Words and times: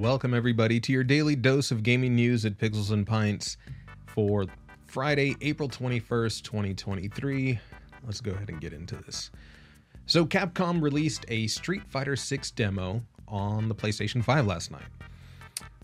Welcome, 0.00 0.32
everybody, 0.32 0.80
to 0.80 0.90
your 0.90 1.04
daily 1.04 1.36
dose 1.36 1.70
of 1.70 1.82
gaming 1.82 2.16
news 2.16 2.46
at 2.46 2.56
Pixels 2.56 2.92
and 2.92 3.06
Pints 3.06 3.58
for 4.06 4.46
Friday, 4.86 5.36
April 5.42 5.68
21st, 5.68 6.42
2023. 6.42 7.58
Let's 8.06 8.22
go 8.22 8.30
ahead 8.30 8.48
and 8.48 8.58
get 8.58 8.72
into 8.72 8.96
this. 8.96 9.30
So, 10.06 10.24
Capcom 10.24 10.80
released 10.80 11.26
a 11.28 11.46
Street 11.46 11.82
Fighter 11.86 12.16
6 12.16 12.50
demo 12.52 13.02
on 13.28 13.68
the 13.68 13.74
PlayStation 13.74 14.24
5 14.24 14.46
last 14.46 14.70
night. 14.70 14.80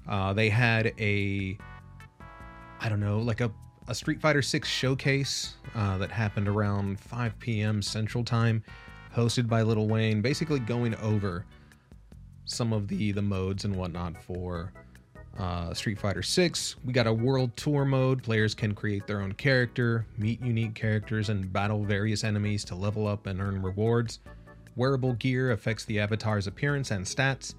Uh, 0.09 0.33
they 0.33 0.49
had 0.49 0.95
a, 0.99 1.59
I 2.81 2.89
don't 2.89 3.01
know, 3.01 3.19
like 3.19 3.43
a, 3.43 3.53
a 3.89 3.95
Street 3.95 4.23
Fighter 4.23 4.41
6 4.41 4.67
showcase 4.67 5.57
uh, 5.75 5.99
that 5.99 6.11
happened 6.11 6.49
around 6.49 6.99
5 6.99 7.39
p.m. 7.41 7.83
Central 7.83 8.25
Time, 8.25 8.65
hosted 9.15 9.49
by 9.49 9.61
Lil 9.61 9.87
Wayne, 9.87 10.23
basically 10.23 10.61
going 10.61 10.95
over 10.97 11.45
some 12.51 12.73
of 12.73 12.89
the 12.89 13.13
the 13.13 13.23
modes 13.23 13.65
and 13.65 13.75
whatnot 13.77 14.21
for 14.23 14.73
uh, 15.39 15.73
Street 15.73 15.99
Fighter 15.99 16.23
6. 16.23 16.77
We 16.85 16.93
got 16.93 17.07
a 17.07 17.13
world 17.13 17.57
tour 17.57 17.85
mode. 17.85 18.23
Players 18.23 18.55
can 18.55 18.75
create 18.75 19.07
their 19.07 19.21
own 19.21 19.33
character, 19.33 20.05
meet 20.17 20.41
unique 20.43 20.75
characters, 20.75 21.29
and 21.29 21.53
battle 21.53 21.85
various 21.85 22.25
enemies 22.25 22.65
to 22.67 22.75
level 22.75 23.07
up 23.07 23.27
and 23.27 23.41
earn 23.41 23.63
rewards. 23.63 24.21
Wearable 24.77 25.15
gear 25.15 25.53
affects 25.53 25.85
the 25.85 26.01
avatar's 26.01 26.47
appearance 26.47 26.91
and 26.91 27.05
stats. 27.05 27.55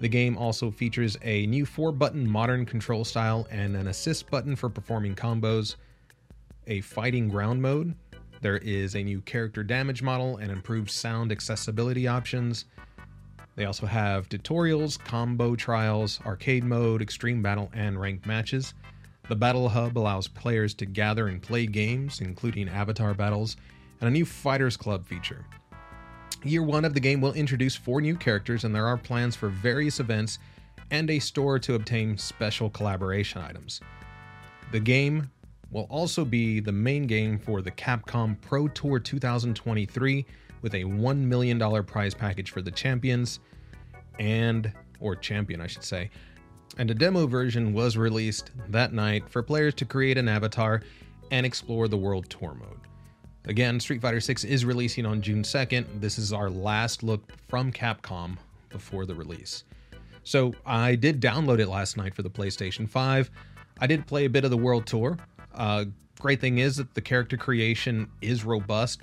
The 0.00 0.08
game 0.08 0.38
also 0.38 0.70
features 0.70 1.16
a 1.22 1.46
new 1.46 1.66
4 1.66 1.92
button 1.92 2.28
modern 2.28 2.64
control 2.64 3.04
style 3.04 3.46
and 3.50 3.76
an 3.76 3.88
assist 3.88 4.30
button 4.30 4.56
for 4.56 4.70
performing 4.70 5.14
combos, 5.14 5.76
a 6.66 6.80
fighting 6.80 7.28
ground 7.28 7.60
mode. 7.60 7.94
There 8.40 8.58
is 8.58 8.96
a 8.96 9.02
new 9.02 9.20
character 9.20 9.62
damage 9.62 10.02
model 10.02 10.38
and 10.38 10.50
improved 10.50 10.90
sound 10.90 11.30
accessibility 11.30 12.08
options. 12.08 12.64
They 13.60 13.66
also 13.66 13.84
have 13.84 14.26
tutorials, 14.30 14.98
combo 14.98 15.54
trials, 15.54 16.18
arcade 16.24 16.64
mode, 16.64 17.02
extreme 17.02 17.42
battle, 17.42 17.70
and 17.74 18.00
ranked 18.00 18.24
matches. 18.24 18.72
The 19.28 19.36
Battle 19.36 19.68
Hub 19.68 19.98
allows 19.98 20.28
players 20.28 20.72
to 20.76 20.86
gather 20.86 21.28
and 21.28 21.42
play 21.42 21.66
games, 21.66 22.22
including 22.22 22.70
avatar 22.70 23.12
battles, 23.12 23.58
and 24.00 24.08
a 24.08 24.10
new 24.10 24.24
Fighters 24.24 24.78
Club 24.78 25.04
feature. 25.04 25.44
Year 26.42 26.62
one 26.62 26.86
of 26.86 26.94
the 26.94 27.00
game 27.00 27.20
will 27.20 27.34
introduce 27.34 27.76
four 27.76 28.00
new 28.00 28.16
characters, 28.16 28.64
and 28.64 28.74
there 28.74 28.86
are 28.86 28.96
plans 28.96 29.36
for 29.36 29.50
various 29.50 30.00
events 30.00 30.38
and 30.90 31.10
a 31.10 31.18
store 31.18 31.58
to 31.58 31.74
obtain 31.74 32.16
special 32.16 32.70
collaboration 32.70 33.42
items. 33.42 33.82
The 34.72 34.80
game 34.80 35.30
will 35.70 35.86
also 35.90 36.24
be 36.24 36.60
the 36.60 36.72
main 36.72 37.06
game 37.06 37.38
for 37.38 37.60
the 37.60 37.72
Capcom 37.72 38.40
Pro 38.40 38.68
Tour 38.68 38.98
2023 39.00 40.24
with 40.62 40.74
a 40.74 40.84
$1 40.84 41.18
million 41.18 41.84
prize 41.84 42.14
package 42.14 42.50
for 42.50 42.62
the 42.62 42.70
champions 42.70 43.40
and 44.18 44.72
or 45.00 45.16
champion 45.16 45.60
I 45.60 45.66
should 45.66 45.84
say. 45.84 46.10
And 46.78 46.90
a 46.90 46.94
demo 46.94 47.26
version 47.26 47.72
was 47.72 47.96
released 47.96 48.50
that 48.68 48.92
night 48.92 49.28
for 49.28 49.42
players 49.42 49.74
to 49.74 49.84
create 49.84 50.18
an 50.18 50.28
avatar 50.28 50.82
and 51.30 51.44
explore 51.44 51.88
the 51.88 51.96
world 51.96 52.28
tour 52.28 52.54
mode. 52.54 52.80
Again, 53.46 53.80
Street 53.80 54.02
Fighter 54.02 54.20
6 54.20 54.44
is 54.44 54.64
releasing 54.64 55.06
on 55.06 55.22
June 55.22 55.42
2nd. 55.42 56.00
This 56.00 56.18
is 56.18 56.32
our 56.32 56.50
last 56.50 57.02
look 57.02 57.32
from 57.48 57.72
Capcom 57.72 58.36
before 58.68 59.06
the 59.06 59.14
release. 59.14 59.64
So, 60.22 60.52
I 60.66 60.94
did 60.94 61.20
download 61.20 61.58
it 61.58 61.68
last 61.68 61.96
night 61.96 62.14
for 62.14 62.22
the 62.22 62.30
PlayStation 62.30 62.88
5. 62.88 63.30
I 63.80 63.86
did 63.86 64.06
play 64.06 64.26
a 64.26 64.30
bit 64.30 64.44
of 64.44 64.50
the 64.50 64.58
world 64.58 64.86
tour. 64.86 65.16
Uh, 65.54 65.86
great 66.20 66.40
thing 66.40 66.58
is 66.58 66.76
that 66.76 66.92
the 66.94 67.00
character 67.00 67.38
creation 67.38 68.10
is 68.20 68.44
robust. 68.44 69.00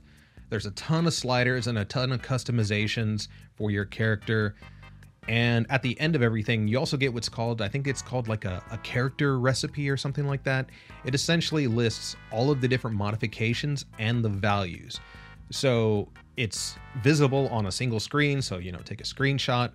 There's 0.50 0.66
a 0.66 0.72
ton 0.72 1.08
of 1.08 1.14
sliders 1.14 1.68
and 1.68 1.78
a 1.78 1.86
ton 1.86 2.12
of 2.12 2.22
customizations 2.22 3.28
for 3.56 3.72
your 3.72 3.86
character. 3.86 4.56
And 5.28 5.66
at 5.70 5.82
the 5.82 6.00
end 6.00 6.16
of 6.16 6.22
everything, 6.22 6.68
you 6.68 6.80
also 6.80 6.96
get 6.96 7.14
what's 7.14 7.28
called, 7.28 7.62
I 7.62 7.68
think 7.68 7.86
it's 7.86 8.02
called 8.02 8.30
like 8.30 8.46
a, 8.46 8.64
a, 8.72 8.78
character 8.78 9.40
recipe 9.40 9.90
or 9.90 9.98
something 9.98 10.26
like 10.26 10.44
that. 10.44 10.70
It 11.04 11.14
essentially 11.14 11.68
lists 11.68 12.16
all 12.32 12.50
of 12.50 12.62
the 12.62 12.68
different 12.68 12.96
modifications 12.96 13.86
and 14.00 14.24
the 14.24 14.30
values. 14.30 15.02
So 15.52 16.08
it's 16.38 16.78
visible 17.02 17.50
on 17.50 17.66
a 17.66 17.72
single 17.72 18.00
screen. 18.00 18.42
So, 18.42 18.58
you 18.58 18.72
know, 18.72 18.80
take 18.80 19.02
a 19.02 19.04
screenshot, 19.04 19.72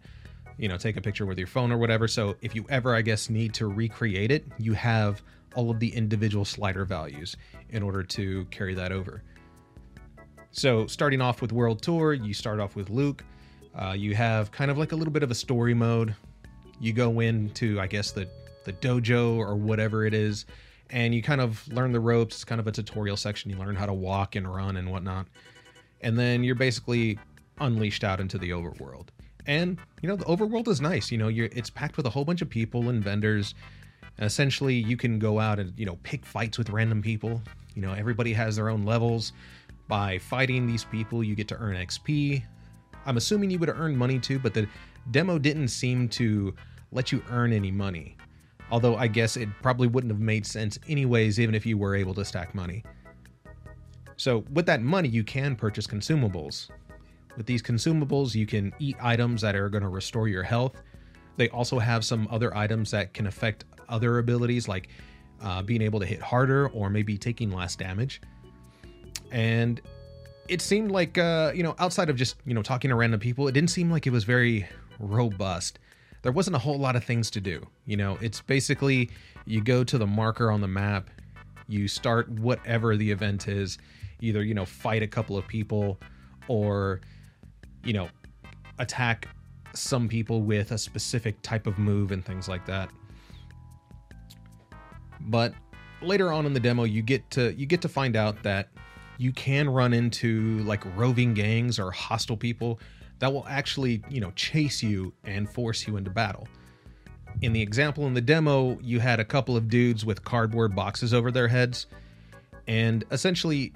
you 0.56 0.68
know, 0.68 0.78
take 0.78 0.96
a 0.96 1.02
picture 1.02 1.26
with 1.26 1.36
your 1.36 1.46
phone 1.46 1.70
or 1.70 1.76
whatever. 1.76 2.08
So 2.08 2.36
if 2.40 2.54
you 2.54 2.64
ever, 2.70 2.94
I 2.94 3.02
guess, 3.02 3.28
need 3.28 3.52
to 3.54 3.66
recreate 3.66 4.30
it, 4.30 4.46
you 4.58 4.72
have 4.72 5.22
all 5.54 5.70
of 5.70 5.80
the 5.80 5.94
individual 5.94 6.46
slider 6.46 6.86
values 6.86 7.36
in 7.70 7.82
order 7.82 8.02
to 8.02 8.46
carry 8.46 8.74
that 8.74 8.90
over. 8.90 9.22
So 10.52 10.86
starting 10.86 11.20
off 11.20 11.42
with 11.42 11.52
World 11.52 11.82
Tour, 11.82 12.12
you 12.12 12.34
start 12.34 12.60
off 12.60 12.76
with 12.76 12.90
Luke 12.90 13.24
uh, 13.74 13.94
you 13.96 14.14
have 14.14 14.50
kind 14.50 14.70
of 14.70 14.78
like 14.78 14.92
a 14.92 14.96
little 14.96 15.12
bit 15.12 15.22
of 15.22 15.30
a 15.30 15.34
story 15.34 15.74
mode. 15.74 16.14
You 16.80 16.92
go 16.92 17.20
into, 17.20 17.80
I 17.80 17.86
guess, 17.86 18.10
the 18.12 18.28
the 18.64 18.72
dojo 18.74 19.36
or 19.36 19.56
whatever 19.56 20.04
it 20.06 20.14
is, 20.14 20.46
and 20.90 21.14
you 21.14 21.22
kind 21.22 21.40
of 21.40 21.66
learn 21.68 21.92
the 21.92 22.00
ropes. 22.00 22.36
It's 22.36 22.44
kind 22.44 22.60
of 22.60 22.66
a 22.66 22.72
tutorial 22.72 23.16
section. 23.16 23.50
You 23.50 23.56
learn 23.56 23.74
how 23.74 23.86
to 23.86 23.94
walk 23.94 24.36
and 24.36 24.52
run 24.52 24.76
and 24.76 24.90
whatnot, 24.90 25.26
and 26.02 26.18
then 26.18 26.44
you're 26.44 26.54
basically 26.54 27.18
unleashed 27.60 28.04
out 28.04 28.20
into 28.20 28.38
the 28.38 28.50
overworld. 28.50 29.08
And 29.46 29.78
you 30.02 30.08
know, 30.08 30.16
the 30.16 30.24
overworld 30.26 30.68
is 30.68 30.80
nice. 30.80 31.10
You 31.10 31.18
know, 31.18 31.28
you're 31.28 31.48
it's 31.52 31.70
packed 31.70 31.96
with 31.96 32.06
a 32.06 32.10
whole 32.10 32.24
bunch 32.24 32.42
of 32.42 32.50
people 32.50 32.88
and 32.88 33.02
vendors. 33.02 33.54
And 34.18 34.26
essentially, 34.26 34.74
you 34.74 34.98
can 34.98 35.18
go 35.18 35.40
out 35.40 35.58
and 35.58 35.72
you 35.78 35.86
know 35.86 35.98
pick 36.02 36.26
fights 36.26 36.58
with 36.58 36.68
random 36.68 37.00
people. 37.00 37.40
You 37.74 37.80
know, 37.80 37.94
everybody 37.94 38.34
has 38.34 38.56
their 38.56 38.68
own 38.68 38.84
levels. 38.84 39.32
By 39.92 40.16
fighting 40.16 40.66
these 40.66 40.84
people, 40.84 41.22
you 41.22 41.34
get 41.34 41.48
to 41.48 41.56
earn 41.58 41.76
XP. 41.76 42.42
I'm 43.04 43.18
assuming 43.18 43.50
you 43.50 43.58
would 43.58 43.68
have 43.68 43.78
earned 43.78 43.98
money 43.98 44.18
too, 44.18 44.38
but 44.38 44.54
the 44.54 44.66
demo 45.10 45.38
didn't 45.38 45.68
seem 45.68 46.08
to 46.08 46.54
let 46.92 47.12
you 47.12 47.22
earn 47.28 47.52
any 47.52 47.70
money. 47.70 48.16
Although 48.70 48.96
I 48.96 49.06
guess 49.06 49.36
it 49.36 49.50
probably 49.60 49.88
wouldn't 49.88 50.10
have 50.10 50.18
made 50.18 50.46
sense 50.46 50.78
anyways, 50.88 51.38
even 51.38 51.54
if 51.54 51.66
you 51.66 51.76
were 51.76 51.94
able 51.94 52.14
to 52.14 52.24
stack 52.24 52.54
money. 52.54 52.82
So, 54.16 54.44
with 54.54 54.64
that 54.64 54.80
money, 54.80 55.10
you 55.10 55.24
can 55.24 55.56
purchase 55.56 55.86
consumables. 55.86 56.70
With 57.36 57.44
these 57.44 57.62
consumables, 57.62 58.34
you 58.34 58.46
can 58.46 58.72
eat 58.78 58.96
items 58.98 59.42
that 59.42 59.54
are 59.54 59.68
going 59.68 59.82
to 59.82 59.90
restore 59.90 60.26
your 60.26 60.42
health. 60.42 60.80
They 61.36 61.50
also 61.50 61.78
have 61.78 62.02
some 62.02 62.26
other 62.30 62.56
items 62.56 62.90
that 62.92 63.12
can 63.12 63.26
affect 63.26 63.66
other 63.90 64.20
abilities, 64.20 64.68
like 64.68 64.88
uh, 65.42 65.60
being 65.60 65.82
able 65.82 66.00
to 66.00 66.06
hit 66.06 66.22
harder 66.22 66.68
or 66.68 66.88
maybe 66.88 67.18
taking 67.18 67.50
less 67.50 67.76
damage. 67.76 68.22
And 69.32 69.80
it 70.48 70.60
seemed 70.60 70.92
like 70.92 71.18
uh, 71.18 71.52
you 71.54 71.62
know 71.62 71.74
outside 71.78 72.10
of 72.10 72.16
just 72.16 72.36
you 72.44 72.54
know 72.54 72.62
talking 72.62 72.90
to 72.90 72.94
random 72.94 73.18
people 73.18 73.48
it 73.48 73.52
didn't 73.52 73.70
seem 73.70 73.90
like 73.90 74.06
it 74.06 74.10
was 74.10 74.24
very 74.24 74.68
robust. 75.00 75.78
There 76.22 76.30
wasn't 76.30 76.54
a 76.54 76.60
whole 76.60 76.78
lot 76.78 76.94
of 76.94 77.02
things 77.02 77.30
to 77.32 77.40
do 77.40 77.66
you 77.86 77.96
know? 77.96 78.18
It's 78.20 78.40
basically 78.40 79.10
you 79.44 79.60
go 79.60 79.82
to 79.84 79.98
the 79.98 80.06
marker 80.06 80.50
on 80.50 80.60
the 80.60 80.68
map 80.68 81.10
you 81.68 81.88
start 81.88 82.28
whatever 82.28 82.96
the 82.96 83.10
event 83.10 83.48
is 83.48 83.78
either 84.20 84.42
you 84.44 84.54
know 84.54 84.64
fight 84.64 85.02
a 85.02 85.06
couple 85.06 85.36
of 85.36 85.46
people 85.48 85.98
or 86.48 87.00
you 87.84 87.92
know 87.92 88.08
attack 88.78 89.28
some 89.74 90.08
people 90.08 90.42
with 90.42 90.72
a 90.72 90.78
specific 90.78 91.40
type 91.42 91.66
of 91.66 91.78
move 91.78 92.12
and 92.12 92.24
things 92.24 92.46
like 92.46 92.66
that. 92.66 92.90
But 95.20 95.54
later 96.02 96.32
on 96.32 96.46
in 96.46 96.52
the 96.52 96.60
demo 96.60 96.84
you 96.84 97.00
get 97.00 97.28
to 97.30 97.52
you 97.54 97.66
get 97.66 97.80
to 97.82 97.88
find 97.88 98.16
out 98.16 98.42
that 98.42 98.68
you 99.22 99.32
can 99.32 99.70
run 99.70 99.92
into 99.94 100.58
like 100.64 100.84
roving 100.96 101.32
gangs 101.32 101.78
or 101.78 101.92
hostile 101.92 102.36
people 102.36 102.80
that 103.20 103.32
will 103.32 103.46
actually, 103.48 104.02
you 104.10 104.20
know, 104.20 104.32
chase 104.32 104.82
you 104.82 105.12
and 105.22 105.48
force 105.48 105.86
you 105.86 105.96
into 105.96 106.10
battle. 106.10 106.48
In 107.40 107.52
the 107.52 107.62
example 107.62 108.06
in 108.08 108.14
the 108.14 108.20
demo, 108.20 108.78
you 108.82 108.98
had 108.98 109.20
a 109.20 109.24
couple 109.24 109.56
of 109.56 109.68
dudes 109.68 110.04
with 110.04 110.24
cardboard 110.24 110.74
boxes 110.74 111.14
over 111.14 111.30
their 111.30 111.46
heads, 111.46 111.86
and 112.66 113.04
essentially, 113.12 113.72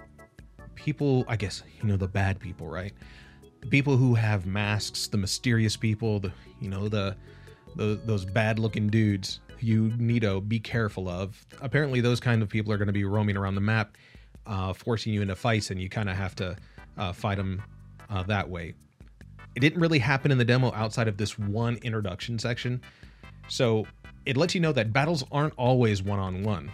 people, 0.75 1.25
I 1.29 1.37
guess, 1.37 1.63
you 1.81 1.89
know, 1.89 1.97
the 1.97 2.09
bad 2.09 2.41
people, 2.41 2.67
right? 2.67 2.93
The 3.61 3.69
people 3.69 3.97
who 3.97 4.15
have 4.15 4.47
masks, 4.47 5.07
the 5.07 5.17
mysterious 5.17 5.77
people, 5.77 6.19
the, 6.19 6.33
you 6.61 6.69
know, 6.69 6.89
the, 6.89 7.17
the 7.77 8.01
those 8.05 8.25
bad 8.25 8.59
looking 8.59 8.89
dudes 8.89 9.41
you 9.61 9.93
need 9.97 10.23
to 10.23 10.41
be 10.41 10.59
careful 10.59 11.09
of. 11.09 11.47
Apparently, 11.63 12.01
those 12.01 12.21
kind 12.21 12.43
of 12.43 12.49
people 12.49 12.73
are 12.73 12.79
going 12.79 12.89
to 12.89 12.93
be 12.93 13.05
roaming 13.05 13.37
around 13.37 13.55
the 13.55 13.61
map 13.61 13.97
uh, 14.47 14.73
forcing 14.73 15.13
you 15.13 15.23
into 15.23 15.37
fights, 15.37 15.71
and 15.71 15.81
you 15.81 15.89
kind 15.89 16.09
of 16.09 16.17
have 16.17 16.35
to 16.37 16.57
uh, 16.99 17.13
fight 17.13 17.37
them 17.37 17.63
uh, 18.11 18.23
that 18.25 18.49
way. 18.49 18.75
It 19.55 19.61
didn't 19.61 19.81
really 19.81 19.99
happen 19.99 20.31
in 20.31 20.39
the 20.39 20.45
demo 20.45 20.73
outside 20.73 21.09
of 21.09 21.17
this 21.17 21.39
one 21.39 21.77
introduction 21.83 22.39
section, 22.39 22.81
so 23.49 23.87
it 24.27 24.37
lets 24.37 24.55
you 24.55 24.61
know 24.61 24.73
that 24.73 24.93
battles 24.93 25.25
aren't 25.33 25.55
always 25.57 26.03
one 26.03 26.19
on 26.19 26.43
one. 26.43 26.71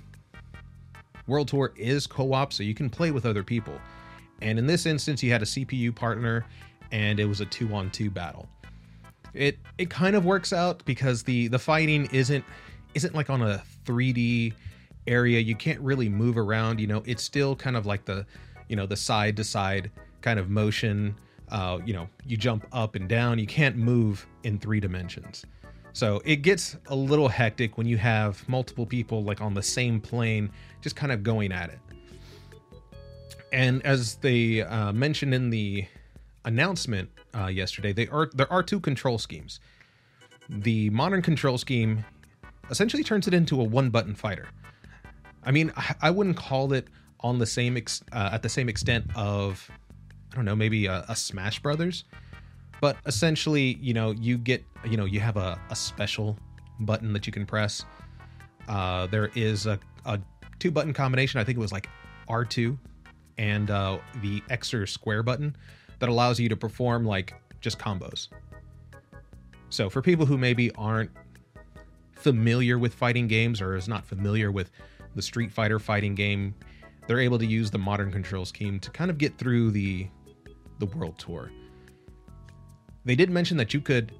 World 1.26 1.48
Tour 1.48 1.72
is 1.76 2.06
co 2.06 2.32
op, 2.32 2.52
so 2.52 2.62
you 2.62 2.74
can 2.74 2.90
play 2.90 3.10
with 3.10 3.26
other 3.26 3.44
people. 3.44 3.78
And 4.40 4.58
in 4.58 4.66
this 4.66 4.86
instance, 4.86 5.22
you 5.22 5.30
had 5.30 5.42
a 5.42 5.46
CPU 5.46 5.94
partner, 5.94 6.44
and 6.90 7.20
it 7.20 7.26
was 7.26 7.40
a 7.40 7.46
two 7.46 7.72
on 7.75 7.90
two 7.90 8.10
battle. 8.10 8.48
It 9.34 9.58
it 9.78 9.88
kind 9.88 10.16
of 10.16 10.25
works 10.25 10.52
out 10.52 10.84
because 10.84 11.22
the 11.22 11.48
the 11.48 11.58
fighting 11.58 12.06
isn't 12.06 12.44
isn't 12.94 13.14
like 13.14 13.30
on 13.30 13.42
a 13.42 13.62
3D 13.86 14.52
area 15.06 15.40
you 15.40 15.54
can't 15.54 15.81
really 15.81 16.08
move 16.08 16.38
around 16.38 16.81
you 16.81 16.87
know 16.87 17.02
it's 17.06 17.22
still 17.22 17.56
kind 17.56 17.76
of 17.76 17.87
like 17.87 18.04
the 18.04 18.25
you 18.69 18.76
know 18.76 18.87
the 18.87 18.96
side 18.96 19.37
to 19.37 19.44
side 19.44 19.90
kind 20.20 20.38
of 20.38 20.49
motion 20.49 21.14
uh, 21.50 21.78
you 21.84 21.93
know 21.93 22.08
you 22.25 22.37
jump 22.37 22.66
up 22.72 22.94
and 22.94 23.08
down 23.08 23.38
you 23.38 23.46
can't 23.46 23.76
move 23.76 24.26
in 24.44 24.58
three 24.58 24.81
dimensions 24.81 25.44
So 25.93 26.22
it 26.25 26.37
gets 26.37 26.76
a 26.87 26.96
little 26.96 27.28
hectic 27.28 27.76
when 27.76 27.87
you 27.87 27.99
have 27.99 28.46
multiple 28.49 28.87
people 28.87 29.22
like 29.25 29.40
on 29.40 29.54
the 29.54 29.62
same 29.62 30.00
plane, 30.00 30.50
just 30.81 30.96
kind 30.96 31.12
of 31.12 31.22
going 31.22 31.52
at 31.52 31.70
it. 31.70 31.78
And 33.52 33.84
as 33.84 34.16
they 34.16 34.62
uh, 34.62 34.93
mentioned 34.93 35.34
in 35.34 35.50
the 35.50 35.87
announcement 36.46 37.10
uh, 37.37 37.46
yesterday, 37.46 37.93
they 37.93 38.08
are 38.08 38.31
there 38.32 38.50
are 38.50 38.62
two 38.62 38.81
control 38.81 39.19
schemes. 39.19 39.60
The 40.49 40.88
modern 40.90 41.20
control 41.20 41.58
scheme 41.58 42.04
essentially 42.70 43.04
turns 43.04 43.28
it 43.28 43.34
into 43.34 43.60
a 43.60 43.64
one-button 43.64 44.14
fighter. 44.14 44.49
I 45.44 45.50
mean, 45.50 45.72
I 46.00 46.10
wouldn't 46.10 46.36
call 46.36 46.72
it 46.72 46.88
on 47.20 47.38
the 47.38 47.46
same 47.46 47.76
ex- 47.76 48.02
uh, 48.12 48.30
at 48.32 48.42
the 48.42 48.48
same 48.48 48.68
extent 48.68 49.06
of 49.14 49.70
I 50.32 50.36
don't 50.36 50.44
know, 50.44 50.56
maybe 50.56 50.86
a, 50.86 51.04
a 51.08 51.16
Smash 51.16 51.60
Brothers, 51.60 52.04
but 52.80 52.96
essentially, 53.06 53.78
you 53.80 53.94
know, 53.94 54.12
you 54.12 54.38
get 54.38 54.64
you 54.88 54.96
know 54.96 55.04
you 55.04 55.20
have 55.20 55.36
a, 55.36 55.58
a 55.70 55.76
special 55.76 56.38
button 56.80 57.12
that 57.12 57.26
you 57.26 57.32
can 57.32 57.46
press. 57.46 57.84
Uh, 58.68 59.06
there 59.08 59.30
is 59.34 59.66
a, 59.66 59.78
a 60.06 60.20
two 60.58 60.70
button 60.70 60.92
combination. 60.92 61.40
I 61.40 61.44
think 61.44 61.58
it 61.58 61.60
was 61.60 61.72
like 61.72 61.88
R2 62.28 62.78
and 63.38 63.70
uh, 63.70 63.98
the 64.20 64.42
X 64.50 64.72
or 64.72 64.86
square 64.86 65.22
button 65.22 65.56
that 65.98 66.08
allows 66.08 66.40
you 66.40 66.48
to 66.48 66.56
perform 66.56 67.04
like 67.04 67.34
just 67.60 67.78
combos. 67.78 68.28
So 69.70 69.88
for 69.88 70.02
people 70.02 70.26
who 70.26 70.36
maybe 70.36 70.70
aren't 70.72 71.10
familiar 72.12 72.78
with 72.78 72.94
fighting 72.94 73.26
games 73.26 73.60
or 73.60 73.74
is 73.74 73.88
not 73.88 74.04
familiar 74.04 74.50
with 74.50 74.70
the 75.14 75.23
Street 75.23 75.53
Fighter 75.53 75.79
fighting 75.79 76.14
game, 76.14 76.55
they're 77.06 77.20
able 77.20 77.38
to 77.38 77.47
use 77.47 77.70
the 77.70 77.79
modern 77.79 78.11
control 78.11 78.44
scheme 78.44 78.79
to 78.81 78.91
kind 78.91 79.11
of 79.11 79.19
get 79.19 79.37
through 79.38 79.70
the 79.70 80.09
the 80.79 80.87
world 80.87 81.19
tour. 81.19 81.50
They 83.05 83.14
did 83.14 83.31
mention 83.31 83.56
that 83.56 83.75
you 83.75 83.81
could 83.81 84.12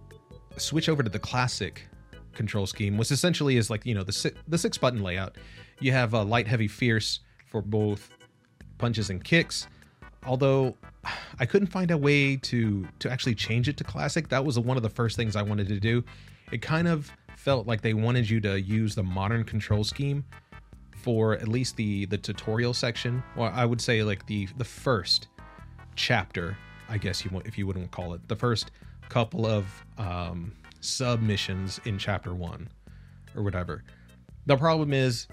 switch 0.57 0.89
over 0.89 1.03
to 1.03 1.11
the 1.11 1.19
classic 1.19 1.89
control 2.33 2.67
scheme, 2.67 2.97
which 2.97 3.11
essentially 3.11 3.57
is 3.57 3.71
like 3.71 3.87
you 3.87 3.95
know 3.95 4.03
the 4.03 4.13
six, 4.13 4.39
the 4.49 4.59
six 4.59 4.79
button 4.79 5.03
layout. 5.03 5.37
You 5.81 5.93
have 5.93 6.15
a 6.15 6.23
light, 6.23 6.47
heavy, 6.47 6.69
fierce 6.69 7.21
for 7.47 7.63
both 7.63 8.11
punches 8.79 9.11
and 9.11 9.23
kicks. 9.23 9.67
Although 10.25 10.77
I 11.39 11.47
couldn't 11.47 11.69
find 11.69 11.91
a 11.91 11.99
way 11.99 12.37
to 12.37 12.87
to 13.01 13.11
actually 13.11 13.35
change 13.35 13.69
it 13.69 13.77
to 13.79 13.85
classic. 13.85 14.29
That 14.29 14.45
was 14.45 14.59
one 14.59 14.77
of 14.77 14.83
the 14.83 14.91
first 14.91 15.17
things 15.17 15.37
I 15.37 15.43
wanted 15.43 15.69
to 15.69 15.81
do. 15.81 16.05
It 16.51 16.63
kind 16.63 16.89
of 16.89 17.11
felt 17.37 17.67
like 17.67 17.81
they 17.81 17.95
wanted 17.95 18.29
you 18.29 18.41
to 18.41 18.61
use 18.61 18.95
the 18.95 19.03
modern 19.03 19.45
control 19.45 19.85
scheme 19.85 20.25
for 21.03 21.35
at 21.35 21.49
least 21.49 21.77
the 21.77 22.07
the 22.07 22.19
tutorial 22.19 22.73
section, 22.73 23.23
or 23.37 23.51
I 23.51 23.65
would 23.65 23.81
say 23.81 24.03
like 24.03 24.27
the 24.27 24.47
the 24.57 24.65
first 24.65 25.29
chapter, 25.97 26.57
I 26.89 26.99
guess 26.99 27.25
you 27.25 27.43
if 27.45 27.59
you 27.59 27.67
wouldn't 27.67 27.91
call 27.91 28.15
it 28.15 28.27
the 28.29 28.37
first 28.37 28.71
couple 29.09 29.45
of 29.47 29.67
um, 29.99 30.53
submissions 30.81 31.81
in 31.85 31.99
chapter 31.99 32.35
one 32.35 32.69
or 33.37 33.43
whatever. 33.43 33.85
The 34.47 34.57
problem 34.57 34.93
is 34.93 35.27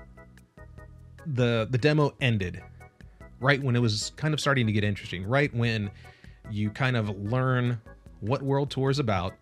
the 1.25 1.67
the 1.69 1.77
demo 1.77 2.13
ended 2.19 2.61
right 3.39 3.61
when 3.61 3.75
it 3.75 3.79
was 3.79 4.11
kind 4.17 4.33
of 4.33 4.39
starting 4.39 4.67
to 4.67 4.73
get 4.73 4.83
interesting, 4.83 5.25
right 5.25 5.53
when 5.53 5.89
you 6.51 6.69
kind 6.69 6.97
of 6.97 7.09
learn 7.09 7.79
what 8.19 8.41
World 8.41 8.69
Tour 8.69 8.89
is 8.89 8.99
about. 8.99 9.33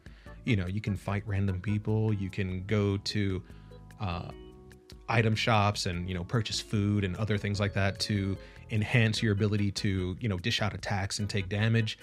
You 0.46 0.56
know, 0.56 0.68
you 0.68 0.82
can 0.82 0.96
fight 0.96 1.24
random 1.26 1.60
people, 1.62 2.14
you 2.14 2.30
can 2.30 2.64
go 2.68 2.98
to 2.98 3.44
uh, 4.00 4.30
item 5.10 5.36
shops 5.36 5.86
and 5.86 6.08
you 6.08 6.16
know 6.16 6.24
purchase 6.24 6.60
food 6.60 7.04
and 7.04 7.16
other 7.18 7.38
things 7.38 7.60
like 7.60 7.74
that 7.74 8.00
to 8.00 8.38
enhance 8.72 9.24
your 9.24 9.34
ability 9.34 9.72
to 9.72 10.18
you 10.20 10.30
know 10.30 10.38
dish 10.38 10.62
out 10.62 10.74
attacks 10.74 11.20
and 11.20 11.30
take 11.30 11.50
damage. 11.50 11.98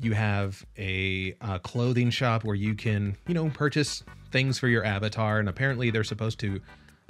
You 0.00 0.12
have 0.12 0.64
a 0.76 1.34
uh, 1.40 1.58
clothing 1.58 2.10
shop 2.10 2.44
where 2.44 2.54
you 2.54 2.74
can 2.74 3.16
you 3.26 3.34
know 3.34 3.48
purchase 3.50 4.04
things 4.30 4.58
for 4.58 4.68
your 4.68 4.84
avatar 4.84 5.38
and 5.38 5.48
apparently 5.48 5.90
they're 5.90 6.04
supposed 6.04 6.38
to 6.40 6.60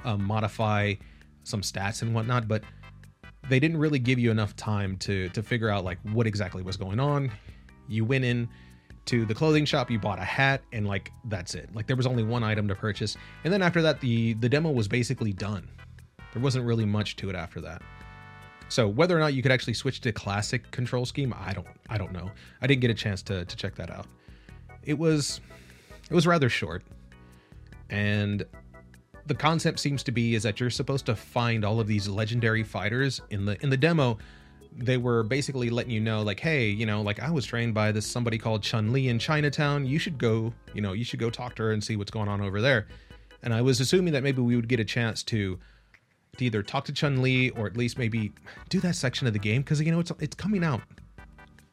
uh, 0.05 0.17
modify 0.17 0.95
some 1.43 1.61
stats 1.61 2.01
and 2.01 2.13
whatnot 2.13 2.47
but 2.47 2.63
they 3.49 3.59
didn't 3.59 3.77
really 3.77 3.99
give 3.99 4.19
you 4.19 4.31
enough 4.31 4.55
time 4.55 4.95
to 4.97 5.29
to 5.29 5.43
figure 5.43 5.69
out 5.69 5.83
like 5.83 5.97
what 6.13 6.27
exactly 6.27 6.63
was 6.63 6.77
going 6.77 6.99
on. 6.99 7.31
You 7.87 8.05
went 8.05 8.23
in 8.23 8.47
to 9.05 9.25
the 9.25 9.33
clothing 9.33 9.65
shop 9.65 9.89
you 9.89 9.99
bought 9.99 10.19
a 10.19 10.23
hat 10.23 10.61
and 10.71 10.87
like 10.87 11.11
that's 11.25 11.55
it. 11.55 11.73
Like 11.73 11.87
there 11.87 11.95
was 11.95 12.05
only 12.07 12.23
one 12.23 12.43
item 12.43 12.67
to 12.67 12.75
purchase. 12.75 13.17
And 13.43 13.53
then 13.53 13.61
after 13.61 13.81
that 13.81 13.99
the 13.99 14.33
the 14.35 14.49
demo 14.49 14.71
was 14.71 14.87
basically 14.87 15.33
done. 15.33 15.67
There 16.33 16.41
wasn't 16.41 16.65
really 16.65 16.85
much 16.85 17.15
to 17.17 17.29
it 17.29 17.35
after 17.35 17.59
that. 17.61 17.81
So 18.67 18.87
whether 18.87 19.17
or 19.17 19.19
not 19.19 19.33
you 19.33 19.41
could 19.41 19.51
actually 19.51 19.73
switch 19.73 20.01
to 20.01 20.11
classic 20.11 20.69
control 20.69 21.05
scheme 21.05 21.33
i 21.39 21.53
don't 21.53 21.67
i 21.89 21.97
don't 21.97 22.11
know. 22.11 22.31
I 22.61 22.67
didn't 22.67 22.81
get 22.81 22.91
a 22.91 22.95
chance 22.95 23.21
to 23.23 23.45
to 23.45 23.55
check 23.55 23.75
that 23.75 23.89
out. 23.89 24.07
It 24.83 24.97
was 24.97 25.41
it 26.09 26.13
was 26.13 26.27
rather 26.27 26.49
short. 26.49 26.83
And 27.89 28.45
the 29.25 29.35
concept 29.35 29.79
seems 29.79 30.03
to 30.03 30.11
be 30.11 30.35
is 30.35 30.43
that 30.43 30.59
you're 30.59 30.69
supposed 30.69 31.05
to 31.05 31.15
find 31.15 31.63
all 31.63 31.79
of 31.79 31.87
these 31.87 32.07
legendary 32.07 32.63
fighters 32.63 33.21
in 33.29 33.45
the 33.45 33.61
in 33.63 33.69
the 33.69 33.77
demo 33.77 34.17
they 34.75 34.97
were 34.97 35.23
basically 35.23 35.69
letting 35.69 35.91
you 35.91 35.99
know 35.99 36.21
like 36.21 36.39
hey 36.39 36.67
you 36.67 36.85
know 36.85 37.01
like 37.01 37.19
i 37.19 37.31
was 37.31 37.45
trained 37.45 37.73
by 37.73 37.91
this 37.91 38.05
somebody 38.05 38.37
called 38.37 38.61
chun 38.61 38.91
li 38.91 39.09
in 39.09 39.19
chinatown. 39.19 39.85
You 39.85 39.99
should 39.99 40.17
go 40.17 40.53
you 40.73 40.81
know 40.81 40.93
you 40.93 41.03
should 41.03 41.19
go 41.19 41.29
talk 41.29 41.55
to 41.55 41.63
her 41.63 41.71
and 41.71 41.83
see 41.83 41.95
what's 41.95 42.11
going 42.11 42.29
on 42.29 42.41
over 42.41 42.61
there. 42.61 42.87
And 43.41 43.53
i 43.53 43.61
was 43.61 43.79
assuming 43.79 44.13
that 44.13 44.23
maybe 44.23 44.41
we 44.41 44.55
would 44.55 44.67
get 44.67 44.79
a 44.79 44.85
chance 44.85 45.23
to 45.23 45.59
to 46.37 46.45
either 46.45 46.63
talk 46.63 46.85
to 46.85 46.93
chun 46.93 47.21
li 47.21 47.49
or 47.51 47.67
at 47.67 47.77
least 47.77 47.97
maybe 47.97 48.31
do 48.69 48.79
that 48.79 48.95
section 48.95 49.27
of 49.27 49.33
the 49.33 49.39
game. 49.39 49.61
Because 49.61 49.81
you 49.81 49.91
know 49.91 49.99
it's 49.99 50.11
it's 50.19 50.35
coming 50.35 50.63
out 50.63 50.81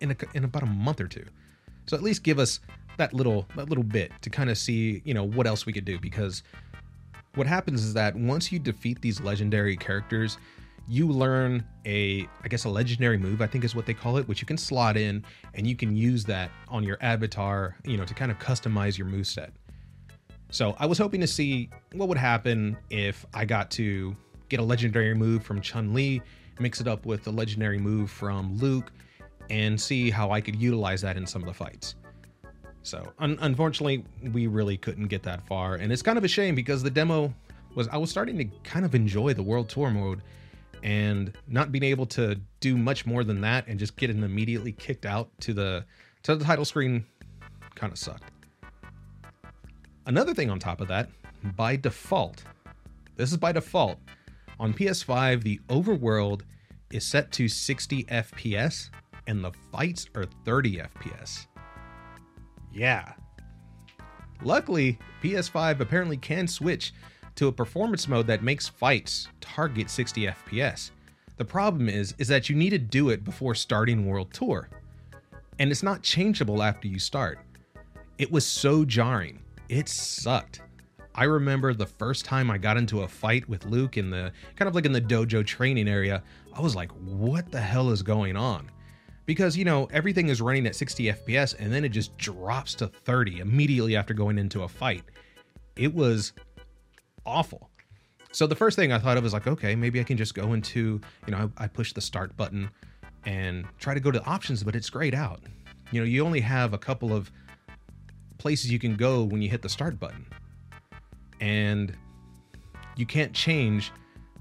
in 0.01 0.11
a, 0.11 0.17
in 0.35 0.45
about 0.45 0.63
a 0.63 0.67
month 0.67 1.01
or 1.01 1.09
two. 1.09 1.25
So 1.87 1.97
at 1.97 2.03
least 2.03 2.23
give 2.23 2.39
us 2.39 2.61
that 2.97 3.13
little 3.13 3.47
that 3.57 3.69
little 3.69 3.85
bit 3.85 4.13
to 4.23 4.31
kind 4.31 4.51
of 4.51 4.59
see 4.59 5.03
you 5.05 5.15
know 5.15 5.25
what 5.25 5.47
else 5.47 5.67
we 5.67 5.73
could 5.73 5.85
do. 5.85 5.99
Because 5.99 6.43
what 7.35 7.47
happens 7.47 7.85
is 7.85 7.95
that 7.95 8.17
once 8.17 8.51
you 8.51 8.59
defeat 8.59 9.01
these 9.03 9.21
legendary 9.21 9.77
characters 9.77 10.39
you 10.89 11.09
learn 11.09 11.65
a 11.85 12.29
i 12.45 12.49
guess 12.49 12.65
a 12.65 12.69
legendary 12.69 13.19
move 13.19 13.43
i 13.43 13.47
think 13.47 13.65
is 13.65 13.75
what 13.75 13.87
they 13.87 13.95
call 13.95 14.17
it 14.17 14.29
which 14.29 14.41
you 14.41 14.47
can 14.47 14.57
slot 14.57 14.97
in 14.97 15.25
and 15.55 15.67
you 15.67 15.75
can 15.75 15.97
use 15.97 16.25
that 16.25 16.51
on 16.69 16.85
your 16.85 16.97
avatar 17.01 17.77
you 17.85 17.97
know 17.97 18.05
to 18.05 18.15
kind 18.15 18.31
of 18.31 18.39
customize 18.39 18.97
your 18.97 19.07
move 19.07 19.27
set. 19.27 19.53
So 20.51 20.77
i 20.79 20.87
was 20.87 20.99
hoping 20.99 21.21
to 21.21 21.27
see 21.27 21.69
what 21.93 22.09
would 22.09 22.19
happen 22.19 22.77
if 22.91 23.27
i 23.35 23.45
got 23.45 23.71
to 23.73 24.17
get 24.49 24.61
a 24.61 24.63
legendary 24.63 25.15
move 25.15 25.43
from 25.43 25.61
chun 25.61 25.93
li 25.93 26.23
mix 26.61 26.81
it 26.81 26.87
up 26.87 27.05
with 27.05 27.27
a 27.27 27.31
legendary 27.31 27.79
move 27.79 28.11
from 28.11 28.57
luke 28.59 28.93
and 29.51 29.81
see 29.81 30.11
how 30.11 30.31
i 30.31 30.41
could 30.41 30.57
utilize 30.57 31.03
that 31.03 31.17
in 31.17 31.27
some 31.27 31.43
of 31.43 31.47
the 31.47 31.55
fights. 31.55 31.97
So 32.85 33.13
un- 33.19 33.39
unfortunately 33.41 34.05
we 34.33 34.47
really 34.47 34.77
couldn't 34.77 35.09
get 35.09 35.25
that 35.25 35.45
far 35.49 35.75
and 35.75 35.93
it's 35.93 36.03
kind 36.03 36.17
of 36.17 36.23
a 36.23 36.29
shame 36.29 36.55
because 36.55 36.85
the 36.85 36.91
demo 36.91 37.35
was 37.75 37.89
i 37.89 37.97
was 37.97 38.09
starting 38.09 38.39
to 38.39 38.45
kind 38.63 38.85
of 38.85 38.95
enjoy 38.95 39.35
the 39.35 39.43
world 39.43 39.69
tour 39.69 39.91
mode 39.91 40.23
and 40.87 41.33
not 41.49 41.73
being 41.73 41.83
able 41.83 42.07
to 42.07 42.41
do 42.61 42.79
much 42.79 43.07
more 43.07 43.25
than 43.25 43.41
that 43.41 43.67
and 43.67 43.77
just 43.77 43.97
getting 43.97 44.23
immediately 44.23 44.71
kicked 44.71 45.05
out 45.05 45.29
to 45.41 45.53
the 45.53 45.85
to 46.23 46.37
the 46.37 46.45
title 46.45 46.65
screen 46.65 47.05
kind 47.75 47.93
of 47.93 47.99
sucked. 47.99 48.31
Another 50.07 50.33
thing 50.33 50.49
on 50.49 50.61
top 50.61 50.81
of 50.81 50.87
that, 50.87 51.09
by 51.57 51.75
default, 51.75 52.45
this 53.17 53.33
is 53.33 53.37
by 53.37 53.51
default, 53.51 53.99
on 54.61 54.73
PS5 54.73 55.43
the 55.43 55.61
overworld 55.69 56.43
is 56.93 57.05
set 57.05 57.33
to 57.33 57.49
60 57.49 58.05
FPS 58.05 58.91
and 59.27 59.43
the 59.45 59.51
fights 59.73 60.09
are 60.15 60.27
30 60.45 60.77
FPS. 60.77 61.47
Yeah. 62.73 63.13
Luckily, 64.41 65.01
PS5 65.21 65.81
apparently 65.81 66.17
can 66.17 66.47
switch 66.47 66.93
to 67.37 67.49
a 67.49 67.53
performance 67.53 68.09
mode 68.09 68.27
that 68.27 68.43
makes 68.43 68.69
fights 68.69 69.29
target 69.41 69.89
60 69.91 70.27
FPS. 70.27 70.91
The 71.37 71.45
problem 71.45 71.89
is 71.89 72.15
is 72.19 72.29
that 72.29 72.49
you 72.49 72.57
need 72.57 72.71
to 72.71 72.79
do 72.79 73.11
it 73.11 73.25
before 73.25 73.55
starting 73.55 74.07
World 74.07 74.33
Tour. 74.33 74.69
And 75.59 75.71
it's 75.71 75.83
not 75.83 76.03
changeable 76.03 76.63
after 76.63 76.89
you 76.89 76.99
start. 76.99 77.39
It 78.19 78.31
was 78.31 78.47
so 78.47 78.85
jarring. 78.85 79.41
It 79.69 79.89
sucked. 79.89 80.63
I 81.15 81.25
remember 81.25 81.73
the 81.73 81.87
first 81.87 82.27
time 82.27 82.51
I 82.51 82.59
got 82.59 82.77
into 82.77 83.03
a 83.03 83.09
fight 83.09 83.49
with 83.49 83.65
Luke 83.65 83.97
in 83.97 84.11
the 84.11 84.33
kind 84.57 84.69
of 84.69 84.75
like 84.75 84.85
in 84.85 84.93
the 84.93 85.01
dojo 85.01 85.45
training 85.45 85.89
area, 85.89 86.23
I 86.55 86.61
was 86.61 86.77
like, 86.77 86.91
what 86.93 87.51
the 87.51 87.61
hell 87.61 87.91
is 87.91 88.03
going 88.03 88.37
on? 88.37 88.71
Because, 89.25 89.57
you 89.57 89.65
know, 89.65 89.89
everything 89.93 90.29
is 90.29 90.41
running 90.41 90.67
at 90.67 90.77
60 90.77 91.05
FPS 91.05 91.57
and 91.59 91.73
then 91.73 91.85
it 91.85 91.89
just 91.89 92.17
drops 92.17 92.75
to 92.77 92.87
30 92.87 93.41
immediately 93.41 93.97
after 93.97 94.15
going 94.15 94.39
into 94.39 94.63
a 94.63 94.69
fight. 94.69 95.05
It 95.75 95.93
was 95.93 96.33
awful. 97.27 97.71
So 98.33 98.47
the 98.47 98.55
first 98.55 98.77
thing 98.77 98.93
I 98.93 98.99
thought 98.99 99.17
of 99.17 99.23
was 99.23 99.33
like, 99.33 99.47
okay, 99.47 99.75
maybe 99.75 100.01
I 100.01 100.05
can 100.05 100.17
just 100.17 100.35
go 100.35 100.53
into, 100.53 101.01
you 101.27 101.33
know, 101.33 101.51
I, 101.59 101.65
I 101.65 101.69
push 101.69 101.93
the 101.93 102.01
start 102.01 102.37
button 102.37 102.71
and 103.25 103.65
try 103.79 103.95
to 103.95 104.01
go 104.01 104.11
to 104.11 104.23
options, 104.25 104.63
but 104.63 104.77
it's 104.77 104.91
grayed 104.91 105.15
out. 105.15 105.41
You 105.91 106.01
know, 106.01 106.07
you 106.07 106.25
only 106.25 106.41
have 106.41 106.73
a 106.73 106.79
couple 106.79 107.13
of 107.13 107.31
places 108.39 108.71
you 108.71 108.79
can 108.79 108.97
go 108.97 109.25
when 109.25 109.43
you 109.43 109.49
hit 109.49 109.63
the 109.63 109.69
start 109.69 109.99
button. 109.99 110.27
And 111.41 111.97
you 112.97 113.07
can't 113.07 113.33
change 113.33 113.93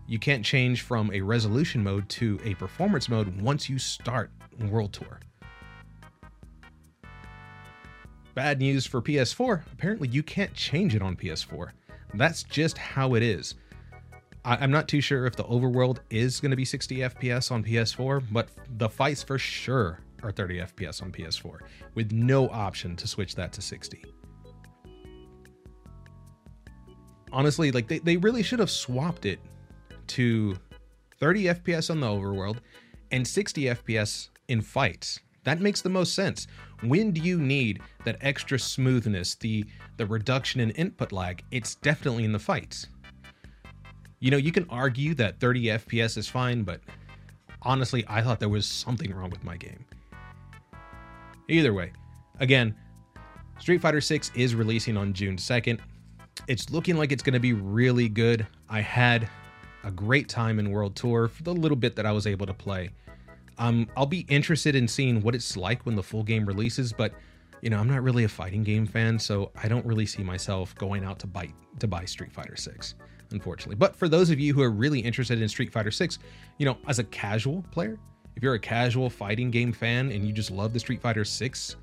you 0.07 0.19
can't 0.19 0.45
change 0.45 0.83
from 0.83 1.11
a 1.13 1.21
resolution 1.21 1.83
mode 1.83 2.07
to 2.09 2.39
a 2.43 2.53
performance 2.53 3.09
mode 3.09 3.41
once 3.41 3.67
you 3.67 3.79
start 3.79 4.29
World 4.69 4.93
Tour. 4.93 5.19
bad 8.35 8.59
news 8.59 8.85
for 8.85 9.01
PS4. 9.01 9.63
Apparently, 9.71 10.09
you 10.09 10.21
can't 10.21 10.53
change 10.53 10.93
it 10.93 11.01
on 11.01 11.15
PS4. 11.15 11.71
That's 12.17 12.43
just 12.43 12.77
how 12.77 13.15
it 13.15 13.23
is. 13.23 13.55
I, 14.43 14.63
am 14.63 14.71
not 14.71 14.87
too 14.87 15.01
sure 15.01 15.25
if 15.25 15.35
the 15.35 15.43
overworld 15.43 15.99
is 16.09 16.39
going 16.39 16.51
to 16.51 16.55
be 16.55 16.65
60 16.65 16.97
FPS 16.97 17.51
on 17.51 17.63
PS4, 17.63 18.23
but 18.31 18.49
the 18.77 18.87
fights 18.87 19.23
for 19.23 19.39
sure 19.39 19.99
are 20.23 20.31
30 20.31 20.59
FPS 20.59 21.01
on 21.01 21.11
PS4 21.11 21.59
with 21.95 22.11
no 22.11 22.49
option 22.49 22.95
to 22.97 23.07
switch 23.07 23.35
that 23.35 23.51
to 23.53 23.61
60. 23.61 24.03
Honestly, 27.33 27.71
like 27.71 27.87
they, 27.87 27.99
they 27.99 28.17
really 28.17 28.43
should 28.43 28.59
have 28.59 28.69
swapped 28.69 29.25
it 29.25 29.39
to 30.07 30.55
30 31.19 31.45
FPS 31.45 31.89
on 31.89 31.99
the 31.99 32.07
overworld 32.07 32.57
and 33.11 33.27
60 33.27 33.63
FPS 33.63 34.29
in 34.47 34.61
fights. 34.61 35.19
That 35.45 35.61
makes 35.61 35.81
the 35.81 35.89
most 35.89 36.13
sense. 36.13 36.47
When 36.81 37.11
do 37.11 37.21
you 37.21 37.39
need 37.39 37.81
that 38.03 38.17
extra 38.21 38.59
smoothness, 38.59 39.35
the 39.35 39.65
the 39.97 40.05
reduction 40.05 40.59
in 40.59 40.71
input 40.71 41.11
lag? 41.11 41.43
It's 41.51 41.75
definitely 41.75 42.25
in 42.25 42.33
the 42.33 42.39
fights. 42.39 42.87
You 44.19 44.31
know, 44.31 44.37
you 44.37 44.51
can 44.51 44.65
argue 44.69 45.13
that 45.15 45.39
30 45.39 45.65
FPS 45.65 46.17
is 46.17 46.27
fine, 46.27 46.63
but 46.63 46.81
honestly, 47.61 48.03
I 48.07 48.21
thought 48.21 48.39
there 48.39 48.49
was 48.49 48.65
something 48.65 49.13
wrong 49.13 49.29
with 49.29 49.43
my 49.43 49.55
game. 49.55 49.85
Either 51.47 51.73
way, 51.73 51.91
again, 52.39 52.75
Street 53.59 53.81
Fighter 53.81 54.01
6 54.01 54.31
is 54.35 54.55
releasing 54.55 54.97
on 54.97 55.13
June 55.13 55.37
2nd. 55.37 55.79
It's 56.47 56.71
looking 56.71 56.97
like 56.97 57.11
it's 57.11 57.23
going 57.23 57.33
to 57.33 57.39
be 57.39 57.53
really 57.53 58.09
good. 58.09 58.47
I 58.67 58.81
had 58.81 59.29
a 59.83 59.91
great 59.91 60.27
time 60.27 60.57
in 60.57 60.71
World 60.71 60.95
Tour 60.95 61.27
for 61.27 61.43
the 61.43 61.53
little 61.53 61.77
bit 61.77 61.95
that 61.97 62.05
I 62.05 62.11
was 62.11 62.25
able 62.25 62.47
to 62.47 62.53
play. 62.53 62.89
Um, 63.57 63.87
I'll 63.95 64.05
be 64.05 64.25
interested 64.27 64.75
in 64.75 64.87
seeing 64.87 65.21
what 65.21 65.35
it's 65.35 65.55
like 65.55 65.85
when 65.85 65.95
the 65.95 66.03
full 66.03 66.23
game 66.23 66.45
releases, 66.45 66.91
but 66.91 67.13
you 67.61 67.69
know, 67.69 67.79
I'm 67.79 67.87
not 67.87 68.03
really 68.03 68.25
a 68.25 68.29
fighting 68.29 68.63
game 68.63 68.85
fan, 68.85 69.17
so 69.17 69.51
I 69.61 69.67
don't 69.67 69.85
really 69.85 70.05
see 70.05 70.23
myself 70.23 70.75
going 70.75 71.03
out 71.03 71.19
to 71.19 71.27
buy 71.27 71.49
to 71.79 71.87
buy 71.87 72.05
Street 72.05 72.31
Fighter 72.31 72.55
6, 72.55 72.95
unfortunately. 73.31 73.75
But 73.75 73.95
for 73.95 74.07
those 74.07 74.29
of 74.29 74.39
you 74.39 74.53
who 74.53 74.61
are 74.61 74.69
really 74.69 74.99
interested 74.99 75.41
in 75.41 75.49
Street 75.49 75.71
Fighter 75.71 75.91
6, 75.91 76.19
you 76.57 76.65
know, 76.65 76.77
as 76.87 76.99
a 76.99 77.03
casual 77.05 77.63
player, 77.71 77.97
if 78.35 78.43
you're 78.43 78.53
a 78.53 78.59
casual 78.59 79.09
fighting 79.09 79.49
game 79.49 79.73
fan 79.73 80.11
and 80.11 80.25
you 80.25 80.31
just 80.31 80.51
love 80.51 80.73
the 80.73 80.79
Street 80.79 81.01
Fighter 81.01 81.25
6 81.25 81.75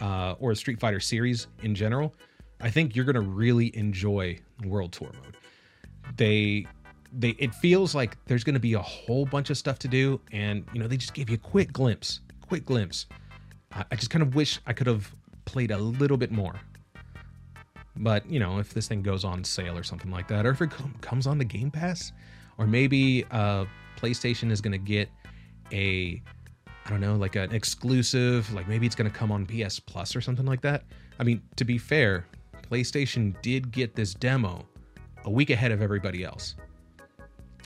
uh, 0.00 0.34
or 0.38 0.54
Street 0.54 0.78
Fighter 0.78 1.00
series 1.00 1.46
in 1.62 1.74
general, 1.74 2.14
I 2.60 2.70
think 2.70 2.94
you're 2.94 3.04
gonna 3.04 3.20
really 3.20 3.74
enjoy 3.76 4.38
World 4.64 4.92
Tour 4.92 5.10
mode. 5.22 5.36
They 6.16 6.66
they 7.12 7.30
it 7.30 7.54
feels 7.54 7.94
like 7.94 8.16
there's 8.26 8.44
going 8.44 8.54
to 8.54 8.60
be 8.60 8.74
a 8.74 8.82
whole 8.82 9.26
bunch 9.26 9.50
of 9.50 9.58
stuff 9.58 9.78
to 9.80 9.88
do 9.88 10.20
and 10.32 10.64
you 10.72 10.80
know 10.80 10.88
they 10.88 10.96
just 10.96 11.14
gave 11.14 11.28
you 11.28 11.34
a 11.34 11.38
quick 11.38 11.72
glimpse 11.72 12.20
quick 12.40 12.66
glimpse. 12.66 13.06
I, 13.72 13.84
I 13.90 13.96
just 13.96 14.10
kind 14.10 14.22
of 14.22 14.34
wish 14.34 14.60
i 14.66 14.74
could 14.74 14.86
have 14.86 15.10
played 15.46 15.70
a 15.70 15.78
little 15.78 16.18
bit 16.18 16.30
more. 16.30 16.54
But 17.96 18.28
you 18.30 18.40
know 18.40 18.58
if 18.58 18.74
this 18.74 18.88
thing 18.88 19.02
goes 19.02 19.24
on 19.24 19.44
sale 19.44 19.76
or 19.76 19.82
something 19.82 20.10
like 20.10 20.28
that 20.28 20.46
or 20.46 20.50
if 20.50 20.60
it 20.60 20.70
com- 20.70 20.94
comes 21.00 21.26
on 21.26 21.38
the 21.38 21.44
game 21.44 21.70
pass 21.70 22.12
or 22.58 22.66
maybe 22.66 23.24
uh 23.30 23.64
playstation 23.98 24.50
is 24.50 24.60
going 24.60 24.72
to 24.72 24.78
get 24.78 25.08
a 25.72 26.22
i 26.86 26.90
don't 26.90 27.00
know 27.00 27.16
like 27.16 27.36
an 27.36 27.52
exclusive 27.52 28.52
like 28.52 28.66
maybe 28.66 28.86
it's 28.86 28.94
going 28.94 29.10
to 29.10 29.16
come 29.16 29.30
on 29.30 29.46
ps 29.46 29.78
plus 29.78 30.16
or 30.16 30.20
something 30.20 30.46
like 30.46 30.60
that. 30.62 30.84
I 31.18 31.24
mean 31.24 31.42
to 31.56 31.64
be 31.64 31.78
fair 31.78 32.26
playstation 32.70 33.40
did 33.42 33.70
get 33.70 33.94
this 33.94 34.14
demo 34.14 34.66
a 35.24 35.30
week 35.30 35.50
ahead 35.50 35.72
of 35.72 35.80
everybody 35.82 36.24
else 36.24 36.54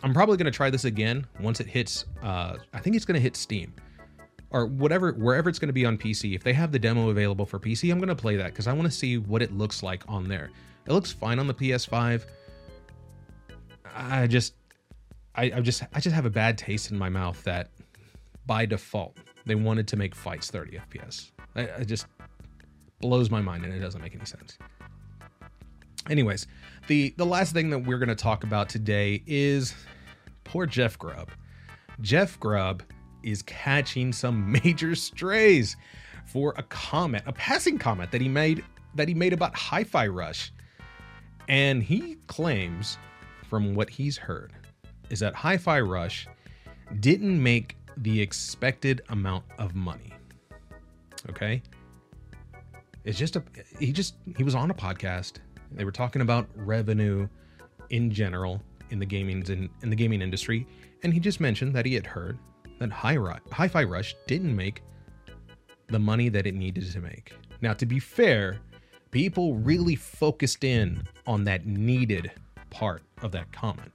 I'm 0.02 0.12
probably 0.12 0.36
going 0.36 0.46
to 0.46 0.56
try 0.56 0.70
this 0.70 0.84
again 0.84 1.26
once 1.40 1.60
it 1.60 1.66
hits. 1.66 2.04
Uh, 2.22 2.56
I 2.72 2.80
think 2.80 2.96
it's 2.96 3.04
going 3.04 3.14
to 3.14 3.20
hit 3.20 3.36
Steam 3.36 3.72
or 4.50 4.66
whatever, 4.66 5.12
wherever 5.12 5.48
it's 5.48 5.58
going 5.58 5.68
to 5.68 5.72
be 5.72 5.84
on 5.84 5.98
PC. 5.98 6.34
If 6.34 6.44
they 6.44 6.52
have 6.52 6.72
the 6.72 6.78
demo 6.78 7.10
available 7.10 7.46
for 7.46 7.58
PC, 7.58 7.90
I'm 7.90 7.98
going 7.98 8.08
to 8.08 8.14
play 8.14 8.36
that 8.36 8.48
because 8.48 8.66
I 8.66 8.72
want 8.72 8.84
to 8.84 8.90
see 8.90 9.18
what 9.18 9.42
it 9.42 9.52
looks 9.52 9.82
like 9.82 10.04
on 10.08 10.28
there. 10.28 10.50
It 10.86 10.92
looks 10.92 11.12
fine 11.12 11.38
on 11.38 11.46
the 11.46 11.54
PS5. 11.54 12.24
I 13.94 14.26
just, 14.26 14.54
I, 15.34 15.44
I 15.44 15.60
just, 15.60 15.82
I 15.92 16.00
just 16.00 16.14
have 16.14 16.26
a 16.26 16.30
bad 16.30 16.58
taste 16.58 16.90
in 16.90 16.98
my 16.98 17.08
mouth 17.08 17.42
that 17.44 17.70
by 18.46 18.66
default 18.66 19.16
they 19.46 19.54
wanted 19.54 19.88
to 19.88 19.96
make 19.96 20.14
fights 20.14 20.50
30 20.50 20.78
FPS. 20.90 21.30
It 21.56 21.86
just 21.86 22.06
blows 23.00 23.30
my 23.30 23.40
mind 23.40 23.64
and 23.64 23.72
it 23.72 23.80
doesn't 23.80 24.00
make 24.00 24.14
any 24.14 24.24
sense. 24.24 24.58
Anyways, 26.08 26.46
the 26.86 27.14
the 27.16 27.26
last 27.26 27.52
thing 27.52 27.70
that 27.70 27.80
we're 27.80 27.98
going 27.98 28.08
to 28.08 28.14
talk 28.14 28.44
about 28.44 28.68
today 28.68 29.22
is 29.26 29.74
poor 30.44 30.66
Jeff 30.66 30.98
Grubb. 30.98 31.30
Jeff 32.00 32.38
Grubb 32.38 32.82
is 33.22 33.42
catching 33.42 34.12
some 34.12 34.52
major 34.64 34.94
strays 34.94 35.76
for 36.26 36.54
a 36.56 36.62
comment, 36.64 37.24
a 37.26 37.32
passing 37.32 37.78
comment 37.78 38.10
that 38.12 38.20
he 38.20 38.28
made 38.28 38.64
that 38.94 39.08
he 39.08 39.14
made 39.14 39.32
about 39.32 39.54
Hi-Fi 39.54 40.06
Rush. 40.06 40.52
And 41.48 41.82
he 41.82 42.16
claims 42.26 42.98
from 43.48 43.74
what 43.74 43.88
he's 43.88 44.16
heard 44.16 44.52
is 45.10 45.20
that 45.20 45.34
Hi-Fi 45.34 45.80
Rush 45.80 46.26
didn't 47.00 47.40
make 47.40 47.76
the 47.98 48.20
expected 48.20 49.02
amount 49.10 49.44
of 49.58 49.74
money. 49.74 50.12
Okay? 51.30 51.62
It's 53.04 53.18
just 53.18 53.36
a 53.36 53.42
he 53.78 53.92
just 53.92 54.16
he 54.36 54.42
was 54.42 54.54
on 54.54 54.70
a 54.70 54.74
podcast 54.74 55.34
they 55.72 55.84
were 55.84 55.92
talking 55.92 56.22
about 56.22 56.48
revenue 56.54 57.28
in 57.90 58.10
general 58.10 58.62
in 58.90 58.98
the 58.98 59.06
gaming 59.06 59.44
in, 59.48 59.68
in 59.82 59.90
the 59.90 59.96
gaming 59.96 60.22
industry, 60.22 60.66
and 61.02 61.12
he 61.12 61.20
just 61.20 61.40
mentioned 61.40 61.74
that 61.74 61.86
he 61.86 61.94
had 61.94 62.06
heard 62.06 62.38
that 62.78 62.90
Hi 62.90 63.16
Hi-Fi 63.52 63.84
Rush 63.84 64.14
didn't 64.26 64.54
make 64.54 64.82
the 65.88 65.98
money 65.98 66.28
that 66.28 66.46
it 66.46 66.54
needed 66.54 66.90
to 66.92 67.00
make. 67.00 67.32
Now, 67.60 67.72
to 67.74 67.86
be 67.86 67.98
fair, 67.98 68.58
people 69.10 69.54
really 69.54 69.96
focused 69.96 70.64
in 70.64 71.02
on 71.26 71.44
that 71.44 71.66
needed 71.66 72.30
part 72.70 73.02
of 73.22 73.32
that 73.32 73.52
comment. 73.52 73.92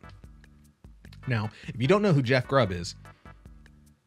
Now, 1.28 1.50
if 1.68 1.80
you 1.80 1.88
don't 1.88 2.01
know 2.01 2.13
who 2.13 2.24
Jeff 2.24 2.48
Grubb 2.48 2.72
is, 2.72 2.96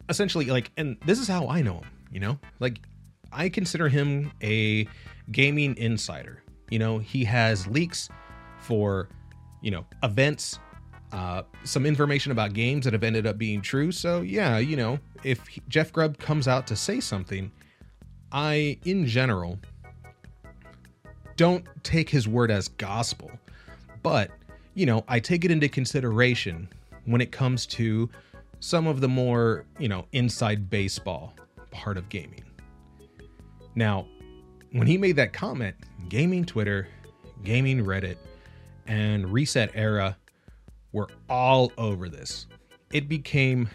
essentially, 0.09 0.45
like, 0.45 0.71
and 0.77 0.97
this 1.05 1.19
is 1.19 1.27
how 1.27 1.47
I 1.47 1.61
know 1.61 1.75
him, 1.75 1.85
you 2.11 2.19
know, 2.19 2.39
like, 2.59 2.79
I 3.31 3.49
consider 3.49 3.87
him 3.87 4.31
a 4.41 4.87
gaming 5.31 5.77
insider. 5.77 6.41
You 6.69 6.79
know, 6.79 6.97
he 6.97 7.23
has 7.25 7.67
leaks 7.67 8.09
for, 8.59 9.09
you 9.61 9.71
know, 9.71 9.85
events, 10.03 10.59
uh, 11.11 11.43
some 11.63 11.85
information 11.85 12.31
about 12.31 12.53
games 12.53 12.83
that 12.85 12.93
have 12.93 13.03
ended 13.03 13.25
up 13.27 13.37
being 13.37 13.61
true. 13.61 13.91
So, 13.91 14.21
yeah, 14.21 14.57
you 14.57 14.75
know, 14.75 14.99
if 15.23 15.45
he, 15.47 15.61
Jeff 15.69 15.93
Grubb 15.93 16.17
comes 16.17 16.47
out 16.47 16.67
to 16.67 16.75
say 16.75 16.99
something, 16.99 17.51
I, 18.31 18.77
in 18.85 19.05
general, 19.05 19.59
don't 21.37 21.65
take 21.83 22.09
his 22.09 22.27
word 22.27 22.51
as 22.51 22.67
gospel. 22.67 23.31
But, 24.03 24.31
you 24.73 24.85
know, 24.85 25.03
I 25.07 25.19
take 25.19 25.45
it 25.45 25.51
into 25.51 25.69
consideration 25.69 26.67
when 27.05 27.21
it 27.21 27.31
comes 27.31 27.65
to 27.67 28.09
some 28.59 28.87
of 28.87 28.99
the 28.99 29.07
more, 29.07 29.65
you 29.79 29.87
know, 29.87 30.05
inside 30.11 30.69
baseball 30.69 31.33
part 31.71 31.97
of 31.97 32.09
gaming. 32.09 32.43
Now, 33.75 34.07
when 34.75 34.87
he 34.87 34.97
made 34.97 35.15
that 35.15 35.31
comment, 35.31 35.73
gaming 36.09 36.43
Twitter, 36.43 36.87
gaming 37.45 37.85
Reddit, 37.85 38.17
and 38.87 39.23
ResetEra 39.25 40.17
were 40.91 41.07
all 41.29 41.71
over 41.77 42.09
this. 42.09 42.47
It 42.91 43.07
became 43.07 43.69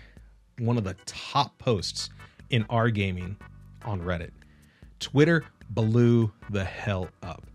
one 0.59 0.76
of 0.76 0.85
the 0.85 0.95
top 1.07 1.59
posts 1.59 2.11
in 2.50 2.66
our 2.69 2.90
gaming 2.90 3.38
on 3.87 4.02
Reddit. 4.02 4.33
Twitter 4.99 5.45
blew 5.71 6.30
the 6.50 6.64
hell 6.64 7.09
up. 7.23 7.47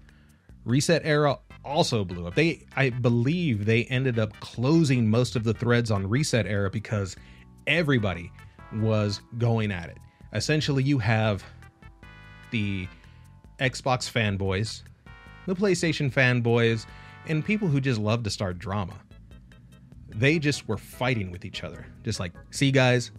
ResetEra 0.66 1.38
also 1.64 2.04
blew 2.04 2.26
up. 2.26 2.34
They 2.34 2.66
I 2.76 2.90
believe 2.90 3.66
they 3.66 3.84
ended 3.86 4.18
up 4.18 4.40
closing 4.40 5.08
most 5.08 5.36
of 5.36 5.44
the 5.44 5.54
threads 5.54 5.92
on 5.92 6.08
ResetEra 6.08 6.72
because 6.72 7.16
everybody 7.68 8.32
was 8.74 9.22
going 9.38 9.72
at 9.72 9.90
it. 9.90 9.98
Essentially 10.34 10.82
you 10.82 10.98
have 10.98 11.44
the 12.50 12.88
Xbox 13.60 14.12
fanboys, 14.12 14.84
the 15.46 15.56
PlayStation 15.56 16.12
fanboys, 16.12 16.86
and 17.28 17.44
people 17.44 17.68
who 17.68 17.80
just 17.80 18.00
love 18.00 18.24
to 18.24 18.30
start 18.30 18.60
drama. 18.60 18.96
They 20.10 20.40
just 20.40 20.68
were 20.68 20.78
fighting 20.78 21.32
with 21.32 21.46
each 21.46 21.64
other. 21.64 21.86
Just 22.04 22.20
like, 22.20 22.34
see, 22.52 22.72
guys, 22.72 23.12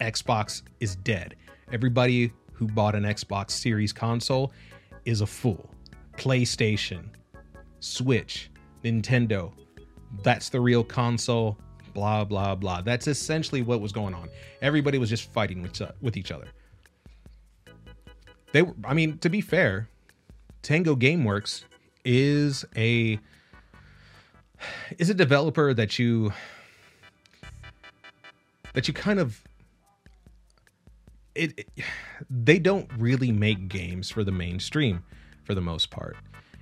Xbox 0.00 0.62
is 0.80 0.96
dead. 0.96 1.36
Everybody 1.72 2.32
who 2.52 2.66
bought 2.66 2.94
an 2.94 3.04
Xbox 3.04 3.52
Series 3.52 3.92
console 3.92 4.52
is 5.04 5.20
a 5.20 5.26
fool. 5.26 5.70
PlayStation, 6.16 7.06
Switch, 7.80 8.50
Nintendo, 8.84 9.52
that's 10.22 10.48
the 10.48 10.60
real 10.60 10.84
console, 10.84 11.58
blah, 11.92 12.24
blah, 12.24 12.54
blah. 12.54 12.82
That's 12.82 13.08
essentially 13.08 13.62
what 13.62 13.80
was 13.80 13.92
going 13.92 14.14
on. 14.14 14.28
Everybody 14.62 14.98
was 14.98 15.10
just 15.10 15.32
fighting 15.32 15.62
with, 15.62 15.80
with 16.00 16.16
each 16.16 16.30
other 16.30 16.48
they 18.54 18.62
were, 18.62 18.74
I 18.84 18.94
mean, 18.94 19.18
to 19.18 19.28
be 19.28 19.40
fair, 19.40 19.88
Tango 20.62 20.94
Gameworks 20.94 21.64
is 22.04 22.64
a 22.76 23.18
is 24.96 25.10
a 25.10 25.14
developer 25.14 25.74
that 25.74 25.98
you 25.98 26.32
that 28.72 28.86
you 28.86 28.94
kind 28.94 29.18
of 29.18 29.42
it, 31.34 31.58
it 31.58 31.68
they 32.30 32.60
don't 32.60 32.88
really 32.96 33.32
make 33.32 33.66
games 33.66 34.08
for 34.08 34.22
the 34.22 34.30
mainstream 34.30 35.02
for 35.42 35.56
the 35.56 35.60
most 35.60 35.90
part. 35.90 36.16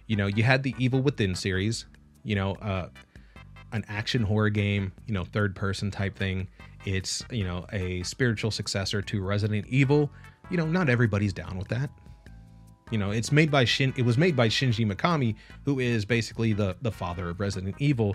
You 0.07 0.17
know, 0.17 0.27
you 0.27 0.43
had 0.45 0.63
the 0.63 0.75
Evil 0.79 1.03
Within 1.03 1.35
series, 1.35 1.85
you 2.25 2.35
know, 2.35 2.55
uh, 2.55 2.89
an 3.73 3.85
action 3.87 4.23
horror 4.23 4.49
game, 4.49 4.93
you 5.07 5.13
know, 5.13 5.27
third 5.27 5.55
person 5.55 5.91
type 5.91 6.17
thing. 6.17 6.49
It's, 6.87 7.23
you 7.31 7.45
know, 7.45 7.67
a 7.71 8.03
spiritual 8.03 8.51
successor 8.51 9.03
to 9.03 9.23
Resident 9.23 9.67
Evil. 9.69 10.11
You 10.53 10.59
know, 10.59 10.67
not 10.67 10.91
everybody's 10.91 11.33
down 11.33 11.57
with 11.57 11.69
that. 11.69 11.89
You 12.91 12.99
know, 12.99 13.11
it's 13.11 13.33
made 13.33 13.51
by 13.51 13.65
Shin 13.65 13.95
it 13.97 14.03
was 14.03 14.19
made 14.19 14.37
by 14.37 14.49
Shinji 14.49 14.87
Mikami, 14.87 15.35
who 15.65 15.81
is 15.81 16.05
basically 16.05 16.53
the 16.53 16.77
the 16.83 16.93
father 16.93 17.31
of 17.31 17.41
Resident 17.41 17.75
Evil. 17.79 18.15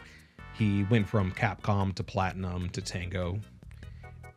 He 0.53 0.83
went 0.83 1.09
from 1.09 1.31
Capcom 1.31 1.95
to 1.95 2.03
Platinum 2.03 2.69
to 2.69 2.81
Tango. 2.81 3.39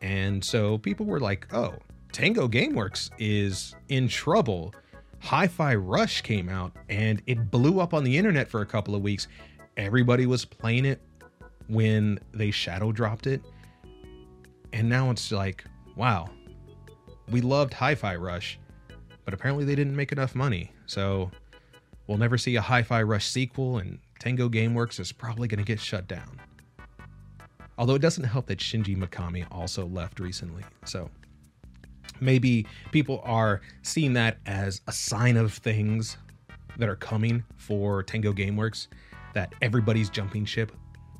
And 0.01 0.43
so 0.43 0.79
people 0.79 1.05
were 1.05 1.19
like, 1.19 1.45
"Oh, 1.53 1.75
Tango 2.11 2.47
Gameworks 2.47 3.11
is 3.19 3.75
in 3.87 4.07
trouble." 4.07 4.73
Hi-Fi 5.19 5.75
Rush 5.75 6.21
came 6.21 6.49
out 6.49 6.71
and 6.89 7.21
it 7.27 7.51
blew 7.51 7.79
up 7.79 7.93
on 7.93 8.03
the 8.03 8.17
internet 8.17 8.47
for 8.47 8.61
a 8.61 8.65
couple 8.65 8.95
of 8.95 9.03
weeks. 9.03 9.27
Everybody 9.77 10.25
was 10.25 10.43
playing 10.43 10.85
it 10.85 10.99
when 11.67 12.19
they 12.33 12.49
shadow 12.49 12.91
dropped 12.91 13.27
it. 13.27 13.43
And 14.73 14.89
now 14.89 15.11
it's 15.11 15.31
like, 15.31 15.63
wow, 15.95 16.27
we 17.31 17.41
loved 17.41 17.73
Hi 17.73 17.95
Fi 17.95 18.15
Rush, 18.15 18.59
but 19.25 19.33
apparently 19.33 19.65
they 19.65 19.75
didn't 19.75 19.95
make 19.95 20.11
enough 20.11 20.35
money. 20.35 20.71
So 20.85 21.31
we'll 22.07 22.17
never 22.17 22.37
see 22.37 22.55
a 22.57 22.61
Hi 22.61 22.83
Fi 22.83 23.01
Rush 23.01 23.27
sequel, 23.27 23.77
and 23.77 23.99
Tango 24.19 24.49
Gameworks 24.49 24.99
is 24.99 25.11
probably 25.11 25.47
going 25.47 25.59
to 25.59 25.65
get 25.65 25.79
shut 25.79 26.07
down. 26.07 26.39
Although 27.77 27.95
it 27.95 28.01
doesn't 28.01 28.25
help 28.25 28.47
that 28.47 28.59
Shinji 28.59 28.95
Mikami 28.95 29.45
also 29.49 29.87
left 29.87 30.19
recently. 30.19 30.63
So 30.85 31.09
maybe 32.19 32.67
people 32.91 33.21
are 33.23 33.61
seeing 33.81 34.13
that 34.13 34.37
as 34.45 34.81
a 34.87 34.91
sign 34.91 35.37
of 35.37 35.53
things 35.53 36.17
that 36.77 36.89
are 36.89 36.95
coming 36.95 37.43
for 37.55 38.03
Tango 38.03 38.33
Gameworks, 38.33 38.87
that 39.33 39.53
everybody's 39.61 40.09
jumping 40.09 40.45
ship. 40.45 40.71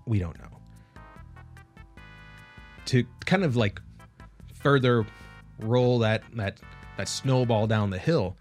We 0.05 0.19
don't 0.19 0.37
know. 0.39 0.45
To 2.85 3.05
kind 3.25 3.43
of 3.43 3.55
like 3.55 3.81
further 4.53 5.05
roll 5.61 5.99
that 5.99 6.23
that 6.35 6.59
that 6.97 7.07
snowball 7.07 7.67
down 7.67 7.89
the 7.89 7.97
hill, 7.97 8.37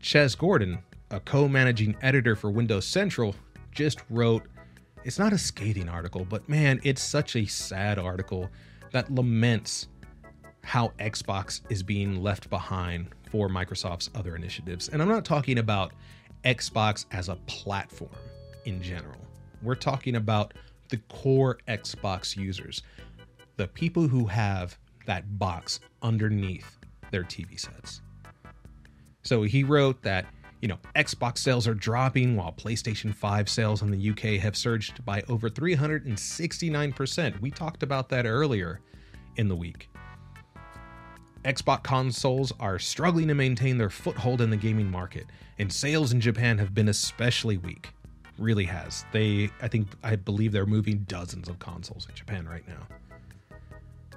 Jez 0.00 0.36
Corden, 0.36 0.78
a 1.10 1.20
co-managing 1.20 1.96
editor 2.02 2.36
for 2.36 2.50
Windows 2.50 2.86
Central, 2.86 3.34
just 3.72 4.00
wrote 4.10 4.42
it's 5.04 5.18
not 5.20 5.32
a 5.32 5.38
scathing 5.38 5.88
article, 5.88 6.24
but 6.24 6.48
man, 6.48 6.80
it's 6.82 7.00
such 7.00 7.36
a 7.36 7.46
sad 7.46 7.98
article 7.98 8.50
that 8.90 9.12
laments 9.14 9.86
how 10.64 10.88
Xbox 10.98 11.60
is 11.70 11.84
being 11.84 12.20
left 12.20 12.50
behind 12.50 13.08
for 13.30 13.48
Microsoft's 13.48 14.10
other 14.16 14.34
initiatives. 14.34 14.88
And 14.88 15.00
I'm 15.00 15.08
not 15.08 15.24
talking 15.24 15.58
about 15.58 15.92
Xbox 16.44 17.06
as 17.12 17.28
a 17.28 17.36
platform 17.46 18.10
in 18.64 18.82
general. 18.82 19.20
We're 19.62 19.76
talking 19.76 20.16
about 20.16 20.54
the 20.88 20.96
core 21.08 21.58
Xbox 21.68 22.36
users, 22.36 22.82
the 23.56 23.68
people 23.68 24.08
who 24.08 24.26
have 24.26 24.76
that 25.06 25.38
box 25.38 25.80
underneath 26.02 26.78
their 27.10 27.24
TV 27.24 27.58
sets. 27.58 28.02
So 29.22 29.42
he 29.42 29.64
wrote 29.64 30.02
that, 30.02 30.26
you 30.60 30.68
know, 30.68 30.78
Xbox 30.94 31.38
sales 31.38 31.66
are 31.66 31.74
dropping 31.74 32.36
while 32.36 32.52
PlayStation 32.52 33.12
5 33.14 33.48
sales 33.48 33.82
in 33.82 33.90
the 33.90 34.10
UK 34.10 34.40
have 34.40 34.56
surged 34.56 35.04
by 35.04 35.22
over 35.28 35.50
369%. 35.50 37.40
We 37.40 37.50
talked 37.50 37.82
about 37.82 38.08
that 38.10 38.26
earlier 38.26 38.80
in 39.36 39.48
the 39.48 39.56
week. 39.56 39.88
Xbox 41.44 41.82
consoles 41.84 42.52
are 42.58 42.78
struggling 42.78 43.28
to 43.28 43.34
maintain 43.34 43.78
their 43.78 43.90
foothold 43.90 44.40
in 44.40 44.50
the 44.50 44.56
gaming 44.56 44.90
market, 44.90 45.26
and 45.58 45.72
sales 45.72 46.12
in 46.12 46.20
Japan 46.20 46.58
have 46.58 46.74
been 46.74 46.88
especially 46.88 47.56
weak. 47.56 47.90
Really 48.38 48.64
has. 48.64 49.04
They, 49.12 49.50
I 49.62 49.68
think, 49.68 49.88
I 50.02 50.16
believe 50.16 50.50
they're 50.52 50.66
moving 50.66 51.04
dozens 51.06 51.48
of 51.48 51.58
consoles 51.60 52.08
in 52.08 52.14
Japan 52.14 52.48
right 52.48 52.66
now. 52.66 52.86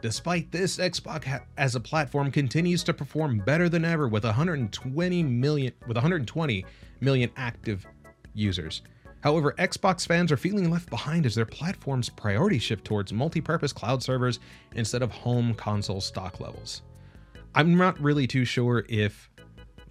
Despite 0.02 0.52
this, 0.52 0.78
Xbox 0.78 1.42
as 1.58 1.76
a 1.76 1.80
platform 1.80 2.32
continues 2.32 2.84
to 2.84 2.94
perform 2.94 3.40
better 3.40 3.68
than 3.68 3.84
ever 3.84 4.08
with 4.08 4.24
120 4.24 5.24
million 5.24 5.74
with 5.88 5.98
120 5.98 6.66
million 7.02 7.30
active 7.36 7.86
users. 8.34 8.82
However, 9.22 9.54
Xbox 9.60 10.08
fans 10.08 10.32
are 10.32 10.38
feeling 10.38 10.72
left 10.72 10.90
behind 10.90 11.26
as 11.26 11.36
their 11.36 11.46
platform's 11.46 12.08
priority 12.08 12.60
shift 12.60 12.86
towards 12.86 13.12
multi-purpose 13.12 13.74
cloud 13.74 14.02
servers 14.02 14.40
instead 14.76 15.02
of 15.02 15.12
home 15.12 15.54
console 15.54 16.00
stock 16.00 16.40
levels. 16.40 16.84
I'm 17.54 17.76
not 17.76 18.00
really 18.00 18.28
too 18.28 18.46
sure 18.46 18.86
if 18.88 19.30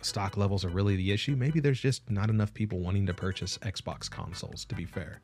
stock 0.00 0.38
levels 0.38 0.64
are 0.64 0.70
really 0.70 0.96
the 0.96 1.12
issue. 1.12 1.36
Maybe 1.36 1.60
there's 1.60 1.80
just 1.80 2.08
not 2.10 2.30
enough 2.30 2.54
people 2.54 2.78
wanting 2.78 3.04
to 3.06 3.12
purchase 3.12 3.58
Xbox 3.58 4.10
consoles, 4.10 4.64
to 4.66 4.74
be 4.74 4.86
fair. 4.86 5.20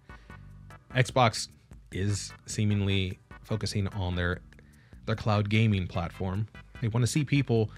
Xbox 0.94 1.49
is 1.92 2.33
seemingly 2.44 3.20
focusing 3.42 3.88
on 3.88 4.16
their 4.16 4.40
their 5.07 5.17
cloud 5.17 5.49
gaming 5.49 5.87
platform. 5.87 6.47
They 6.81 6.88
want 6.88 7.03
to 7.03 7.11
see 7.11 7.25
people 7.25 7.71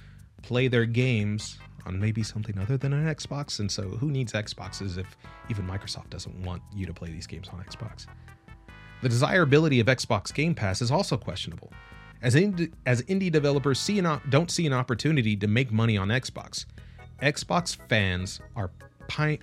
play 0.43 0.69
their 0.69 0.85
games 0.87 1.59
on 1.87 2.01
maybe 2.01 2.23
something 2.23 2.59
other 2.59 2.77
than 2.77 2.93
an 2.93 3.13
Xbox. 3.15 3.61
And 3.61 3.71
so, 3.71 3.83
who 3.83 4.11
needs 4.11 4.33
Xboxes 4.33 4.99
if 4.99 5.17
even 5.49 5.67
Microsoft 5.67 6.11
doesn't 6.11 6.43
want 6.45 6.63
you 6.75 6.87
to 6.87 6.93
play 6.93 7.11
these 7.11 7.27
games 7.27 7.49
on 7.53 7.63
Xbox? 7.65 8.07
The 9.03 9.09
desirability 9.09 9.81
of 9.81 9.87
Xbox 9.87 10.33
Game 10.33 10.55
Pass 10.55 10.83
is 10.83 10.91
also 10.91 11.17
questionable, 11.17 11.73
as 12.23 12.35
indie, 12.35 12.73
as 12.87 13.03
indie 13.03 13.31
developers 13.31 13.79
see 13.79 13.99
an, 13.99 14.21
don't 14.31 14.51
see 14.51 14.67
an 14.67 14.73
opportunity 14.73 15.37
to 15.37 15.47
make 15.47 15.71
money 15.71 15.97
on 15.97 16.09
Xbox. 16.09 16.65
Xbox 17.23 17.77
fans 17.89 18.41
are 18.57 18.71
pi- 19.09 19.39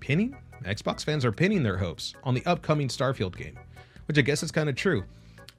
pinning. 0.00 0.36
Xbox 0.64 1.04
fans 1.04 1.24
are 1.24 1.32
pinning 1.32 1.62
their 1.62 1.76
hopes 1.76 2.14
on 2.24 2.34
the 2.34 2.44
upcoming 2.46 2.88
Starfield 2.88 3.36
game, 3.36 3.58
which 4.06 4.18
I 4.18 4.22
guess 4.22 4.42
is 4.42 4.50
kind 4.50 4.68
of 4.68 4.74
true. 4.74 5.04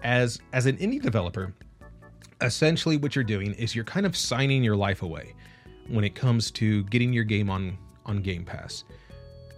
As 0.04 0.40
as 0.54 0.66
an 0.66 0.78
indie 0.78 1.02
developer, 1.02 1.54
essentially 2.42 2.98
what 2.98 3.16
you're 3.16 3.24
doing 3.24 3.54
is 3.54 3.76
you're 3.76 3.86
kind 3.86 4.06
of 4.06 4.16
signing 4.16 4.64
your 4.64 4.76
life 4.76 5.02
away 5.02 5.34
when 5.88 6.04
it 6.04 6.16
comes 6.16 6.52
to 6.52 6.84
getting 6.86 7.14
your 7.14 7.24
game 7.24 7.50
on 7.50 7.78
on 8.06 8.22
Game 8.22 8.46
Pass. 8.46 8.84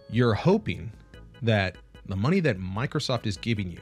You're 0.09 0.33
hoping 0.33 0.91
that 1.41 1.75
the 2.07 2.15
money 2.15 2.39
that 2.39 2.57
Microsoft 2.57 3.27
is 3.27 3.37
giving 3.37 3.71
you 3.71 3.81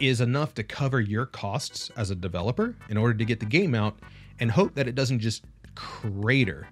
is 0.00 0.20
enough 0.20 0.54
to 0.54 0.62
cover 0.62 1.00
your 1.00 1.26
costs 1.26 1.90
as 1.96 2.10
a 2.10 2.14
developer 2.14 2.74
in 2.88 2.96
order 2.96 3.14
to 3.14 3.24
get 3.24 3.40
the 3.40 3.46
game 3.46 3.74
out 3.74 3.98
and 4.40 4.50
hope 4.50 4.74
that 4.74 4.88
it 4.88 4.94
doesn't 4.94 5.18
just 5.18 5.44
crater 5.74 6.68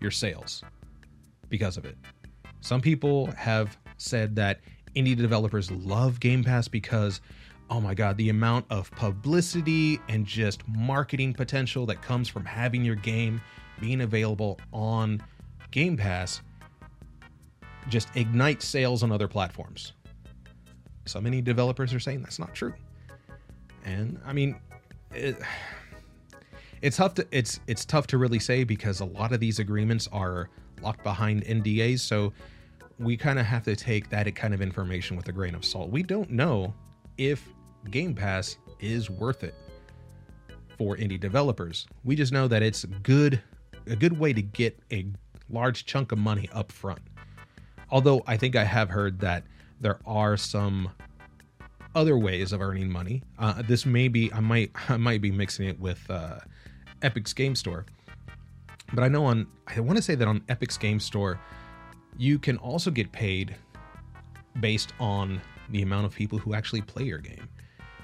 your 0.00 0.10
sales 0.10 0.62
because 1.48 1.76
of 1.76 1.84
it. 1.84 1.96
Some 2.60 2.80
people 2.80 3.26
have 3.32 3.76
said 3.96 4.36
that 4.36 4.60
indie 4.94 5.16
developers 5.16 5.70
love 5.70 6.20
Game 6.20 6.44
Pass 6.44 6.68
because 6.68 7.20
oh 7.70 7.80
my 7.80 7.94
god, 7.94 8.16
the 8.16 8.28
amount 8.28 8.66
of 8.70 8.90
publicity 8.92 10.00
and 10.08 10.24
just 10.24 10.66
marketing 10.68 11.32
potential 11.34 11.86
that 11.86 12.02
comes 12.02 12.28
from 12.28 12.44
having 12.44 12.84
your 12.84 12.94
game 12.96 13.40
being 13.80 14.02
available 14.02 14.58
on 14.72 15.22
Game 15.70 15.96
Pass 15.96 16.42
just 17.88 18.08
ignites 18.14 18.66
sales 18.66 19.02
on 19.02 19.12
other 19.12 19.28
platforms. 19.28 19.92
So 21.04 21.20
many 21.20 21.40
developers 21.40 21.94
are 21.94 22.00
saying 22.00 22.22
that's 22.22 22.38
not 22.38 22.54
true. 22.54 22.74
And 23.84 24.20
I 24.24 24.32
mean, 24.32 24.56
it, 25.12 25.36
it's 26.82 26.96
tough 26.96 27.14
to 27.14 27.26
it's 27.30 27.60
it's 27.66 27.84
tough 27.84 28.06
to 28.08 28.18
really 28.18 28.40
say 28.40 28.64
because 28.64 29.00
a 29.00 29.04
lot 29.04 29.32
of 29.32 29.40
these 29.40 29.58
agreements 29.58 30.08
are 30.12 30.50
locked 30.82 31.04
behind 31.04 31.44
NDAs, 31.44 32.00
so 32.00 32.32
we 32.98 33.16
kind 33.16 33.38
of 33.38 33.46
have 33.46 33.62
to 33.64 33.76
take 33.76 34.08
that 34.10 34.34
kind 34.34 34.54
of 34.54 34.60
information 34.60 35.16
with 35.16 35.28
a 35.28 35.32
grain 35.32 35.54
of 35.54 35.64
salt. 35.64 35.90
We 35.90 36.02
don't 36.02 36.30
know 36.30 36.74
if 37.18 37.48
Game 37.90 38.14
Pass 38.14 38.58
is 38.80 39.10
worth 39.10 39.44
it 39.44 39.54
for 40.76 40.96
indie 40.96 41.18
developers. 41.18 41.86
We 42.04 42.16
just 42.16 42.32
know 42.32 42.48
that 42.48 42.62
it's 42.62 42.84
good 42.84 43.40
a 43.88 43.96
good 43.96 44.18
way 44.18 44.32
to 44.32 44.42
get 44.42 44.78
a 44.92 45.06
large 45.48 45.86
chunk 45.86 46.12
of 46.12 46.18
money 46.18 46.48
up 46.52 46.72
front. 46.72 47.00
Although 47.90 48.22
I 48.26 48.36
think 48.36 48.56
I 48.56 48.64
have 48.64 48.90
heard 48.90 49.20
that 49.20 49.44
there 49.80 49.98
are 50.06 50.36
some 50.36 50.90
other 51.94 52.18
ways 52.18 52.52
of 52.52 52.60
earning 52.60 52.90
money. 52.90 53.22
Uh, 53.38 53.62
this 53.62 53.86
may 53.86 54.08
be 54.08 54.32
I 54.32 54.40
might 54.40 54.70
I 54.88 54.96
might 54.96 55.20
be 55.20 55.30
mixing 55.30 55.68
it 55.68 55.78
with 55.80 56.04
uh, 56.10 56.38
Epic's 57.02 57.32
Game 57.32 57.54
Store, 57.54 57.86
but 58.92 59.02
I 59.02 59.08
know 59.08 59.24
on 59.24 59.46
I 59.66 59.80
want 59.80 59.96
to 59.96 60.02
say 60.02 60.14
that 60.14 60.28
on 60.28 60.40
Epic's 60.48 60.76
Game 60.76 61.00
Store, 61.00 61.40
you 62.18 62.38
can 62.38 62.56
also 62.58 62.90
get 62.90 63.12
paid 63.12 63.54
based 64.60 64.92
on 64.98 65.40
the 65.70 65.82
amount 65.82 66.06
of 66.06 66.14
people 66.14 66.38
who 66.38 66.54
actually 66.54 66.82
play 66.82 67.04
your 67.04 67.18
game. 67.18 67.48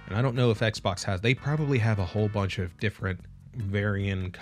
And 0.07 0.17
I 0.17 0.23
don't 0.23 0.35
know 0.35 0.51
if 0.51 0.61
Xbox 0.61 1.03
has. 1.05 1.21
They 1.21 1.35
probably 1.35 1.79
have 1.79 1.99
a 1.99 2.05
whole 2.05 2.29
bunch 2.29 2.59
of 2.59 2.77
different 2.79 3.21
varying 3.55 4.35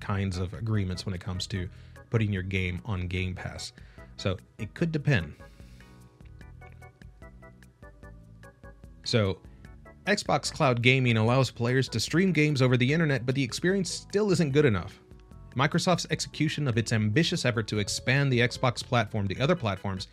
kinds 0.00 0.38
of 0.38 0.52
agreements 0.54 1.06
when 1.06 1.14
it 1.14 1.20
comes 1.20 1.46
to 1.48 1.68
putting 2.10 2.32
your 2.32 2.42
game 2.42 2.80
on 2.84 3.08
Game 3.08 3.34
Pass. 3.34 3.72
So 4.16 4.36
it 4.58 4.74
could 4.74 4.92
depend. 4.92 5.34
So 9.04 9.38
Xbox 10.06 10.52
Cloud 10.52 10.82
Gaming 10.82 11.16
allows 11.16 11.50
players 11.50 11.88
to 11.88 12.00
stream 12.00 12.32
games 12.32 12.60
over 12.60 12.76
the 12.76 12.92
internet, 12.92 13.24
but 13.24 13.34
the 13.34 13.42
experience 13.42 13.90
still 13.90 14.30
isn't 14.30 14.52
good 14.52 14.64
enough. 14.64 15.00
Microsoft's 15.56 16.06
execution 16.10 16.68
of 16.68 16.76
its 16.76 16.92
ambitious 16.92 17.44
effort 17.44 17.66
to 17.68 17.78
expand 17.78 18.32
the 18.32 18.40
Xbox 18.40 18.84
platform 18.84 19.28
to 19.28 19.40
other 19.40 19.54
platforms 19.54 20.08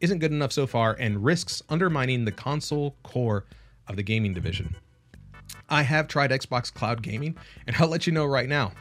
isn't 0.00 0.18
good 0.18 0.32
enough 0.32 0.52
so 0.52 0.66
far 0.66 0.94
and 1.00 1.24
risks 1.24 1.62
undermining 1.68 2.24
the 2.24 2.32
console 2.32 2.94
core 3.02 3.46
of 3.88 3.96
the 3.96 4.02
gaming 4.02 4.32
division. 4.32 4.76
I 5.68 5.82
have 5.82 6.08
tried 6.08 6.30
Xbox 6.30 6.72
Cloud 6.72 7.02
Gaming, 7.02 7.36
and 7.66 7.76
I'll 7.80 7.88
let 7.88 8.06
you 8.06 8.12
know 8.12 8.26
right 8.26 8.48
now, 8.48 8.72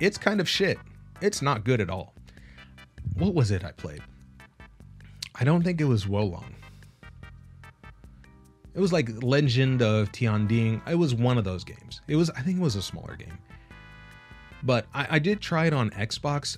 it's 0.00 0.18
kind 0.18 0.40
of 0.40 0.48
shit. 0.48 0.78
It's 1.20 1.42
not 1.42 1.64
good 1.64 1.80
at 1.80 1.90
all. 1.90 2.14
What 3.14 3.34
was 3.34 3.50
it 3.50 3.64
I 3.64 3.72
played? 3.72 4.02
I 5.34 5.44
don't 5.44 5.62
think 5.62 5.80
it 5.80 5.84
was 5.84 6.06
Wo 6.06 6.24
Long. 6.24 6.54
It 8.74 8.80
was 8.80 8.92
like 8.92 9.22
Legend 9.22 9.82
of 9.82 10.10
Tian 10.12 10.46
Ding. 10.46 10.80
It 10.88 10.94
was 10.94 11.14
one 11.14 11.36
of 11.36 11.44
those 11.44 11.62
games. 11.62 12.00
It 12.08 12.16
was, 12.16 12.30
I 12.30 12.40
think 12.40 12.58
it 12.58 12.62
was 12.62 12.74
a 12.74 12.82
smaller 12.82 13.16
game. 13.16 13.38
But 14.62 14.86
I, 14.94 15.06
I 15.10 15.18
did 15.18 15.40
try 15.40 15.66
it 15.66 15.74
on 15.74 15.90
Xbox, 15.90 16.56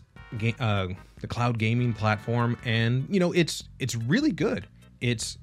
uh, 0.61 0.89
the 1.21 1.27
cloud 1.27 1.59
gaming 1.59 1.93
platform, 1.93 2.59
and 2.65 3.07
you 3.09 3.19
know 3.19 3.33
it's 3.33 3.65
it's 3.79 3.95
really 3.95 4.31
good. 4.31 4.67
It's 5.01 5.39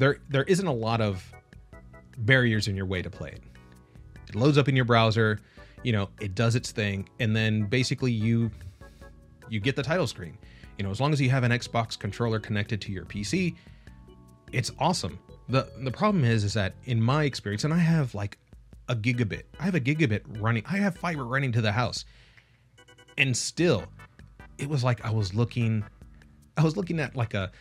there 0.00 0.18
there 0.30 0.44
isn't 0.44 0.66
a 0.66 0.72
lot 0.72 1.00
of 1.00 1.32
barriers 2.18 2.68
in 2.68 2.74
your 2.74 2.86
way 2.86 3.02
to 3.02 3.10
play 3.10 3.30
it. 3.30 3.42
It 4.28 4.34
loads 4.34 4.56
up 4.58 4.68
in 4.68 4.74
your 4.74 4.84
browser, 4.84 5.40
you 5.82 5.92
know, 5.92 6.08
it 6.20 6.34
does 6.34 6.54
its 6.54 6.72
thing, 6.72 7.08
and 7.20 7.36
then 7.36 7.64
basically 7.64 8.10
you 8.10 8.50
you 9.48 9.60
get 9.60 9.76
the 9.76 9.82
title 9.82 10.06
screen. 10.06 10.38
You 10.78 10.84
know, 10.84 10.90
as 10.90 11.00
long 11.00 11.12
as 11.12 11.20
you 11.20 11.28
have 11.28 11.44
an 11.44 11.52
Xbox 11.52 11.98
controller 11.98 12.40
connected 12.40 12.80
to 12.82 12.92
your 12.92 13.04
PC, 13.04 13.54
it's 14.52 14.72
awesome. 14.78 15.18
The 15.50 15.70
the 15.82 15.90
problem 15.90 16.24
is 16.24 16.44
is 16.44 16.54
that 16.54 16.74
in 16.84 17.02
my 17.02 17.24
experience, 17.24 17.64
and 17.64 17.74
I 17.74 17.78
have 17.78 18.14
like 18.14 18.38
a 18.88 18.96
gigabit. 18.96 19.42
I 19.58 19.64
have 19.64 19.74
a 19.74 19.80
gigabit 19.80 20.22
running. 20.40 20.64
I 20.66 20.78
have 20.78 20.96
fiber 20.96 21.24
running 21.24 21.52
to 21.52 21.60
the 21.60 21.72
house. 21.72 22.06
And 23.18 23.36
still, 23.36 23.84
it 24.56 24.68
was 24.68 24.82
like 24.82 25.04
I 25.04 25.10
was 25.10 25.34
looking 25.34 25.84
I 26.56 26.64
was 26.64 26.76
looking 26.76 27.00
at 27.00 27.16
like 27.16 27.34
a 27.34 27.52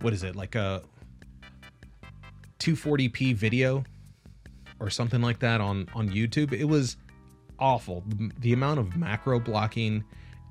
what 0.00 0.12
is 0.12 0.22
it? 0.22 0.36
Like 0.36 0.54
a 0.54 0.82
240p 2.58 3.34
video 3.34 3.84
or 4.80 4.90
something 4.90 5.20
like 5.20 5.38
that 5.40 5.60
on 5.60 5.88
on 5.94 6.08
YouTube. 6.08 6.52
It 6.52 6.64
was 6.64 6.96
awful. 7.58 8.04
The, 8.06 8.30
the 8.38 8.52
amount 8.52 8.80
of 8.80 8.96
macro 8.96 9.40
blocking 9.40 10.04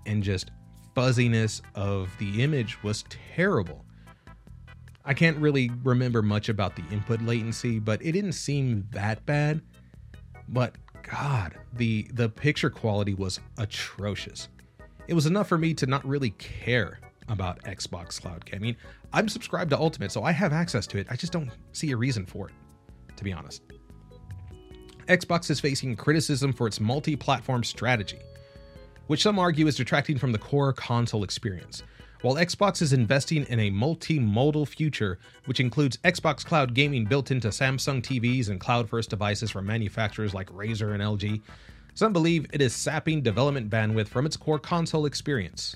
and 0.05 0.23
just 0.23 0.51
fuzziness 0.95 1.61
of 1.75 2.09
the 2.17 2.43
image 2.43 2.81
was 2.83 3.03
terrible. 3.35 3.85
I 5.05 5.13
can't 5.13 5.37
really 5.37 5.71
remember 5.83 6.21
much 6.21 6.49
about 6.49 6.75
the 6.75 6.83
input 6.91 7.21
latency, 7.21 7.79
but 7.79 8.01
it 8.01 8.11
didn't 8.11 8.33
seem 8.33 8.87
that 8.91 9.25
bad. 9.25 9.61
But 10.49 10.75
god, 11.09 11.55
the 11.73 12.07
the 12.13 12.29
picture 12.29 12.69
quality 12.69 13.13
was 13.13 13.39
atrocious. 13.57 14.49
It 15.07 15.13
was 15.13 15.25
enough 15.25 15.47
for 15.47 15.57
me 15.57 15.73
to 15.75 15.85
not 15.85 16.05
really 16.05 16.31
care 16.31 16.99
about 17.29 17.61
Xbox 17.63 18.21
Cloud 18.21 18.45
Gaming. 18.45 18.75
I'm 19.13 19.29
subscribed 19.29 19.71
to 19.71 19.79
Ultimate, 19.79 20.11
so 20.11 20.23
I 20.23 20.31
have 20.31 20.53
access 20.53 20.87
to 20.87 20.97
it. 20.97 21.07
I 21.09 21.15
just 21.15 21.33
don't 21.33 21.51
see 21.71 21.91
a 21.91 21.97
reason 21.97 22.25
for 22.25 22.49
it, 22.49 22.55
to 23.15 23.23
be 23.23 23.33
honest. 23.33 23.63
Xbox 25.07 25.49
is 25.49 25.59
facing 25.59 25.95
criticism 25.95 26.51
for 26.51 26.67
its 26.67 26.79
multi 26.79 27.15
platform 27.15 27.63
strategy, 27.63 28.19
which 29.07 29.23
some 29.23 29.39
argue 29.39 29.67
is 29.67 29.75
detracting 29.75 30.17
from 30.17 30.31
the 30.31 30.37
core 30.37 30.73
console 30.73 31.23
experience. 31.23 31.83
While 32.21 32.35
Xbox 32.35 32.81
is 32.81 32.93
investing 32.93 33.45
in 33.45 33.59
a 33.59 33.71
multimodal 33.71 34.67
future, 34.67 35.19
which 35.45 35.59
includes 35.59 35.97
Xbox 35.97 36.43
Cloud 36.43 36.73
gaming 36.73 37.05
built 37.05 37.29
into 37.29 37.49
Samsung 37.49 38.01
TVs 38.01 38.49
and 38.49 38.59
cloud 38.59 38.89
first 38.89 39.11
devices 39.11 39.51
from 39.51 39.67
manufacturers 39.67 40.33
like 40.33 40.49
Razer 40.49 40.93
and 40.93 41.03
LG, 41.03 41.41
some 41.93 42.13
believe 42.13 42.47
it 42.51 42.61
is 42.61 42.75
sapping 42.75 43.21
development 43.21 43.69
bandwidth 43.69 44.07
from 44.07 44.25
its 44.25 44.35
core 44.35 44.59
console 44.59 45.05
experience. 45.05 45.75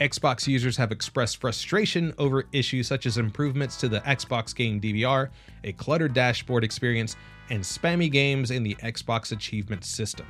Xbox 0.00 0.48
users 0.48 0.76
have 0.76 0.90
expressed 0.90 1.40
frustration 1.40 2.12
over 2.18 2.46
issues 2.50 2.88
such 2.88 3.06
as 3.06 3.16
improvements 3.16 3.76
to 3.76 3.88
the 3.88 4.00
Xbox 4.00 4.54
Game 4.54 4.80
DVR, 4.80 5.28
a 5.62 5.72
cluttered 5.72 6.12
dashboard 6.12 6.64
experience, 6.64 7.14
and 7.50 7.62
spammy 7.62 8.10
games 8.10 8.50
in 8.50 8.64
the 8.64 8.74
Xbox 8.76 9.30
Achievement 9.30 9.84
System. 9.84 10.26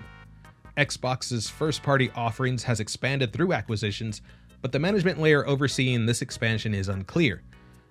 Xbox's 0.77 1.49
first 1.49 1.83
party 1.83 2.11
offerings 2.15 2.63
has 2.65 2.81
expanded 2.81 3.33
through 3.33 3.55
acquisitions, 3.55 4.21
but 4.61 4.71
the 4.71 4.79
management 4.79 5.19
layer 5.19 5.47
overseeing 5.47 6.05
this 6.05 6.21
expansion 6.21 6.75
is 6.75 6.89
unclear. 6.89 7.43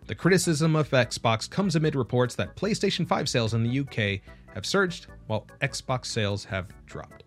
The 0.05 0.15
criticism 0.15 0.75
of 0.75 0.89
Xbox 0.89 1.49
comes 1.49 1.75
amid 1.75 1.95
reports 1.95 2.35
that 2.35 2.55
PlayStation 2.55 3.07
5 3.07 3.27
sales 3.27 3.53
in 3.53 3.63
the 3.63 3.79
UK 3.79 4.21
have 4.53 4.65
surged 4.65 5.07
while 5.25 5.47
Xbox 5.61 6.05
sales 6.05 6.43
have 6.45 6.67
dropped. 6.85 7.23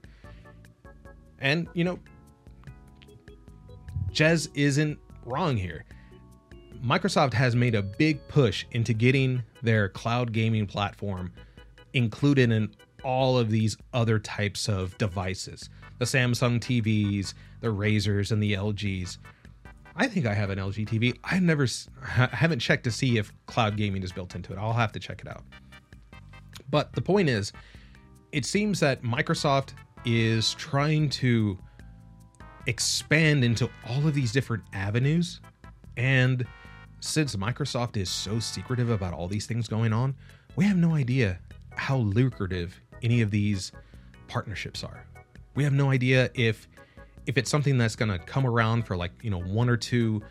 And, 1.40 1.68
you 1.74 1.84
know, 1.84 1.98
Jez 4.16 4.48
isn't 4.54 4.98
wrong 5.26 5.58
here. 5.58 5.84
Microsoft 6.82 7.34
has 7.34 7.54
made 7.54 7.74
a 7.74 7.82
big 7.82 8.26
push 8.28 8.64
into 8.70 8.94
getting 8.94 9.42
their 9.62 9.90
cloud 9.90 10.32
gaming 10.32 10.66
platform 10.66 11.30
included 11.92 12.50
in 12.50 12.74
all 13.04 13.36
of 13.36 13.50
these 13.50 13.76
other 13.92 14.18
types 14.18 14.68
of 14.70 14.96
devices 14.96 15.68
the 15.98 16.04
Samsung 16.06 16.60
TVs, 16.60 17.34
the 17.60 17.68
Razers, 17.68 18.32
and 18.32 18.42
the 18.42 18.54
LGs. 18.54 19.18
I 19.96 20.06
think 20.08 20.26
I 20.26 20.34
have 20.34 20.50
an 20.50 20.58
LG 20.58 20.86
TV. 20.86 21.18
I 21.24 21.38
never 21.38 21.66
I 22.02 22.34
haven't 22.34 22.60
checked 22.60 22.84
to 22.84 22.90
see 22.90 23.18
if 23.18 23.32
cloud 23.46 23.76
gaming 23.76 24.02
is 24.02 24.12
built 24.12 24.34
into 24.34 24.52
it. 24.54 24.58
I'll 24.58 24.72
have 24.72 24.92
to 24.92 24.98
check 24.98 25.20
it 25.20 25.28
out. 25.28 25.44
But 26.70 26.94
the 26.94 27.02
point 27.02 27.28
is, 27.28 27.52
it 28.32 28.46
seems 28.46 28.80
that 28.80 29.02
Microsoft 29.02 29.70
is 30.06 30.54
trying 30.54 31.10
to 31.10 31.58
expand 32.66 33.44
into 33.44 33.68
all 33.88 34.06
of 34.06 34.14
these 34.14 34.32
different 34.32 34.62
avenues. 34.72 35.40
And 35.96 36.46
since 37.00 37.36
Microsoft 37.36 37.96
is 37.96 38.10
so 38.10 38.38
secretive 38.38 38.90
about 38.90 39.14
all 39.14 39.28
these 39.28 39.46
things 39.46 39.68
going 39.68 39.92
on, 39.92 40.14
we 40.56 40.64
have 40.64 40.76
no 40.76 40.94
idea 40.94 41.38
how 41.74 41.98
lucrative 41.98 42.80
any 43.02 43.20
of 43.20 43.30
these 43.30 43.72
partnerships 44.28 44.82
are. 44.82 45.04
We 45.54 45.64
have 45.64 45.72
no 45.72 45.90
idea 45.90 46.30
if 46.34 46.68
if 47.26 47.36
it's 47.36 47.50
something 47.50 47.76
that's 47.76 47.96
going 47.96 48.10
to 48.10 48.18
come 48.20 48.46
around 48.46 48.86
for 48.86 48.96
like, 48.96 49.10
you 49.20 49.30
know, 49.30 49.40
one 49.40 49.68
or 49.68 49.76
two 49.76 50.22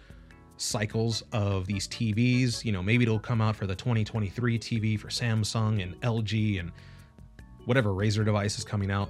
cycles 0.56 1.24
of 1.34 1.65
these 1.67 1.89
TVs, 1.89 2.63
you 2.63 2.71
know, 2.71 2.82
maybe 2.82 3.04
it'll 3.04 3.19
come 3.19 3.41
out 3.41 3.56
for 3.56 3.67
the 3.67 3.76
2023 3.76 4.58
TV 4.58 4.98
for 4.98 5.10
Samsung 5.10 5.84
and 5.84 6.00
LG 6.02 6.60
and 6.60 6.71
whatever 7.65 7.89
Razer 7.89 8.24
device 8.24 8.58
is 8.58 8.63
coming 8.63 8.89
out. 8.89 9.10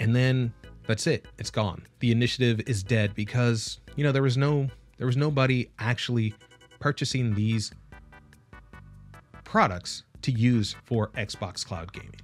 And 0.00 0.16
then 0.16 0.54
that's 0.86 1.06
it. 1.06 1.26
It's 1.38 1.50
gone. 1.50 1.86
The 2.00 2.12
initiative 2.12 2.60
is 2.66 2.82
dead 2.82 3.14
because, 3.14 3.80
you 3.96 4.04
know, 4.04 4.12
there 4.12 4.22
was 4.22 4.36
no 4.36 4.68
there 4.98 5.06
was 5.06 5.16
nobody 5.16 5.68
actually 5.78 6.34
purchasing 6.78 7.34
these 7.34 7.72
products 9.44 10.04
to 10.22 10.32
use 10.32 10.74
for 10.84 11.08
Xbox 11.08 11.64
Cloud 11.64 11.92
Gaming 11.92 12.20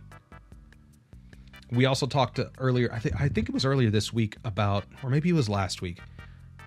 we 1.72 1.86
also 1.86 2.06
talked 2.06 2.38
earlier. 2.58 2.92
I 2.92 2.98
think 2.98 3.20
I 3.20 3.28
think 3.28 3.48
it 3.48 3.52
was 3.52 3.64
earlier 3.64 3.90
this 3.90 4.12
week 4.12 4.36
about, 4.44 4.84
or 5.02 5.10
maybe 5.10 5.30
it 5.30 5.32
was 5.32 5.48
last 5.48 5.82
week, 5.82 6.00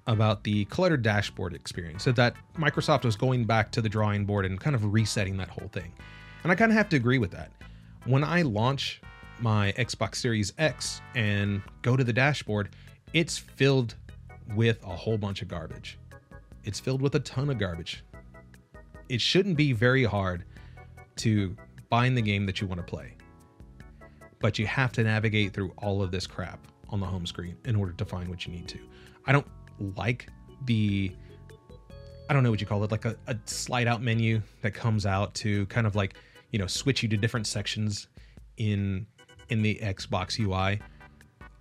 about 0.08 0.44
the 0.44 0.66
cluttered 0.66 1.04
dashboard 1.04 1.54
experience. 1.54 2.06
That 2.06 2.36
Microsoft 2.58 3.06
was 3.06 3.16
going 3.16 3.46
back 3.46 3.72
to 3.74 3.82
the 3.82 3.90
drawing 3.90 4.26
board 4.26 4.46
and 4.46 4.60
kind 4.60 4.76
of 4.76 4.94
resetting 4.94 5.38
that 5.38 5.50
whole 5.50 5.70
thing. 5.70 5.94
And 6.44 6.52
I 6.52 6.56
kind 6.56 6.72
of 6.72 6.78
have 6.78 6.90
to 6.90 6.96
agree 6.96 7.20
with 7.20 7.32
that. 7.32 7.52
When 8.06 8.24
I 8.24 8.42
launch 8.42 9.02
my 9.40 9.74
Xbox 9.74 10.16
Series 10.16 10.54
X 10.58 11.02
and 11.16 11.62
go 11.82 11.96
to 11.96 12.04
the 12.04 12.14
dashboard, 12.14 12.70
it's 13.14 13.38
filled 13.38 13.96
with 14.56 14.84
a 14.84 14.96
whole 14.96 15.18
bunch 15.18 15.42
of 15.42 15.48
garbage. 15.48 15.98
It's 16.64 16.80
filled 16.80 17.02
with 17.02 17.16
a 17.16 17.20
ton 17.20 17.50
of 17.50 17.58
garbage. 17.58 18.04
It 19.10 19.22
shouldn't 19.22 19.58
be 19.58 19.74
very 19.74 20.04
hard 20.04 20.46
to 21.18 21.56
find 21.90 22.18
the 22.18 22.22
game 22.22 22.46
that 22.46 22.60
you 22.60 22.68
want 22.68 22.80
to 22.80 22.86
play 22.86 23.16
but 24.46 24.60
you 24.60 24.68
have 24.68 24.92
to 24.92 25.04
navigate 25.04 25.54
through 25.54 25.74
all 25.78 26.04
of 26.04 26.12
this 26.12 26.28
crap 26.28 26.68
on 26.90 27.00
the 27.00 27.06
home 27.08 27.26
screen 27.26 27.58
in 27.66 27.76
order 27.76 27.92
to 27.94 28.06
find 28.06 28.30
what 28.30 28.46
you 28.46 28.54
need 28.54 28.68
to. 28.68 28.78
I 29.26 29.32
don't 29.32 29.48
like 29.98 30.30
the 30.66 31.12
I 32.30 32.34
don't 32.34 32.44
know 32.44 32.52
what 32.52 32.62
you 32.62 32.68
call 32.68 32.84
it, 32.84 32.92
like 32.92 33.06
a, 33.06 33.16
a 33.26 33.36
slide 33.46 33.88
out 33.88 34.04
menu 34.04 34.44
that 34.62 34.76
comes 34.76 35.08
out 35.08 35.34
to 35.36 35.66
kind 35.66 35.88
of 35.88 35.96
like, 35.96 36.14
you 36.52 36.60
know, 36.60 36.68
switch 36.68 37.02
you 37.02 37.10
to 37.10 37.18
different 37.18 37.48
sections 37.48 38.08
in 38.58 39.08
in 39.50 39.62
the 39.62 39.76
Xbox 39.82 40.40
UI. 40.40 40.80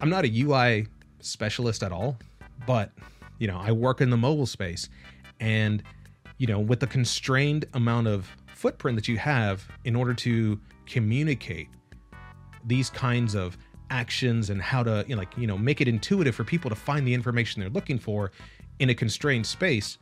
I'm 0.00 0.10
not 0.10 0.24
a 0.24 0.42
UI 0.42 0.86
specialist 1.20 1.82
at 1.82 1.92
all, 1.92 2.16
but 2.66 2.90
you 3.38 3.46
know, 3.46 3.58
I 3.58 3.72
work 3.72 4.00
in 4.00 4.10
the 4.10 4.16
mobile 4.16 4.46
space 4.46 4.88
and 5.40 5.82
you 6.38 6.46
know, 6.46 6.58
with 6.58 6.80
the 6.80 6.86
constrained 6.86 7.64
amount 7.74 8.08
of 8.08 8.28
footprint 8.54 8.96
that 8.96 9.08
you 9.08 9.16
have 9.18 9.66
in 9.84 9.94
order 9.94 10.14
to 10.14 10.60
communicate 10.86 11.68
these 12.64 12.90
kinds 12.90 13.34
of 13.34 13.56
actions 13.90 14.50
and 14.50 14.60
how 14.60 14.82
to 14.82 15.04
you 15.06 15.14
know, 15.14 15.20
like 15.20 15.36
you 15.36 15.46
know 15.46 15.56
make 15.56 15.80
it 15.80 15.88
intuitive 15.88 16.34
for 16.34 16.44
people 16.44 16.68
to 16.70 16.76
find 16.76 17.06
the 17.06 17.14
information 17.14 17.60
they're 17.60 17.70
looking 17.70 17.98
for 17.98 18.32
in 18.78 18.90
a 18.90 18.94
constrained 18.94 19.46
space 19.46 19.98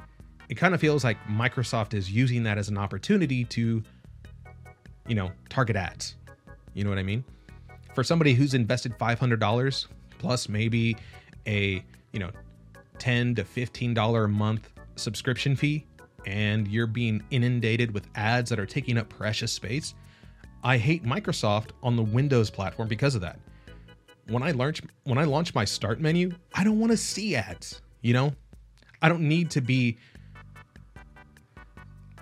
it 0.52 0.56
kind 0.56 0.74
of 0.74 0.80
feels 0.82 1.02
like 1.02 1.16
Microsoft 1.26 1.94
is 1.94 2.10
using 2.12 2.42
that 2.42 2.58
as 2.58 2.68
an 2.68 2.76
opportunity 2.76 3.42
to, 3.46 3.82
you 5.06 5.14
know, 5.14 5.30
target 5.48 5.76
ads. 5.76 6.16
You 6.74 6.84
know 6.84 6.90
what 6.90 6.98
I 6.98 7.02
mean? 7.02 7.24
For 7.94 8.02
somebody 8.02 8.34
who's 8.34 8.54
invested 8.54 8.96
$500 8.98 9.86
plus 10.18 10.48
maybe 10.48 10.96
a, 11.46 11.84
you 12.12 12.20
know, 12.20 12.30
10 12.98 13.34
to 13.34 13.44
$15 13.44 14.24
a 14.24 14.28
month 14.28 14.70
subscription 14.96 15.56
fee 15.56 15.84
and 16.24 16.68
you're 16.68 16.86
being 16.86 17.22
inundated 17.30 17.92
with 17.92 18.06
ads 18.14 18.48
that 18.50 18.60
are 18.60 18.66
taking 18.66 18.96
up 18.96 19.08
precious 19.08 19.52
space, 19.52 19.94
I 20.62 20.78
hate 20.78 21.04
Microsoft 21.04 21.70
on 21.82 21.96
the 21.96 22.02
Windows 22.02 22.50
platform 22.50 22.88
because 22.88 23.14
of 23.14 23.20
that. 23.22 23.38
When 24.28 24.42
I 24.42 24.52
launch 24.52 24.80
when 25.02 25.18
I 25.18 25.24
launch 25.24 25.54
my 25.54 25.64
start 25.64 26.00
menu, 26.00 26.32
I 26.54 26.62
don't 26.62 26.78
want 26.78 26.92
to 26.92 26.96
see 26.96 27.34
ads, 27.34 27.82
you 28.02 28.12
know? 28.12 28.32
I 29.02 29.08
don't 29.08 29.22
need 29.22 29.50
to 29.50 29.60
be 29.60 29.98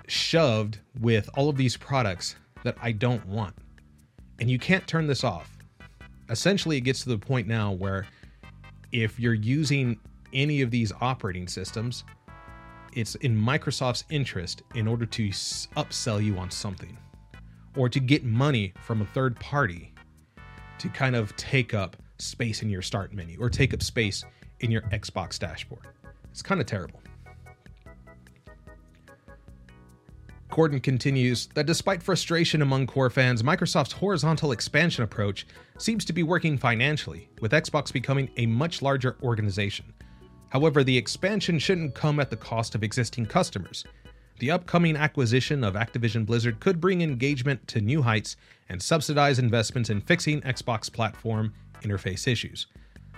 shoved 0.06 0.78
with 0.98 1.28
all 1.34 1.50
of 1.50 1.56
these 1.56 1.76
products 1.76 2.36
that 2.64 2.76
I 2.80 2.92
don't 2.92 3.24
want. 3.26 3.54
And 4.38 4.50
you 4.50 4.58
can't 4.58 4.86
turn 4.86 5.06
this 5.06 5.22
off. 5.22 5.58
Essentially, 6.30 6.76
it 6.76 6.82
gets 6.82 7.02
to 7.02 7.08
the 7.08 7.18
point 7.18 7.48
now 7.48 7.72
where 7.72 8.06
if 8.92 9.18
you're 9.18 9.34
using 9.34 9.98
any 10.32 10.62
of 10.62 10.70
these 10.70 10.92
operating 11.00 11.48
systems, 11.48 12.04
it's 12.92 13.16
in 13.16 13.36
Microsoft's 13.36 14.04
interest 14.10 14.62
in 14.74 14.86
order 14.86 15.06
to 15.06 15.28
upsell 15.28 16.24
you 16.24 16.38
on 16.38 16.50
something 16.50 16.96
or 17.76 17.88
to 17.88 18.00
get 18.00 18.24
money 18.24 18.72
from 18.82 19.02
a 19.02 19.06
third 19.06 19.38
party 19.38 19.92
to 20.78 20.88
kind 20.88 21.14
of 21.14 21.34
take 21.36 21.74
up 21.74 21.96
space 22.18 22.62
in 22.62 22.70
your 22.70 22.82
start 22.82 23.12
menu 23.12 23.38
or 23.40 23.48
take 23.48 23.74
up 23.74 23.82
space 23.82 24.24
in 24.60 24.70
your 24.70 24.82
Xbox 24.82 25.38
dashboard. 25.38 25.86
It's 26.30 26.42
kind 26.42 26.60
of 26.60 26.66
terrible. 26.66 27.00
Corden 30.50 30.82
continues 30.82 31.46
that 31.54 31.66
despite 31.66 32.02
frustration 32.02 32.60
among 32.60 32.86
core 32.86 33.08
fans, 33.08 33.42
Microsoft's 33.42 33.92
horizontal 33.92 34.52
expansion 34.52 35.04
approach 35.04 35.46
seems 35.78 36.04
to 36.04 36.12
be 36.12 36.22
working 36.22 36.58
financially, 36.58 37.28
with 37.40 37.52
Xbox 37.52 37.92
becoming 37.92 38.28
a 38.36 38.46
much 38.46 38.82
larger 38.82 39.16
organization. 39.22 39.92
However, 40.48 40.82
the 40.82 40.98
expansion 40.98 41.58
shouldn't 41.58 41.94
come 41.94 42.18
at 42.18 42.30
the 42.30 42.36
cost 42.36 42.74
of 42.74 42.82
existing 42.82 43.26
customers. 43.26 43.84
The 44.40 44.50
upcoming 44.50 44.96
acquisition 44.96 45.62
of 45.62 45.74
Activision 45.74 46.26
Blizzard 46.26 46.58
could 46.60 46.80
bring 46.80 47.00
engagement 47.00 47.68
to 47.68 47.80
new 47.80 48.02
heights 48.02 48.36
and 48.68 48.82
subsidize 48.82 49.38
investments 49.38 49.90
in 49.90 50.00
fixing 50.00 50.40
Xbox 50.40 50.92
platform 50.92 51.54
interface 51.82 52.26
issues. 52.26 52.66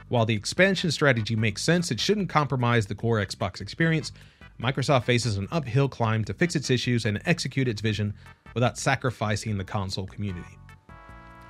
While 0.08 0.26
the 0.26 0.34
expansion 0.34 0.90
strategy 0.90 1.36
makes 1.36 1.62
sense, 1.62 1.90
it 1.90 1.98
shouldn't 1.98 2.28
compromise 2.28 2.86
the 2.86 2.94
core 2.94 3.24
Xbox 3.24 3.62
experience. 3.62 4.12
Microsoft 4.62 5.04
faces 5.04 5.36
an 5.36 5.48
uphill 5.50 5.88
climb 5.88 6.24
to 6.24 6.34
fix 6.34 6.54
its 6.54 6.70
issues 6.70 7.04
and 7.04 7.20
execute 7.26 7.68
its 7.68 7.80
vision 7.80 8.14
without 8.54 8.78
sacrificing 8.78 9.58
the 9.58 9.64
console 9.64 10.06
community. 10.06 10.58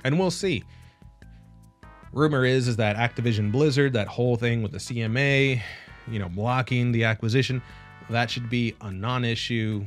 And 0.03 0.19
we'll 0.19 0.31
see 0.31 0.63
rumor 2.13 2.45
is 2.45 2.67
is 2.67 2.77
that 2.77 2.95
Activision 2.95 3.51
Blizzard, 3.51 3.93
that 3.93 4.07
whole 4.07 4.35
thing 4.35 4.61
with 4.61 4.71
the 4.71 4.77
CMA, 4.77 5.61
you 6.07 6.19
know, 6.19 6.29
blocking 6.29 6.91
the 6.91 7.03
acquisition, 7.03 7.61
that 8.09 8.29
should 8.29 8.49
be 8.49 8.75
a 8.81 8.91
non-issue 8.91 9.85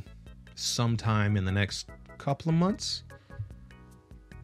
sometime 0.55 1.37
in 1.37 1.45
the 1.45 1.51
next 1.51 1.89
couple 2.17 2.49
of 2.49 2.55
months. 2.55 3.03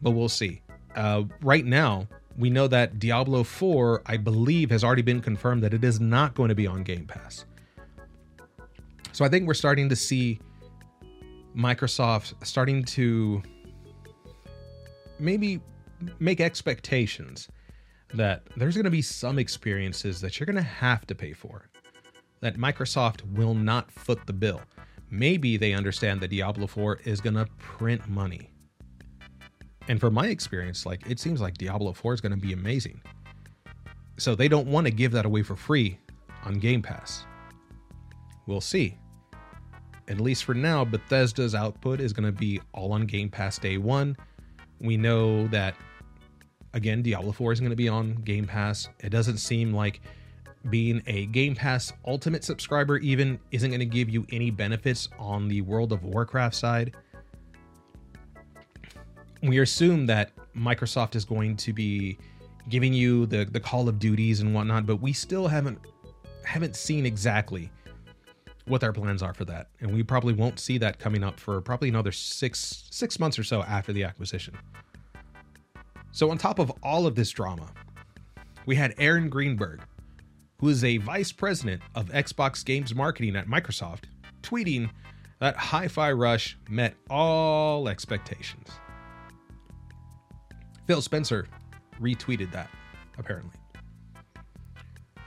But 0.02 0.12
we'll 0.12 0.28
see. 0.28 0.62
Uh, 0.94 1.24
right 1.42 1.64
now, 1.64 2.06
we 2.36 2.50
know 2.50 2.66
that 2.68 2.98
Diablo 2.98 3.44
4, 3.44 4.02
I 4.06 4.16
believe, 4.16 4.70
has 4.70 4.84
already 4.84 5.02
been 5.02 5.20
confirmed 5.20 5.62
that 5.62 5.74
it 5.74 5.84
is 5.84 6.00
not 6.00 6.34
going 6.34 6.48
to 6.48 6.54
be 6.54 6.66
on 6.66 6.82
Game 6.82 7.06
Pass. 7.06 7.44
So 9.14 9.24
I 9.24 9.28
think 9.28 9.46
we're 9.46 9.54
starting 9.54 9.88
to 9.90 9.94
see 9.94 10.40
Microsoft 11.56 12.34
starting 12.44 12.82
to 12.82 13.40
maybe 15.20 15.60
make 16.18 16.40
expectations 16.40 17.48
that 18.12 18.42
there's 18.56 18.74
going 18.74 18.86
to 18.86 18.90
be 18.90 19.02
some 19.02 19.38
experiences 19.38 20.20
that 20.20 20.40
you're 20.40 20.46
going 20.46 20.56
to 20.56 20.62
have 20.62 21.06
to 21.06 21.14
pay 21.14 21.32
for, 21.32 21.68
that 22.40 22.56
Microsoft 22.56 23.22
will 23.36 23.54
not 23.54 23.88
foot 23.92 24.18
the 24.26 24.32
bill. 24.32 24.60
Maybe 25.10 25.56
they 25.56 25.74
understand 25.74 26.20
that 26.20 26.28
Diablo 26.28 26.66
4 26.66 26.98
is 27.04 27.20
going 27.20 27.36
to 27.36 27.46
print 27.58 28.08
money. 28.08 28.50
And 29.86 30.00
from 30.00 30.14
my 30.14 30.26
experience, 30.26 30.86
like 30.86 31.08
it 31.08 31.20
seems 31.20 31.40
like 31.40 31.56
Diablo 31.56 31.92
4 31.92 32.14
is 32.14 32.20
going 32.20 32.32
to 32.34 32.36
be 32.38 32.52
amazing. 32.52 33.00
So 34.18 34.34
they 34.34 34.48
don't 34.48 34.66
want 34.66 34.88
to 34.88 34.92
give 34.92 35.12
that 35.12 35.24
away 35.24 35.44
for 35.44 35.54
free 35.54 36.00
on 36.44 36.58
Game 36.58 36.82
Pass. 36.82 37.26
We'll 38.48 38.60
see. 38.60 38.98
At 40.08 40.20
least 40.20 40.44
for 40.44 40.54
now, 40.54 40.84
Bethesda's 40.84 41.54
output 41.54 42.00
is 42.00 42.12
going 42.12 42.26
to 42.26 42.38
be 42.38 42.60
all 42.72 42.92
on 42.92 43.06
Game 43.06 43.30
Pass 43.30 43.58
day 43.58 43.78
one. 43.78 44.16
We 44.80 44.96
know 44.96 45.46
that 45.48 45.74
again, 46.74 47.02
Diablo 47.02 47.32
4 47.32 47.52
is 47.52 47.60
going 47.60 47.70
to 47.70 47.76
be 47.76 47.88
on 47.88 48.16
Game 48.16 48.46
Pass. 48.46 48.88
It 49.00 49.10
doesn't 49.10 49.38
seem 49.38 49.72
like 49.72 50.02
being 50.68 51.02
a 51.06 51.26
Game 51.26 51.54
Pass 51.54 51.92
Ultimate 52.06 52.44
subscriber 52.44 52.98
even 52.98 53.38
isn't 53.50 53.70
going 53.70 53.80
to 53.80 53.86
give 53.86 54.10
you 54.10 54.26
any 54.30 54.50
benefits 54.50 55.08
on 55.18 55.48
the 55.48 55.62
World 55.62 55.92
of 55.92 56.04
Warcraft 56.04 56.54
side. 56.54 56.94
We 59.42 59.58
assume 59.60 60.06
that 60.06 60.32
Microsoft 60.56 61.16
is 61.16 61.24
going 61.24 61.56
to 61.58 61.72
be 61.72 62.18
giving 62.68 62.94
you 62.94 63.26
the 63.26 63.44
the 63.44 63.60
Call 63.60 63.88
of 63.88 63.98
Duties 63.98 64.40
and 64.40 64.54
whatnot, 64.54 64.86
but 64.86 64.96
we 64.96 65.12
still 65.12 65.46
haven't 65.46 65.78
haven't 66.44 66.76
seen 66.76 67.04
exactly 67.06 67.70
what 68.66 68.80
their 68.80 68.92
plans 68.92 69.22
are 69.22 69.34
for 69.34 69.44
that, 69.44 69.68
and 69.80 69.92
we 69.92 70.02
probably 70.02 70.32
won't 70.32 70.58
see 70.58 70.78
that 70.78 70.98
coming 70.98 71.22
up 71.22 71.38
for 71.38 71.60
probably 71.60 71.88
another 71.88 72.12
six 72.12 72.84
six 72.90 73.18
months 73.18 73.38
or 73.38 73.44
so 73.44 73.62
after 73.62 73.92
the 73.92 74.04
acquisition. 74.04 74.56
So, 76.12 76.30
on 76.30 76.38
top 76.38 76.58
of 76.58 76.72
all 76.82 77.06
of 77.06 77.14
this 77.14 77.30
drama, 77.30 77.68
we 78.66 78.76
had 78.76 78.94
Aaron 78.98 79.28
Greenberg, 79.28 79.82
who 80.58 80.68
is 80.68 80.82
a 80.84 80.96
vice 80.98 81.32
president 81.32 81.82
of 81.94 82.08
Xbox 82.10 82.64
Games 82.64 82.94
Marketing 82.94 83.36
at 83.36 83.46
Microsoft, 83.46 84.04
tweeting 84.42 84.90
that 85.40 85.56
Hi 85.56 85.88
Fi 85.88 86.12
Rush 86.12 86.56
met 86.68 86.94
all 87.10 87.88
expectations. 87.88 88.68
Phil 90.86 91.02
Spencer 91.02 91.46
retweeted 92.00 92.50
that, 92.52 92.70
apparently. 93.18 93.58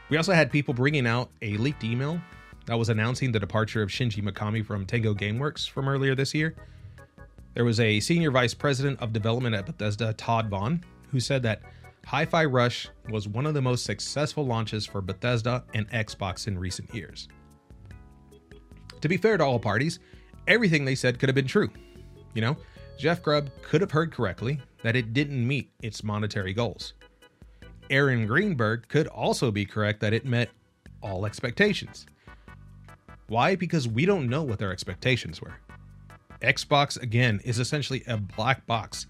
We 0.10 0.18
also 0.18 0.34
had 0.34 0.52
people 0.52 0.74
bringing 0.74 1.06
out 1.06 1.30
a 1.42 1.58
leaked 1.58 1.84
email 1.84 2.20
that 2.68 2.78
was 2.78 2.90
announcing 2.90 3.32
the 3.32 3.40
departure 3.40 3.82
of 3.82 3.90
Shinji 3.90 4.22
Mikami 4.22 4.64
from 4.64 4.86
Tango 4.86 5.14
Gameworks 5.14 5.68
from 5.68 5.90
earlier 5.90 6.14
this 6.14 6.34
year. 6.34 6.54
There 7.56 7.66
was 7.66 7.80
a 7.80 8.00
senior 8.00 8.30
vice 8.30 8.54
president 8.54 9.02
of 9.02 9.14
development 9.14 9.56
at 9.56 9.66
Bethesda, 9.66 10.14
Todd 10.14 10.50
Vaughn, 10.50 10.84
who 11.10 11.20
said 11.20 11.42
that 11.44 11.62
Hi 12.06 12.26
Fi 12.26 12.46
Rush 12.46 12.90
was 13.10 13.28
one 13.28 13.46
of 13.46 13.54
the 13.54 13.62
most 13.62 13.84
successful 13.84 14.46
launches 14.46 14.86
for 14.86 15.02
Bethesda 15.02 15.64
and 15.74 15.90
Xbox 15.92 16.48
in 16.48 16.60
recent 16.60 16.94
years. 16.94 17.28
To 19.02 19.10
be 19.10 19.18
fair 19.18 19.38
to 19.38 19.44
all 19.44 19.60
parties, 19.60 20.00
everything 20.48 20.86
they 20.86 20.96
said 20.96 21.20
could 21.20 21.30
have 21.30 21.36
been 21.36 21.48
true. 21.48 21.70
You 22.34 22.42
know, 22.42 22.58
Jeff 22.98 23.22
Grubb 23.22 23.50
could 23.62 23.82
have 23.82 23.92
heard 23.92 24.12
correctly 24.12 24.60
that 24.84 24.96
it 24.96 25.14
didn't 25.14 25.46
meet 25.46 25.72
its 25.82 26.04
monetary 26.04 26.54
goals. 26.54 26.94
Aaron 27.90 28.28
Greenberg 28.28 28.88
could 28.90 29.08
also 29.08 29.52
be 29.52 29.66
correct 29.66 30.02
that 30.02 30.14
it 30.14 30.26
met 30.26 30.50
all 31.02 31.26
expectations. 31.26 32.06
Why? 33.28 33.56
Because 33.56 33.88
we 33.88 34.06
don't 34.06 34.30
know 34.30 34.44
what 34.44 34.60
their 34.60 34.72
expectations 34.72 35.42
were. 35.42 35.56
Xbox, 36.42 37.02
again, 37.02 37.42
is 37.44 37.60
essentially 37.60 38.04
a 38.08 38.18
black 38.18 38.66
box 38.66 39.08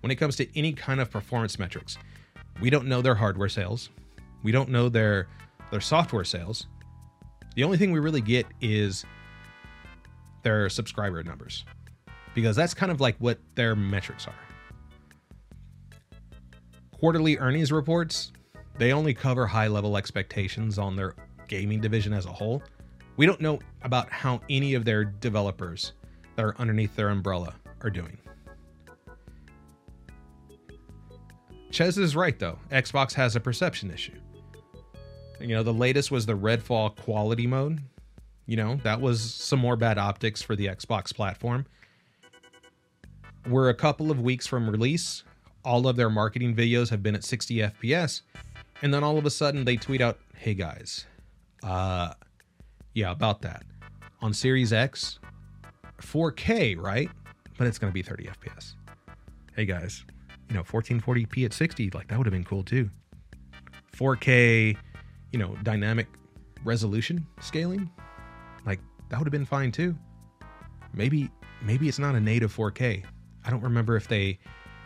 when 0.00 0.10
it 0.10 0.16
comes 0.16 0.36
to 0.36 0.58
any 0.58 0.72
kind 0.72 1.00
of 1.00 1.10
performance 1.10 1.58
metrics. 1.58 1.98
We 2.60 2.70
don't 2.70 2.86
know 2.86 3.02
their 3.02 3.14
hardware 3.14 3.48
sales. 3.48 3.90
We 4.42 4.52
don't 4.52 4.68
know 4.68 4.88
their 4.88 5.28
their 5.70 5.80
software 5.80 6.24
sales. 6.24 6.68
The 7.56 7.64
only 7.64 7.76
thing 7.76 7.90
we 7.90 7.98
really 7.98 8.20
get 8.20 8.46
is 8.60 9.04
their 10.42 10.68
subscriber 10.68 11.22
numbers. 11.24 11.64
Because 12.34 12.54
that's 12.54 12.74
kind 12.74 12.92
of 12.92 13.00
like 13.00 13.16
what 13.18 13.38
their 13.54 13.74
metrics 13.74 14.28
are. 14.28 14.34
Quarterly 16.92 17.38
earnings 17.38 17.72
reports, 17.72 18.32
they 18.78 18.92
only 18.92 19.12
cover 19.12 19.46
high 19.46 19.66
level 19.66 19.96
expectations 19.96 20.78
on 20.78 20.94
their 20.94 21.14
gaming 21.48 21.80
division 21.80 22.12
as 22.12 22.26
a 22.26 22.32
whole. 22.32 22.62
We 23.16 23.26
don't 23.26 23.40
know 23.40 23.60
about 23.82 24.10
how 24.10 24.40
any 24.50 24.74
of 24.74 24.84
their 24.84 25.04
developers 25.04 25.92
that 26.34 26.44
are 26.44 26.54
underneath 26.58 26.94
their 26.94 27.08
umbrella 27.08 27.54
are 27.80 27.90
doing. 27.90 28.18
Jez 31.70 31.98
is 31.98 32.14
right 32.14 32.38
though. 32.38 32.58
Xbox 32.70 33.12
has 33.14 33.36
a 33.36 33.40
perception 33.40 33.90
issue. 33.90 34.18
You 35.40 35.48
know, 35.48 35.62
the 35.62 35.74
latest 35.74 36.10
was 36.10 36.26
the 36.26 36.36
Redfall 36.36 36.96
quality 36.96 37.46
mode. 37.46 37.80
You 38.46 38.56
know, 38.56 38.76
that 38.84 39.00
was 39.00 39.34
some 39.34 39.58
more 39.58 39.76
bad 39.76 39.98
optics 39.98 40.40
for 40.40 40.56
the 40.56 40.66
Xbox 40.66 41.14
platform. 41.14 41.66
We're 43.48 43.68
a 43.68 43.74
couple 43.74 44.10
of 44.10 44.20
weeks 44.20 44.46
from 44.46 44.68
release. 44.68 45.24
All 45.64 45.88
of 45.88 45.96
their 45.96 46.10
marketing 46.10 46.54
videos 46.54 46.88
have 46.90 47.02
been 47.02 47.14
at 47.14 47.24
60 47.24 47.56
FPS. 47.56 48.22
And 48.82 48.94
then 48.94 49.02
all 49.02 49.18
of 49.18 49.26
a 49.26 49.30
sudden 49.30 49.64
they 49.64 49.76
tweet 49.76 50.00
out, 50.00 50.18
hey 50.34 50.54
guys, 50.54 51.06
uh, 51.62 52.14
yeah, 52.96 53.10
about 53.10 53.42
that. 53.42 53.62
on 54.22 54.32
Series 54.32 54.72
X, 54.72 55.18
4K, 56.00 56.80
right? 56.80 57.10
But 57.58 57.66
it's 57.66 57.78
going 57.78 57.90
to 57.90 57.94
be 57.94 58.00
30 58.02 58.24
FPS. 58.24 58.74
Hey 59.54 59.66
guys, 59.66 60.04
you 60.48 60.54
know, 60.54 60.62
1440p 60.62 61.44
at 61.44 61.52
60, 61.52 61.90
like 61.90 62.08
that 62.08 62.16
would 62.16 62.26
have 62.26 62.32
been 62.32 62.44
cool 62.44 62.62
too. 62.64 62.88
4K, 63.94 64.76
you 65.30 65.38
know, 65.38 65.54
dynamic 65.62 66.06
resolution 66.64 67.26
scaling, 67.40 67.90
like 68.64 68.80
that 69.10 69.18
would 69.18 69.26
have 69.26 69.32
been 69.32 69.44
fine 69.44 69.70
too. 69.70 69.94
Maybe 70.94 71.30
maybe 71.62 71.88
it's 71.88 71.98
not 71.98 72.14
a 72.14 72.20
native 72.20 72.54
4K. 72.54 73.04
I 73.44 73.50
don't 73.50 73.62
remember 73.62 73.96
if 73.96 74.08
they 74.08 74.38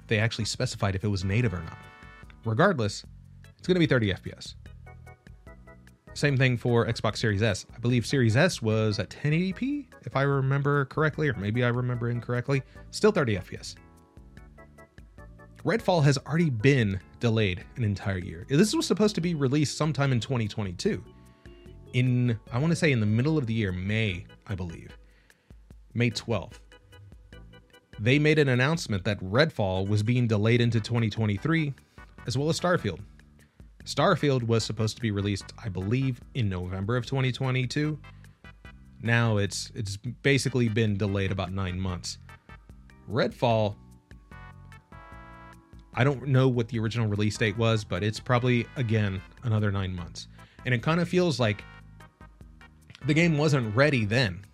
they 0.09 0.19
actually 0.19 0.47
specified 0.47 0.97
if 0.97 1.05
it 1.05 1.09
was 1.09 1.25
native 1.25 1.55
or 1.55 1.61
not. 1.61 1.79
Regardless, 2.45 3.05
it's 3.57 3.69
going 3.69 3.77
to 3.77 3.81
be 3.81 3.87
30 3.87 4.15
FPS. 4.15 4.55
Same 6.21 6.37
thing 6.37 6.59
for 6.59 6.85
Xbox 6.85 7.17
Series 7.17 7.43
S. 7.43 7.65
I 7.75 7.79
believe 7.79 8.05
Series 8.05 8.37
S 8.37 8.61
was 8.61 8.99
at 8.99 9.09
1080p, 9.09 9.87
if 10.03 10.15
I 10.15 10.21
remember 10.21 10.85
correctly, 10.85 11.31
or 11.31 11.35
maybe 11.39 11.65
I 11.65 11.69
remember 11.69 12.11
incorrectly. 12.11 12.63
Still 12.91 13.11
30 13.11 13.37
FPS. 13.37 13.75
Redfall 15.65 16.05
has 16.05 16.19
already 16.19 16.51
been 16.51 17.01
delayed 17.21 17.65
an 17.77 17.85
entire 17.85 18.19
year. 18.19 18.45
This 18.51 18.75
was 18.75 18.85
supposed 18.87 19.15
to 19.15 19.23
be 19.23 19.35
released 19.35 19.79
sometime 19.79 20.13
in 20.13 20.21
2022. 20.21 21.03
In, 21.95 22.39
I 22.53 22.59
want 22.59 22.71
to 22.71 22.77
say, 22.77 22.93
in 22.93 23.01
the 23.01 23.07
middle 23.07 23.39
of 23.39 23.47
the 23.47 23.55
year, 23.55 23.73
May, 23.73 24.27
I 24.47 24.55
believe. 24.55 24.95
May 25.95 26.11
12th. 26.11 26.59
They 27.99 28.19
made 28.19 28.39
an 28.39 28.51
announcement 28.51 29.05
that 29.05 29.19
Redfall 29.21 29.89
was 29.89 30.03
being 30.03 30.27
delayed 30.27 30.61
into 30.61 30.81
2023, 30.81 31.73
as 32.27 32.37
well 32.37 32.51
as 32.51 32.61
Starfield. 32.61 33.01
Starfield 33.85 34.43
was 34.43 34.65
supposed 34.65 34.97
to 34.97 35.03
be 35.03 35.11
released, 35.11 35.53
I 35.63 35.69
believe, 35.69 36.21
in 36.35 36.49
November 36.49 36.97
of 36.97 37.07
2022. 37.07 37.99
Now 39.03 39.39
it's 39.39 39.73
it's 39.75 39.97
basically 39.97 40.69
been 40.69 40.97
delayed 40.97 41.33
about 41.33 41.53
9 41.53 41.81
months. 41.81 42.19
Redfall 43.11 43.77
I 45.95 46.05
don't 46.05 46.29
know 46.29 46.47
what 46.49 46.69
the 46.69 46.79
original 46.79 47.09
release 47.09 47.37
date 47.37 47.57
was, 47.57 47.83
but 47.83 48.05
it's 48.05 48.21
probably 48.21 48.67
again 48.77 49.21
another 49.43 49.73
9 49.73 49.95
months. 49.95 50.29
And 50.65 50.75
it 50.75 50.83
kind 50.83 51.01
of 51.01 51.09
feels 51.09 51.41
like 51.41 51.65
the 53.07 53.15
game 53.15 53.39
wasn't 53.39 53.75
ready 53.75 54.05
then. 54.05 54.45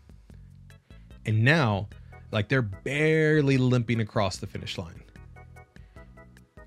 And 1.26 1.44
now 1.44 1.88
like 2.30 2.48
they're 2.48 2.62
barely 2.62 3.58
limping 3.58 4.00
across 4.00 4.36
the 4.36 4.46
finish 4.46 4.78
line. 4.78 5.02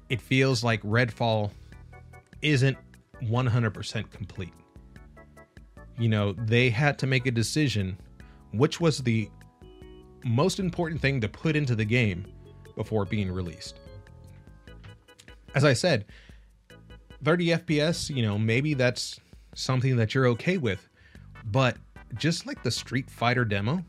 It 0.10 0.22
feels 0.22 0.64
like 0.64 0.82
Redfall 0.84 1.52
isn't 2.42 2.78
100% 3.24 4.12
complete. 4.12 4.54
You 5.98 6.10
know, 6.10 6.34
they 6.34 6.70
had 6.70 6.98
to 7.00 7.08
make 7.08 7.26
a 7.26 7.32
decision 7.32 7.98
which 8.52 8.80
was 8.80 9.00
the 9.00 9.30
most 10.24 10.60
important 10.60 11.02
thing 11.02 11.22
to 11.22 11.30
put 11.30 11.56
into 11.56 11.76
the 11.76 11.86
game 11.86 12.26
before 12.76 13.06
being 13.06 13.32
released. 13.32 13.80
As 15.56 15.64
I 15.64 15.74
said, 15.74 16.06
30 17.24 17.48
FPS, 17.48 18.14
you 18.16 18.22
know, 18.22 18.38
maybe 18.38 18.74
that's 18.74 19.20
something 19.56 19.98
that 19.98 20.14
you're 20.14 20.28
okay 20.28 20.58
with, 20.58 20.88
but 21.46 21.78
just 22.16 22.46
like 22.46 22.64
the 22.64 22.72
Street 22.72 23.10
Fighter 23.10 23.46
demo, 23.46 23.84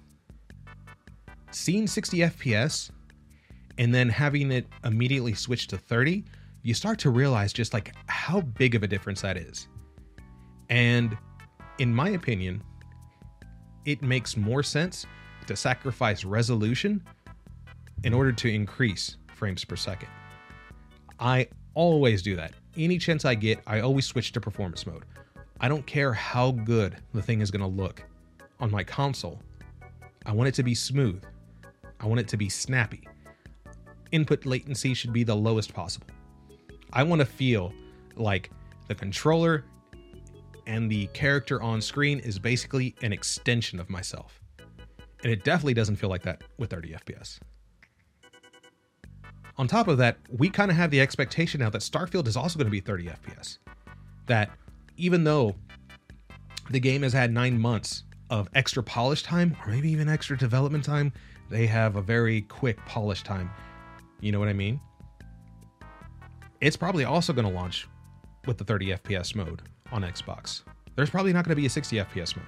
seeing 1.50 1.86
60 1.86 2.18
FPS 2.18 2.90
and 3.78 3.94
then 3.94 4.08
having 4.08 4.50
it 4.52 4.66
immediately 4.84 5.34
switch 5.34 5.68
to 5.68 5.78
30 5.78 6.24
you 6.62 6.74
start 6.74 6.98
to 7.00 7.10
realize 7.10 7.52
just 7.52 7.72
like 7.72 7.94
how 8.06 8.40
big 8.40 8.74
of 8.74 8.82
a 8.82 8.86
difference 8.86 9.22
that 9.22 9.36
is. 9.36 9.68
And 10.68 11.16
in 11.78 11.94
my 11.94 12.10
opinion, 12.10 12.62
it 13.84 14.02
makes 14.02 14.36
more 14.36 14.62
sense 14.62 15.06
to 15.46 15.56
sacrifice 15.56 16.24
resolution 16.24 17.02
in 18.04 18.12
order 18.12 18.32
to 18.32 18.48
increase 18.48 19.16
frames 19.34 19.64
per 19.64 19.76
second. 19.76 20.08
I 21.18 21.48
always 21.74 22.22
do 22.22 22.36
that. 22.36 22.52
Any 22.76 22.98
chance 22.98 23.24
I 23.24 23.34
get, 23.34 23.60
I 23.66 23.80
always 23.80 24.06
switch 24.06 24.32
to 24.32 24.40
performance 24.40 24.86
mode. 24.86 25.04
I 25.60 25.68
don't 25.68 25.86
care 25.86 26.12
how 26.12 26.52
good 26.52 26.96
the 27.12 27.22
thing 27.22 27.40
is 27.40 27.50
going 27.50 27.60
to 27.60 27.82
look 27.82 28.02
on 28.60 28.70
my 28.70 28.84
console. 28.84 29.42
I 30.26 30.32
want 30.32 30.48
it 30.48 30.54
to 30.54 30.62
be 30.62 30.74
smooth. 30.74 31.22
I 31.98 32.06
want 32.06 32.20
it 32.20 32.28
to 32.28 32.36
be 32.36 32.48
snappy. 32.48 33.08
Input 34.12 34.46
latency 34.46 34.94
should 34.94 35.12
be 35.12 35.24
the 35.24 35.34
lowest 35.34 35.74
possible. 35.74 36.06
I 36.92 37.02
want 37.02 37.20
to 37.20 37.26
feel 37.26 37.72
like 38.16 38.50
the 38.88 38.94
controller 38.94 39.64
and 40.66 40.90
the 40.90 41.06
character 41.08 41.62
on 41.62 41.80
screen 41.80 42.18
is 42.20 42.38
basically 42.38 42.94
an 43.02 43.12
extension 43.12 43.80
of 43.80 43.88
myself. 43.88 44.40
And 45.22 45.32
it 45.32 45.44
definitely 45.44 45.74
doesn't 45.74 45.96
feel 45.96 46.08
like 46.08 46.22
that 46.22 46.42
with 46.58 46.70
30 46.70 46.96
FPS. 47.06 47.38
On 49.58 49.68
top 49.68 49.88
of 49.88 49.98
that, 49.98 50.16
we 50.36 50.48
kind 50.48 50.70
of 50.70 50.76
have 50.76 50.90
the 50.90 51.00
expectation 51.00 51.60
now 51.60 51.70
that 51.70 51.82
Starfield 51.82 52.26
is 52.26 52.36
also 52.36 52.58
going 52.58 52.66
to 52.66 52.70
be 52.70 52.80
30 52.80 53.06
FPS. 53.06 53.58
That 54.26 54.50
even 54.96 55.24
though 55.24 55.54
the 56.70 56.80
game 56.80 57.02
has 57.02 57.12
had 57.12 57.32
nine 57.32 57.58
months 57.58 58.04
of 58.30 58.48
extra 58.54 58.82
polish 58.82 59.22
time, 59.22 59.56
or 59.64 59.72
maybe 59.72 59.90
even 59.90 60.08
extra 60.08 60.38
development 60.38 60.84
time, 60.84 61.12
they 61.50 61.66
have 61.66 61.96
a 61.96 62.02
very 62.02 62.42
quick 62.42 62.78
polish 62.86 63.22
time. 63.22 63.50
You 64.20 64.32
know 64.32 64.38
what 64.38 64.48
I 64.48 64.52
mean? 64.52 64.80
It's 66.60 66.76
probably 66.76 67.04
also 67.04 67.32
going 67.32 67.46
to 67.46 67.52
launch 67.52 67.88
with 68.46 68.58
the 68.58 68.64
30 68.64 68.88
FPS 68.88 69.34
mode 69.34 69.62
on 69.92 70.02
Xbox. 70.02 70.62
There's 70.96 71.10
probably 71.10 71.32
not 71.32 71.44
going 71.44 71.52
to 71.52 71.60
be 71.60 71.66
a 71.66 71.70
60 71.70 71.96
FPS 71.96 72.36
mode. 72.36 72.46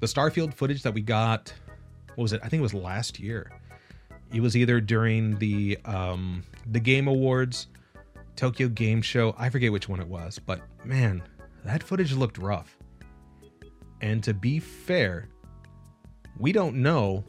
The 0.00 0.06
Starfield 0.06 0.54
footage 0.54 0.82
that 0.82 0.92
we 0.92 1.00
got, 1.00 1.52
what 2.14 2.22
was 2.22 2.32
it? 2.32 2.40
I 2.44 2.48
think 2.48 2.60
it 2.60 2.62
was 2.62 2.74
last 2.74 3.18
year. 3.18 3.50
It 4.32 4.40
was 4.40 4.56
either 4.56 4.80
during 4.80 5.38
the 5.38 5.78
um, 5.84 6.42
the 6.66 6.80
Game 6.80 7.08
Awards, 7.08 7.68
Tokyo 8.36 8.68
Game 8.68 9.00
Show. 9.00 9.34
I 9.38 9.48
forget 9.48 9.70
which 9.72 9.88
one 9.88 10.00
it 10.00 10.08
was, 10.08 10.38
but 10.38 10.60
man, 10.84 11.22
that 11.64 11.82
footage 11.82 12.12
looked 12.12 12.38
rough. 12.38 12.76
And 14.00 14.22
to 14.24 14.34
be 14.34 14.58
fair, 14.58 15.28
we 16.38 16.52
don't 16.52 16.76
know 16.76 17.24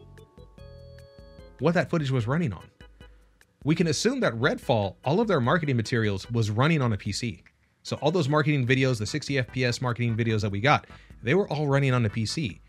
what 1.60 1.75
that 1.75 1.89
footage 1.89 2.12
was 2.12 2.27
running 2.27 2.51
on 2.51 2.65
we 3.65 3.75
can 3.75 3.88
assume 3.88 4.19
that 4.21 4.34
Redfall, 4.36 4.95
all 5.04 5.19
of 5.19 5.28
their 5.28 5.41
marketing 5.41 5.75
materials 5.75 6.30
was 6.30 6.51
running 6.51 6.82
on 6.82 6.93
a 6.93 6.97
PC. 6.97 7.41
So 7.82 7.97
all 7.97 8.12
those 8.12 8.30
marketing 8.30 8.65
videos, 8.65 8.99
the 8.99 9.08
60 9.08 9.34
FPS 9.34 9.82
marketing 9.82 10.15
videos 10.15 10.41
that 10.41 10.51
we 10.51 10.62
got, 10.62 10.86
they 11.23 11.34
were 11.34 11.49
all 11.49 11.67
running 11.67 11.91
on 11.91 12.06
a 12.06 12.10
PC. 12.10 12.60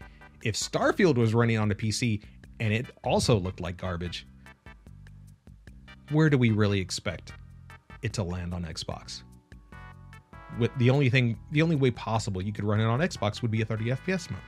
If 0.43 0.55
Starfield 0.55 1.17
was 1.17 1.35
running 1.35 1.59
on 1.59 1.71
a 1.71 1.75
PC 1.75 2.23
and 2.61 2.73
it 2.73 2.87
also 3.05 3.39
looked 3.39 3.61
like 3.61 3.77
garbage, 3.77 4.27
where 6.11 6.31
do 6.31 6.39
we 6.39 6.51
really 6.51 6.81
expect 6.81 7.35
it 8.01 8.15
to 8.15 8.23
land 8.23 8.55
on 8.55 8.65
Xbox? 8.65 9.23
With 10.59 10.71
the 10.79 10.89
only 10.89 11.11
thing, 11.11 11.39
the 11.51 11.61
only 11.61 11.77
way 11.77 11.91
possible 11.91 12.41
you 12.41 12.55
could 12.55 12.65
run 12.65 12.81
it 12.81 12.85
on 12.85 13.01
Xbox 13.01 13.43
would 13.43 13.51
be 13.51 13.61
a 13.61 13.67
30 13.67 13.85
FPS 13.87 14.31
mode. 14.31 14.41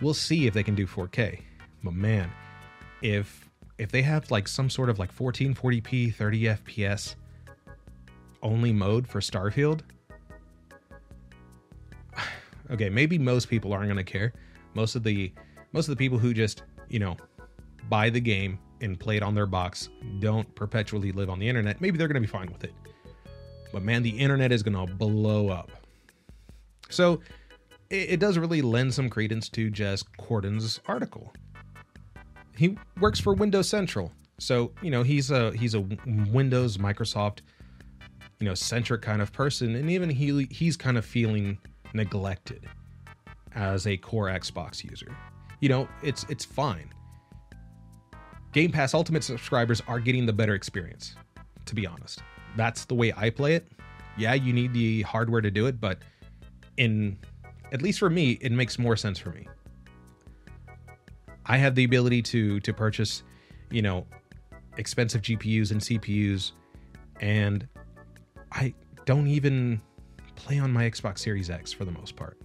We'll 0.00 0.14
see 0.14 0.46
if 0.46 0.54
they 0.54 0.62
can 0.62 0.76
do 0.76 0.86
4K. 0.86 1.40
But 1.82 1.94
man, 1.94 2.30
if 3.02 3.50
if 3.78 3.90
they 3.90 4.02
have 4.02 4.30
like 4.30 4.46
some 4.46 4.70
sort 4.70 4.88
of 4.88 4.98
like 4.98 5.14
1440p 5.14 6.14
30 6.14 6.42
fps 6.42 7.14
only 8.42 8.72
mode 8.72 9.06
for 9.06 9.20
starfield 9.20 9.80
okay 12.70 12.88
maybe 12.88 13.18
most 13.18 13.48
people 13.48 13.72
aren't 13.72 13.86
going 13.86 13.96
to 13.96 14.04
care. 14.04 14.32
Most 14.74 14.96
of 14.96 15.02
the 15.02 15.32
most 15.72 15.88
of 15.88 15.92
the 15.92 15.96
people 15.96 16.18
who 16.18 16.34
just 16.34 16.62
you 16.88 16.98
know 16.98 17.16
buy 17.88 18.10
the 18.10 18.20
game 18.20 18.58
and 18.80 18.98
play 18.98 19.16
it 19.16 19.22
on 19.22 19.34
their 19.34 19.46
box 19.46 19.88
don't 20.18 20.52
perpetually 20.54 21.12
live 21.12 21.30
on 21.30 21.38
the 21.38 21.48
internet 21.48 21.80
maybe 21.80 21.96
they're 21.96 22.08
going 22.08 22.20
to 22.20 22.26
be 22.26 22.26
fine 22.26 22.50
with 22.52 22.64
it. 22.64 22.74
But 23.72 23.82
man 23.82 24.02
the 24.02 24.10
internet 24.10 24.52
is 24.52 24.62
going 24.62 24.86
to 24.86 24.92
blow 24.94 25.48
up. 25.48 25.70
So 26.90 27.20
it, 27.90 28.10
it 28.10 28.20
does 28.20 28.38
really 28.38 28.62
lend 28.62 28.94
some 28.94 29.08
credence 29.08 29.48
to 29.50 29.70
Jez 29.70 30.04
Corden's 30.16 30.80
article 30.86 31.32
he 32.56 32.76
works 33.00 33.20
for 33.20 33.34
Windows 33.34 33.68
Central. 33.68 34.12
So, 34.38 34.72
you 34.82 34.90
know, 34.90 35.02
he's 35.02 35.30
a 35.30 35.52
he's 35.52 35.74
a 35.74 35.80
Windows 36.30 36.76
Microsoft 36.78 37.40
you 38.40 38.48
know, 38.50 38.54
centric 38.54 39.00
kind 39.00 39.22
of 39.22 39.32
person 39.32 39.74
and 39.74 39.90
even 39.90 40.10
he 40.10 40.46
he's 40.50 40.76
kind 40.76 40.98
of 40.98 41.04
feeling 41.04 41.58
neglected 41.94 42.66
as 43.54 43.86
a 43.86 43.96
core 43.96 44.26
Xbox 44.26 44.84
user. 44.84 45.16
You 45.60 45.68
know, 45.68 45.88
it's 46.02 46.26
it's 46.28 46.44
fine. 46.44 46.92
Game 48.52 48.70
Pass 48.70 48.94
Ultimate 48.94 49.24
subscribers 49.24 49.82
are 49.88 49.98
getting 49.98 50.26
the 50.26 50.32
better 50.32 50.54
experience, 50.54 51.16
to 51.66 51.74
be 51.74 51.86
honest. 51.86 52.22
That's 52.56 52.84
the 52.84 52.94
way 52.94 53.12
I 53.16 53.30
play 53.30 53.54
it. 53.54 53.66
Yeah, 54.16 54.34
you 54.34 54.52
need 54.52 54.72
the 54.72 55.02
hardware 55.02 55.40
to 55.40 55.50
do 55.50 55.66
it, 55.66 55.80
but 55.80 55.98
in 56.76 57.16
at 57.72 57.82
least 57.82 57.98
for 57.98 58.10
me, 58.10 58.32
it 58.40 58.52
makes 58.52 58.78
more 58.78 58.96
sense 58.96 59.18
for 59.18 59.30
me. 59.30 59.48
I 61.46 61.58
have 61.58 61.74
the 61.74 61.84
ability 61.84 62.22
to 62.22 62.60
to 62.60 62.72
purchase, 62.72 63.22
you 63.70 63.82
know, 63.82 64.06
expensive 64.76 65.22
GPUs 65.22 65.70
and 65.70 65.80
CPUs, 65.80 66.52
and 67.20 67.66
I 68.52 68.74
don't 69.04 69.26
even 69.26 69.80
play 70.36 70.58
on 70.58 70.72
my 70.72 70.84
Xbox 70.84 71.18
Series 71.20 71.50
X 71.50 71.72
for 71.72 71.84
the 71.84 71.92
most 71.92 72.16
part. 72.16 72.38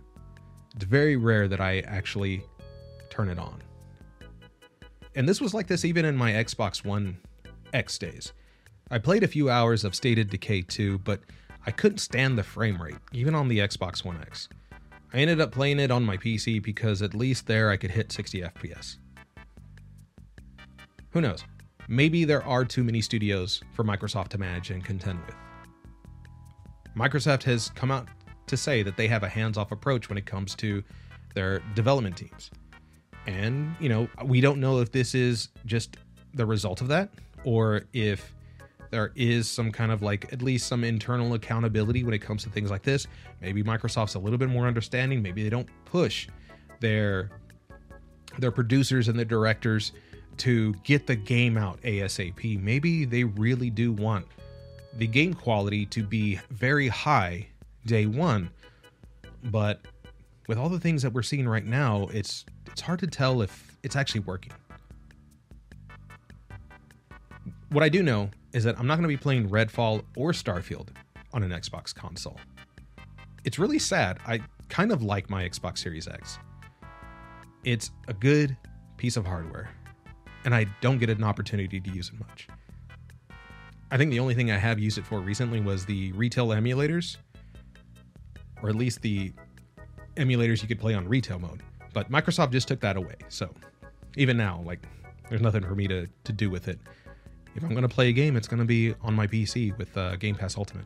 It's 0.76 0.86
very 0.86 1.16
rare 1.16 1.48
that 1.48 1.60
I 1.60 1.80
actually 1.82 2.44
turn 3.10 3.30
it 3.30 3.40
on. 3.40 3.62
And 5.16 5.28
this 5.28 5.42
was 5.42 5.54
like 5.54 5.68
this 5.68 5.86
even 5.86 6.06
in 6.06 6.16
my 6.16 6.32
Xbox 6.32 6.86
One 6.86 7.18
X 7.74 7.98
days. 7.98 8.34
I 8.92 9.00
played 9.00 9.24
a 9.24 9.28
few 9.28 9.50
hours 9.50 9.84
of 9.84 9.94
State 9.96 10.20
of 10.20 10.30
Decay 10.30 10.64
2, 10.64 11.00
but 11.00 11.22
I 11.66 11.72
couldn't 11.72 12.00
stand 12.00 12.38
the 12.38 12.44
frame 12.44 12.82
rate, 12.82 12.98
even 13.12 13.36
on 13.36 13.48
the 13.48 13.60
Xbox 13.60 14.04
One 14.04 14.20
X. 14.22 14.50
I 15.14 15.18
ended 15.18 15.42
up 15.42 15.52
playing 15.52 15.80
it 15.80 15.90
on 15.90 16.04
my 16.04 16.18
PC 16.18 16.62
because 16.62 17.02
at 17.02 17.16
least 17.16 17.48
there 17.48 17.72
I 17.72 17.78
could 17.78 17.92
hit 17.92 18.12
60 18.12 18.42
FPS. 18.42 18.98
Who 21.12 21.22
knows? 21.22 21.44
Maybe 21.88 22.26
there 22.26 22.44
are 22.44 22.64
too 22.64 22.84
many 22.84 23.02
studios 23.02 23.62
for 23.74 23.84
Microsoft 23.84 24.28
to 24.30 24.38
manage 24.38 24.70
and 24.70 24.86
contend 24.86 25.20
with. 25.26 25.36
Microsoft 26.96 27.42
has 27.44 27.70
come 27.70 27.90
out 27.90 28.08
to 28.46 28.56
say 28.56 28.84
that 28.84 28.98
they 28.98 29.08
have 29.08 29.24
a 29.24 29.30
hands 29.30 29.58
off 29.58 29.72
approach 29.72 30.10
when 30.10 30.18
it 30.18 30.28
comes 30.28 30.54
to 30.56 30.84
their 31.34 31.60
development 31.74 32.16
teams. 32.16 32.52
And, 33.26 33.76
you 33.80 33.90
know, 33.90 34.08
we 34.26 34.42
don't 34.42 34.60
know 34.60 34.80
if 34.80 34.92
this 34.92 35.16
is 35.16 35.50
just 35.66 35.98
the 36.36 36.46
result 36.46 36.82
of 36.82 36.88
that 36.90 37.10
or 37.44 37.84
if 37.94 38.34
there 38.92 39.12
is 39.16 39.50
some 39.50 39.72
kind 39.72 39.92
of 39.92 40.02
like 40.02 40.32
at 40.34 40.42
least 40.42 40.68
some 40.68 40.84
internal 40.84 41.34
accountability 41.34 42.04
when 42.04 42.14
it 42.14 42.20
comes 42.20 42.44
to 42.44 42.50
things 42.50 42.72
like 42.72 42.84
this. 42.84 43.08
Maybe 43.42 43.64
Microsoft's 43.64 44.16
a 44.16 44.20
little 44.20 44.38
bit 44.38 44.50
more 44.50 44.68
understanding. 44.68 45.22
Maybe 45.22 45.44
they 45.44 45.50
don't 45.50 45.70
push 45.86 46.28
their 46.80 47.30
their 48.38 48.52
producers 48.52 49.08
and 49.08 49.18
their 49.18 49.26
directors 49.26 49.92
to 50.38 50.74
get 50.84 51.06
the 51.08 51.16
game 51.16 51.58
out 51.58 51.82
ASAP. 51.82 52.62
Maybe 52.62 53.06
they 53.06 53.24
really 53.24 53.70
do 53.70 53.92
want 53.92 54.26
the 54.96 55.08
game 55.08 55.34
quality 55.34 55.86
to 55.88 56.04
be 56.04 56.40
very 56.50 56.88
high 56.88 57.48
day 57.86 58.06
1. 58.06 58.50
But 59.46 59.82
with 60.48 60.58
all 60.58 60.70
the 60.70 60.80
things 60.80 61.02
that 61.04 61.14
we're 61.14 61.24
seeing 61.24 61.48
right 61.48 61.66
now, 61.66 62.08
it's 62.12 62.46
it's 62.68 62.82
hard 62.82 63.00
to 63.00 63.08
tell 63.08 63.42
if 63.42 63.78
it's 63.84 63.96
actually 63.96 64.22
working. 64.22 64.54
What 67.70 67.84
I 67.84 67.90
do 67.90 68.02
know 68.02 68.32
is 68.54 68.64
that 68.64 68.80
I'm 68.80 68.88
not 68.88 68.96
going 68.96 69.04
to 69.04 69.08
be 69.08 69.18
playing 69.18 69.50
Redfall 69.50 70.04
or 70.16 70.32
Starfield 70.32 70.90
on 71.34 71.44
an 71.44 71.52
Xbox 71.52 71.94
console. 71.94 72.38
It's 73.44 73.60
really 73.60 73.80
sad. 73.80 74.20
I 74.26 74.42
kind 74.70 74.92
of 74.92 75.04
like 75.04 75.30
my 75.30 75.48
Xbox 75.48 75.80
Series 75.80 76.08
X. 76.08 76.40
It's 77.64 77.92
a 78.08 78.14
good 78.14 78.56
piece 78.98 79.18
of 79.18 79.26
hardware, 79.26 79.70
and 80.46 80.56
I 80.56 80.66
don't 80.82 80.98
get 80.98 81.10
an 81.10 81.24
opportunity 81.24 81.80
to 81.80 81.90
use 81.92 82.10
it 82.10 82.20
much. 82.20 82.48
I 83.92 83.98
think 83.98 84.12
the 84.12 84.20
only 84.20 84.36
thing 84.36 84.52
I 84.52 84.58
have 84.58 84.80
used 84.80 84.98
it 84.98 85.06
for 85.06 85.20
recently 85.20 85.62
was 85.62 85.86
the 85.86 86.12
retail 86.14 86.48
emulators, 86.50 87.18
or 88.62 88.70
at 88.70 88.76
least 88.76 89.02
the 89.02 89.34
emulators 90.16 90.62
you 90.62 90.68
could 90.68 90.80
play 90.80 90.94
on 90.94 91.08
retail 91.08 91.40
mode. 91.40 91.64
But 91.94 92.12
Microsoft 92.12 92.52
just 92.52 92.68
took 92.68 92.80
that 92.82 92.98
away. 92.98 93.16
So 93.30 93.54
even 94.16 94.38
now, 94.38 94.62
like, 94.66 94.86
there's 95.30 95.42
nothing 95.42 95.64
for 95.64 95.76
me 95.76 95.88
to, 95.88 96.08
to 96.24 96.34
do 96.34 96.50
with 96.50 96.68
it 96.68 96.80
if 97.60 97.66
I'm 97.66 97.72
going 97.72 97.82
to 97.82 97.94
play 97.94 98.08
a 98.08 98.14
game, 98.14 98.38
it's 98.38 98.48
going 98.48 98.62
to 98.62 98.66
be 98.66 98.96
on 99.02 99.14
my 99.14 99.28
PC 99.28 99.78
with 99.78 99.96
uh, 99.98 100.16
Game 100.16 100.34
Pass 100.34 100.58
Ultimate. 100.58 100.86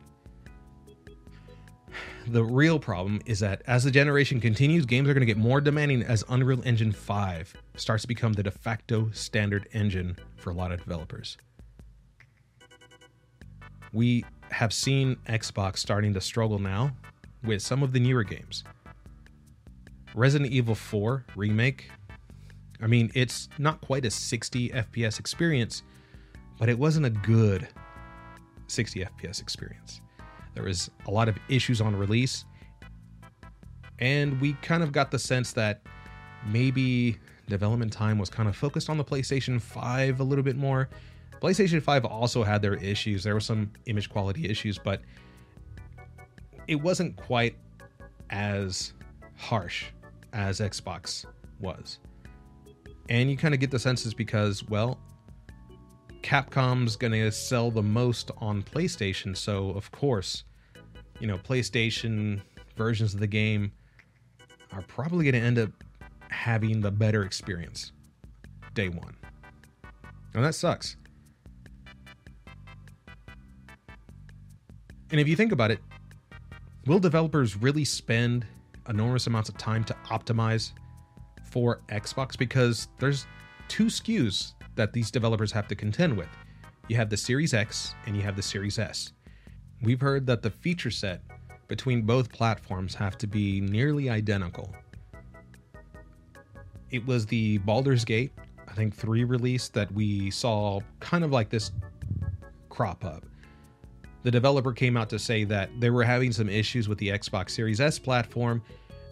The 2.26 2.42
real 2.42 2.80
problem 2.80 3.20
is 3.26 3.38
that 3.40 3.62
as 3.68 3.84
the 3.84 3.92
generation 3.92 4.40
continues, 4.40 4.84
games 4.84 5.08
are 5.08 5.14
going 5.14 5.20
to 5.20 5.26
get 5.26 5.36
more 5.36 5.60
demanding 5.60 6.02
as 6.02 6.24
Unreal 6.28 6.60
Engine 6.64 6.90
5 6.90 7.54
starts 7.76 8.02
to 8.02 8.08
become 8.08 8.32
the 8.32 8.42
de 8.42 8.50
facto 8.50 9.08
standard 9.12 9.68
engine 9.72 10.16
for 10.36 10.50
a 10.50 10.52
lot 10.52 10.72
of 10.72 10.82
developers. 10.82 11.36
We 13.92 14.24
have 14.50 14.72
seen 14.72 15.14
Xbox 15.28 15.78
starting 15.78 16.12
to 16.14 16.20
struggle 16.20 16.58
now 16.58 16.90
with 17.44 17.62
some 17.62 17.84
of 17.84 17.92
the 17.92 18.00
newer 18.00 18.24
games. 18.24 18.64
Resident 20.16 20.50
Evil 20.50 20.74
4 20.74 21.24
Remake, 21.36 21.88
I 22.82 22.88
mean, 22.88 23.12
it's 23.14 23.48
not 23.58 23.80
quite 23.80 24.04
a 24.04 24.10
60 24.10 24.70
FPS 24.70 25.20
experience, 25.20 25.84
but 26.58 26.68
it 26.68 26.78
wasn't 26.78 27.06
a 27.06 27.10
good 27.10 27.68
60 28.66 29.00
FPS 29.04 29.40
experience. 29.40 30.00
There 30.54 30.64
was 30.64 30.90
a 31.06 31.10
lot 31.10 31.28
of 31.28 31.36
issues 31.48 31.80
on 31.80 31.96
release, 31.96 32.44
and 33.98 34.40
we 34.40 34.54
kind 34.54 34.82
of 34.82 34.92
got 34.92 35.10
the 35.10 35.18
sense 35.18 35.52
that 35.52 35.82
maybe 36.46 37.18
development 37.48 37.92
time 37.92 38.18
was 38.18 38.30
kind 38.30 38.48
of 38.48 38.56
focused 38.56 38.88
on 38.88 38.96
the 38.96 39.04
PlayStation 39.04 39.60
5 39.60 40.20
a 40.20 40.24
little 40.24 40.44
bit 40.44 40.56
more. 40.56 40.88
PlayStation 41.40 41.82
5 41.82 42.04
also 42.04 42.42
had 42.42 42.62
their 42.62 42.74
issues. 42.74 43.24
There 43.24 43.34
were 43.34 43.40
some 43.40 43.70
image 43.86 44.08
quality 44.08 44.48
issues, 44.48 44.78
but 44.78 45.02
it 46.66 46.76
wasn't 46.76 47.16
quite 47.16 47.56
as 48.30 48.94
harsh 49.36 49.86
as 50.32 50.60
Xbox 50.60 51.26
was. 51.60 51.98
And 53.10 53.30
you 53.30 53.36
kind 53.36 53.52
of 53.52 53.60
get 53.60 53.70
the 53.70 53.78
senses 53.78 54.14
because, 54.14 54.64
well, 54.68 54.98
Capcom's 56.24 56.96
going 56.96 57.12
to 57.12 57.30
sell 57.30 57.70
the 57.70 57.82
most 57.82 58.30
on 58.38 58.62
PlayStation, 58.62 59.36
so 59.36 59.68
of 59.72 59.92
course, 59.92 60.44
you 61.20 61.26
know, 61.26 61.36
PlayStation 61.36 62.40
versions 62.76 63.12
of 63.12 63.20
the 63.20 63.26
game 63.26 63.70
are 64.72 64.80
probably 64.88 65.30
going 65.30 65.34
to 65.34 65.46
end 65.46 65.58
up 65.58 65.70
having 66.30 66.80
the 66.80 66.90
better 66.90 67.24
experience 67.24 67.92
day 68.72 68.88
one. 68.88 69.14
And 70.32 70.42
that 70.42 70.54
sucks. 70.54 70.96
And 75.10 75.20
if 75.20 75.28
you 75.28 75.36
think 75.36 75.52
about 75.52 75.70
it, 75.70 75.78
will 76.86 76.98
developers 76.98 77.54
really 77.54 77.84
spend 77.84 78.46
enormous 78.88 79.26
amounts 79.26 79.50
of 79.50 79.58
time 79.58 79.84
to 79.84 79.94
optimize 80.06 80.72
for 81.50 81.82
Xbox? 81.90 82.38
Because 82.38 82.88
there's 82.98 83.26
two 83.68 83.86
SKUs 83.86 84.54
that 84.74 84.92
these 84.92 85.10
developers 85.10 85.52
have 85.52 85.68
to 85.68 85.74
contend 85.74 86.16
with. 86.16 86.28
You 86.88 86.96
have 86.96 87.10
the 87.10 87.16
Series 87.16 87.54
X 87.54 87.94
and 88.06 88.16
you 88.16 88.22
have 88.22 88.36
the 88.36 88.42
Series 88.42 88.78
S. 88.78 89.12
We've 89.82 90.00
heard 90.00 90.26
that 90.26 90.42
the 90.42 90.50
feature 90.50 90.90
set 90.90 91.22
between 91.68 92.02
both 92.02 92.30
platforms 92.30 92.94
have 92.94 93.16
to 93.18 93.26
be 93.26 93.60
nearly 93.60 94.10
identical. 94.10 94.74
It 96.90 97.04
was 97.06 97.26
the 97.26 97.58
Baldur's 97.58 98.04
Gate, 98.04 98.32
I 98.68 98.72
think 98.74 98.94
3 98.94 99.24
release 99.24 99.68
that 99.70 99.90
we 99.92 100.30
saw 100.30 100.80
kind 101.00 101.24
of 101.24 101.32
like 101.32 101.48
this 101.48 101.70
crop 102.68 103.04
up. 103.04 103.24
The 104.22 104.30
developer 104.30 104.72
came 104.72 104.96
out 104.96 105.10
to 105.10 105.18
say 105.18 105.44
that 105.44 105.70
they 105.80 105.90
were 105.90 106.04
having 106.04 106.32
some 106.32 106.48
issues 106.48 106.88
with 106.88 106.98
the 106.98 107.08
Xbox 107.08 107.50
Series 107.50 107.80
S 107.80 107.98
platform 107.98 108.62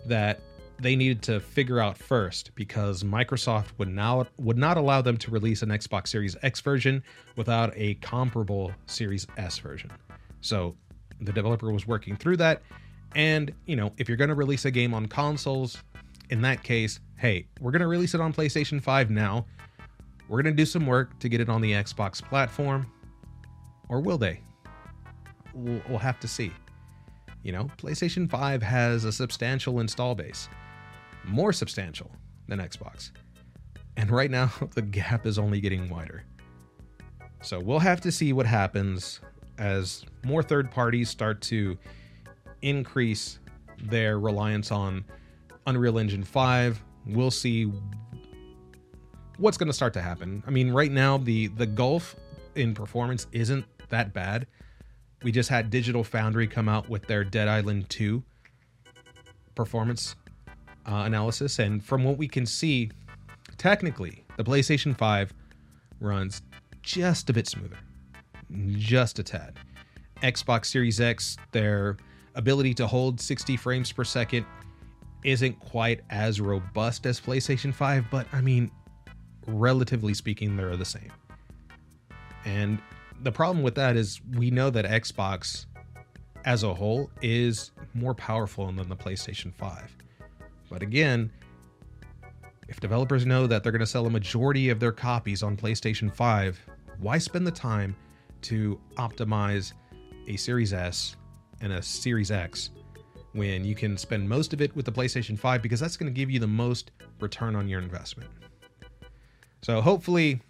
that 0.07 0.41
they 0.79 0.97
needed 0.97 1.23
to 1.23 1.41
figure 1.41 1.79
out 1.79 1.97
first 1.97 2.55
because 2.55 3.03
Microsoft 3.03 3.67
would 3.79 3.89
now 3.89 4.27
would 4.39 4.59
not 4.59 4.77
allow 4.77 5.01
them 5.03 5.17
to 5.19 5.31
release 5.31 5.63
an 5.63 5.69
Xbox 5.69 6.09
Series 6.09 6.37
X 6.43 6.61
version 6.61 7.03
without 7.37 7.73
a 7.77 7.95
comparable 7.95 8.73
Series 8.87 9.27
S 9.37 9.59
version. 9.59 9.91
So 10.41 10.75
the 11.21 11.33
developer 11.33 11.73
was 11.73 11.87
working 11.87 12.17
through 12.17 12.39
that 12.39 12.63
and, 13.15 13.53
you 13.67 13.77
know, 13.77 13.93
if 13.99 14.09
you're 14.09 14.17
going 14.17 14.29
to 14.29 14.35
release 14.35 14.65
a 14.65 14.71
game 14.71 14.95
on 14.95 15.07
consoles, 15.07 15.83
in 16.31 16.41
that 16.43 16.63
case, 16.63 17.01
hey, 17.17 17.47
we're 17.61 17.71
going 17.71 17.81
to 17.81 17.89
release 17.89 18.15
it 18.15 18.21
on 18.21 18.33
PlayStation 18.33 18.83
5 18.83 19.11
now. 19.11 19.47
We're 20.29 20.43
going 20.43 20.55
to 20.55 20.57
do 20.57 20.67
some 20.67 20.87
work 20.87 21.19
to 21.19 21.29
get 21.29 21.41
it 21.41 21.49
on 21.49 21.61
the 21.61 21.73
Xbox 21.73 22.23
platform. 22.23 22.91
Or 23.89 24.01
will 24.01 24.19
they? 24.19 24.41
We'll, 25.55 25.83
we'll 25.89 25.99
have 25.99 26.19
to 26.21 26.29
see. 26.29 26.53
You 27.43 27.53
know, 27.53 27.71
PlayStation 27.77 28.31
5 28.31 28.63
has 28.63 29.05
a 29.05 29.13
substantial 29.13 29.81
install 29.81 30.15
base 30.15 30.49
more 31.25 31.53
substantial 31.53 32.11
than 32.49 32.59
Xbox. 32.59 33.11
And 33.97 34.11
right 34.11 34.31
now, 34.31 34.51
the 34.75 34.83
gap 34.83 35.27
is 35.27 35.39
only 35.39 35.61
getting 35.61 35.89
wider. 35.89 36.25
So 37.43 37.59
we'll 37.59 37.81
have 37.81 38.01
to 38.03 38.13
see 38.13 38.33
what 38.33 38.47
happens 38.47 39.21
as 39.59 40.05
more 40.25 40.43
third 40.43 40.71
parties 40.71 41.11
start 41.11 41.41
to 41.43 41.77
increase 42.63 43.41
their 43.83 44.19
reliance 44.19 44.71
on 44.71 45.05
Unreal 45.67 45.99
Engine 45.99 46.23
5. 46.23 46.83
We'll 47.07 47.33
see 47.33 47.71
what's 49.39 49.57
going 49.57 49.67
to 49.67 49.73
start 49.73 49.93
to 49.95 50.03
happen. 50.03 50.43
I 50.47 50.51
mean, 50.51 50.71
right 50.71 50.91
now 50.91 51.19
the 51.19 51.49
the 51.49 51.67
gulf 51.67 52.15
in 52.55 52.75
performance 52.75 53.27
isn't 53.33 53.65
that 53.89 54.13
bad. 54.13 54.47
We 55.23 55.33
just 55.33 55.49
had 55.49 55.71
Digital 55.71 56.05
Foundry 56.05 56.47
come 56.47 56.69
out 56.69 56.89
with 56.89 57.07
their 57.07 57.25
Dead 57.25 57.49
Island 57.49 57.89
2 57.91 58.23
performance 59.55 60.17
uh, 60.87 61.03
analysis, 61.07 61.59
and 61.59 61.85
from 61.85 62.05
what 62.05 62.19
we 62.19 62.29
can 62.29 62.47
see, 62.47 62.91
technically, 63.59 64.25
the 64.37 64.45
PlayStation 64.45 64.97
5 64.97 65.33
runs 66.01 66.43
just 66.83 67.31
a 67.31 67.33
bit 67.33 67.47
smoother, 67.47 67.79
just 68.77 69.19
a 69.19 69.23
tad. 69.23 69.59
Xbox 70.23 70.67
Series 70.67 71.01
X, 71.01 71.37
their 71.53 71.97
ability 72.35 72.75
to 72.75 72.87
hold 72.87 73.21
60 73.21 73.57
frames 73.57 73.93
per 73.93 74.05
second 74.05 74.47
isn't 75.25 75.59
quite 75.61 76.01
as 76.11 76.41
robust 76.41 77.07
as 77.07 77.21
PlayStation 77.21 77.73
5, 77.73 78.07
but 78.11 78.27
I 78.33 78.41
mean, 78.41 78.71
relatively 79.47 80.15
speaking, 80.15 80.57
they're 80.57 80.77
the 80.77 80.85
same. 80.85 81.13
And 82.45 82.81
the 83.23 83.33
problem 83.33 83.63
with 83.63 83.77
that 83.77 83.97
is 83.97 84.21
we 84.37 84.51
know 84.51 84.71
that 84.71 84.85
Xbox 84.85 85.67
as 86.45 86.65
a 86.65 86.75
whole 86.75 87.11
is 87.21 87.71
more 87.95 88.15
powerful 88.15 88.67
than 88.73 88.89
the 88.89 88.97
PlayStation 88.97 89.55
5 89.55 89.97
But 90.73 90.83
again, 90.83 91.31
if 92.67 92.81
developers 92.81 93.27
know 93.27 93.47
that 93.47 93.63
they're 93.63 93.73
going 93.73 93.81
to 93.81 93.87
sell 93.87 94.07
a 94.07 94.11
majority 94.11 94.71
of 94.71 94.81
their 94.81 94.91
copies 94.91 95.43
on 95.43 95.55
PlayStation 95.55 96.13
5, 96.13 96.59
why 96.99 97.19
spend 97.19 97.47
the 97.47 97.53
time 97.53 97.95
to 98.43 98.81
optimize 98.97 99.75
a 100.29 100.37
Series 100.37 100.73
S 100.73 101.17
and 101.61 101.75
a 101.75 101.83
Series 101.83 102.31
X 102.31 102.71
when 103.35 103.65
you 103.65 103.75
can 103.75 103.99
spend 103.99 104.27
most 104.27 104.55
of 104.55 104.63
it 104.63 104.75
with 104.75 104.87
the 104.87 104.93
PlayStation 104.93 105.39
5 105.39 105.61
because 105.61 105.79
that's 105.79 105.99
going 105.99 106.13
to 106.13 106.19
give 106.19 106.31
you 106.31 106.41
the 106.41 106.47
most 106.47 106.91
return 107.21 107.55
on 107.55 107.69
your 107.69 107.81
investment. 107.81 108.31
So 109.61 109.83
hopefully 109.83 110.41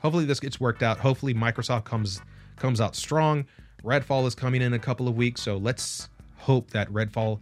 hopefully 0.00 0.26
this 0.26 0.38
gets 0.38 0.60
worked 0.60 0.84
out. 0.84 0.98
Hopefully 0.98 1.34
Microsoft 1.34 1.84
comes 1.84 2.20
comes 2.54 2.80
out 2.80 2.94
strong. 2.94 3.46
Redfall 3.82 4.26
is 4.28 4.36
coming 4.36 4.62
in 4.62 4.74
a 4.74 4.78
couple 4.78 5.08
of 5.08 5.16
weeks, 5.16 5.42
so 5.42 5.56
let's 5.56 6.08
hope 6.36 6.70
that 6.70 6.88
Redfall 6.90 7.40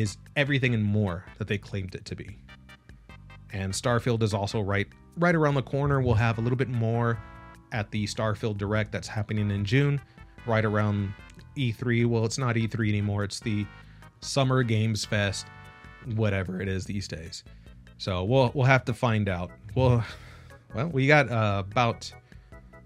is 0.00 0.18
everything 0.36 0.74
and 0.74 0.84
more 0.84 1.24
that 1.38 1.48
they 1.48 1.58
claimed 1.58 1.94
it 1.94 2.04
to 2.04 2.14
be. 2.14 2.36
And 3.52 3.72
Starfield 3.72 4.22
is 4.22 4.34
also 4.34 4.60
right 4.60 4.86
right 5.16 5.34
around 5.34 5.54
the 5.54 5.62
corner. 5.62 6.00
We'll 6.00 6.14
have 6.14 6.38
a 6.38 6.40
little 6.40 6.56
bit 6.56 6.68
more 6.68 7.18
at 7.72 7.90
the 7.90 8.04
Starfield 8.04 8.58
Direct 8.58 8.92
that's 8.92 9.08
happening 9.08 9.50
in 9.50 9.64
June, 9.64 10.00
right 10.46 10.64
around 10.64 11.12
E3. 11.56 12.06
Well, 12.06 12.24
it's 12.24 12.38
not 12.38 12.56
E3 12.56 12.88
anymore. 12.88 13.24
It's 13.24 13.40
the 13.40 13.66
Summer 14.20 14.62
Games 14.62 15.04
Fest, 15.04 15.46
whatever 16.14 16.60
it 16.60 16.68
is 16.68 16.84
these 16.84 17.08
days. 17.08 17.44
So 17.98 18.24
we'll 18.24 18.50
we'll 18.54 18.66
have 18.66 18.84
to 18.86 18.94
find 18.94 19.28
out. 19.28 19.50
Well, 19.74 20.04
well, 20.74 20.88
we 20.88 21.06
got 21.06 21.30
uh, 21.30 21.62
about 21.66 22.12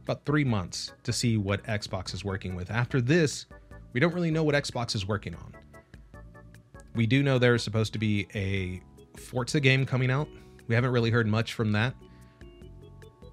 about 0.05 0.25
three 0.25 0.45
months 0.45 0.93
to 1.03 1.13
see 1.13 1.37
what 1.37 1.63
Xbox 1.65 2.15
is 2.15 2.25
working 2.25 2.55
with. 2.55 2.71
After 2.71 3.01
this, 3.01 3.47
we 3.93 3.99
don't 3.99 4.15
really 4.15 4.31
know 4.31 4.45
what 4.45 4.55
Xbox 4.55 4.95
is 4.95 5.09
working 5.09 5.35
on. 5.35 5.55
We 6.95 7.07
do 7.07 7.23
know 7.23 7.39
there's 7.39 7.63
supposed 7.63 7.93
to 7.93 7.99
be 7.99 8.27
a 8.35 8.83
Forza 9.19 9.61
game 9.61 9.87
coming 9.87 10.11
out. 10.11 10.29
We 10.67 10.75
haven't 10.75 10.91
really 10.91 11.11
heard 11.11 11.27
much 11.27 11.53
from 11.55 11.73
that. 11.73 11.95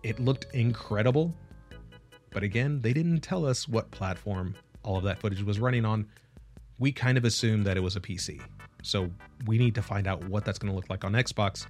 It 0.03 0.19
looked 0.19 0.45
incredible, 0.53 1.35
but 2.31 2.43
again, 2.43 2.81
they 2.81 2.93
didn't 2.93 3.21
tell 3.21 3.45
us 3.45 3.67
what 3.67 3.89
platform 3.91 4.55
all 4.83 4.97
of 4.97 5.03
that 5.03 5.19
footage 5.19 5.43
was 5.43 5.59
running 5.59 5.85
on. 5.85 6.07
We 6.79 6.91
kind 6.91 7.17
of 7.17 7.25
assumed 7.25 7.65
that 7.65 7.77
it 7.77 7.81
was 7.81 7.95
a 7.95 7.99
PC. 7.99 8.41
So 8.83 9.09
we 9.45 9.57
need 9.57 9.75
to 9.75 9.81
find 9.81 10.07
out 10.07 10.23
what 10.29 10.45
that's 10.45 10.59
going 10.59 10.71
to 10.71 10.75
look 10.75 10.89
like 10.89 11.03
on 11.03 11.13
Xbox. 11.13 11.65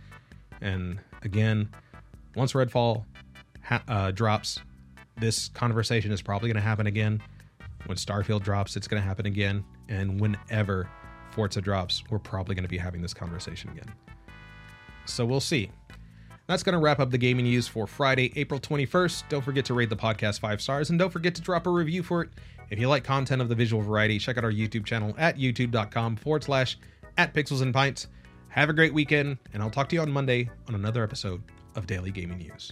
And 0.62 1.00
again, 1.24 1.70
once 2.36 2.54
Redfall 2.54 3.06
ha- 3.64 3.84
uh, 3.88 4.12
drops, 4.12 4.60
this 5.18 5.50
conversation 5.50 6.12
is 6.12 6.22
probably 6.22 6.50
going 6.50 6.62
to 6.62 6.68
happen 6.68 6.86
again. 6.88 7.22
When 7.86 7.98
Starfield 7.98 8.44
drops, 8.44 8.76
it's 8.76 8.88
going 8.88 9.02
to 9.02 9.08
happen 9.08 9.26
again. 9.26 9.64
And 9.90 10.20
whenever 10.20 10.90
Forza 11.38 11.62
drops, 11.62 12.04
we're 12.10 12.18
probably 12.18 12.56
going 12.56 12.64
to 12.64 12.70
be 12.70 12.80
having 12.80 13.00
this 13.00 13.14
conversation 13.14 13.70
again. 13.70 13.94
So 15.06 15.24
we'll 15.24 15.40
see. 15.40 15.70
That's 16.48 16.64
going 16.64 16.74
to 16.74 16.80
wrap 16.80 17.00
up 17.00 17.12
the 17.12 17.18
gaming 17.20 17.46
news 17.46 17.68
for 17.68 17.86
Friday, 17.86 18.34
April 18.36 18.60
21st. 18.60 19.30
Don't 19.30 19.44
forget 19.44 19.64
to 19.66 19.76
rate 19.76 19.92
the 19.92 19.96
podcast 19.96 20.40
five 20.40 20.60
stars 20.62 20.90
and 20.90 20.98
don't 20.98 21.12
forget 21.12 21.36
to 21.36 21.42
drop 21.44 21.68
a 21.68 21.70
review 21.70 22.02
for 22.02 22.24
it. 22.24 22.30
If 22.72 22.80
you 22.80 22.90
like 22.90 23.04
content 23.04 23.40
of 23.40 23.50
the 23.50 23.56
visual 23.56 23.84
variety, 23.84 24.18
check 24.18 24.40
out 24.40 24.46
our 24.46 24.52
YouTube 24.52 24.84
channel 24.84 25.14
at 25.20 25.38
youtube.com 25.38 26.16
forward 26.16 26.44
slash 26.44 26.80
at 27.20 27.36
pixels 27.36 27.62
and 27.62 27.72
pints. 27.72 28.08
Have 28.50 28.72
a 28.72 28.74
great 28.74 28.96
weekend, 28.96 29.38
and 29.54 29.62
I'll 29.62 29.70
talk 29.70 29.90
to 29.90 29.96
you 29.96 30.02
on 30.02 30.10
Monday 30.12 30.50
on 30.68 30.74
another 30.74 31.04
episode 31.04 31.44
of 31.76 31.86
Daily 31.86 32.10
Gaming 32.10 32.40
News. 32.40 32.72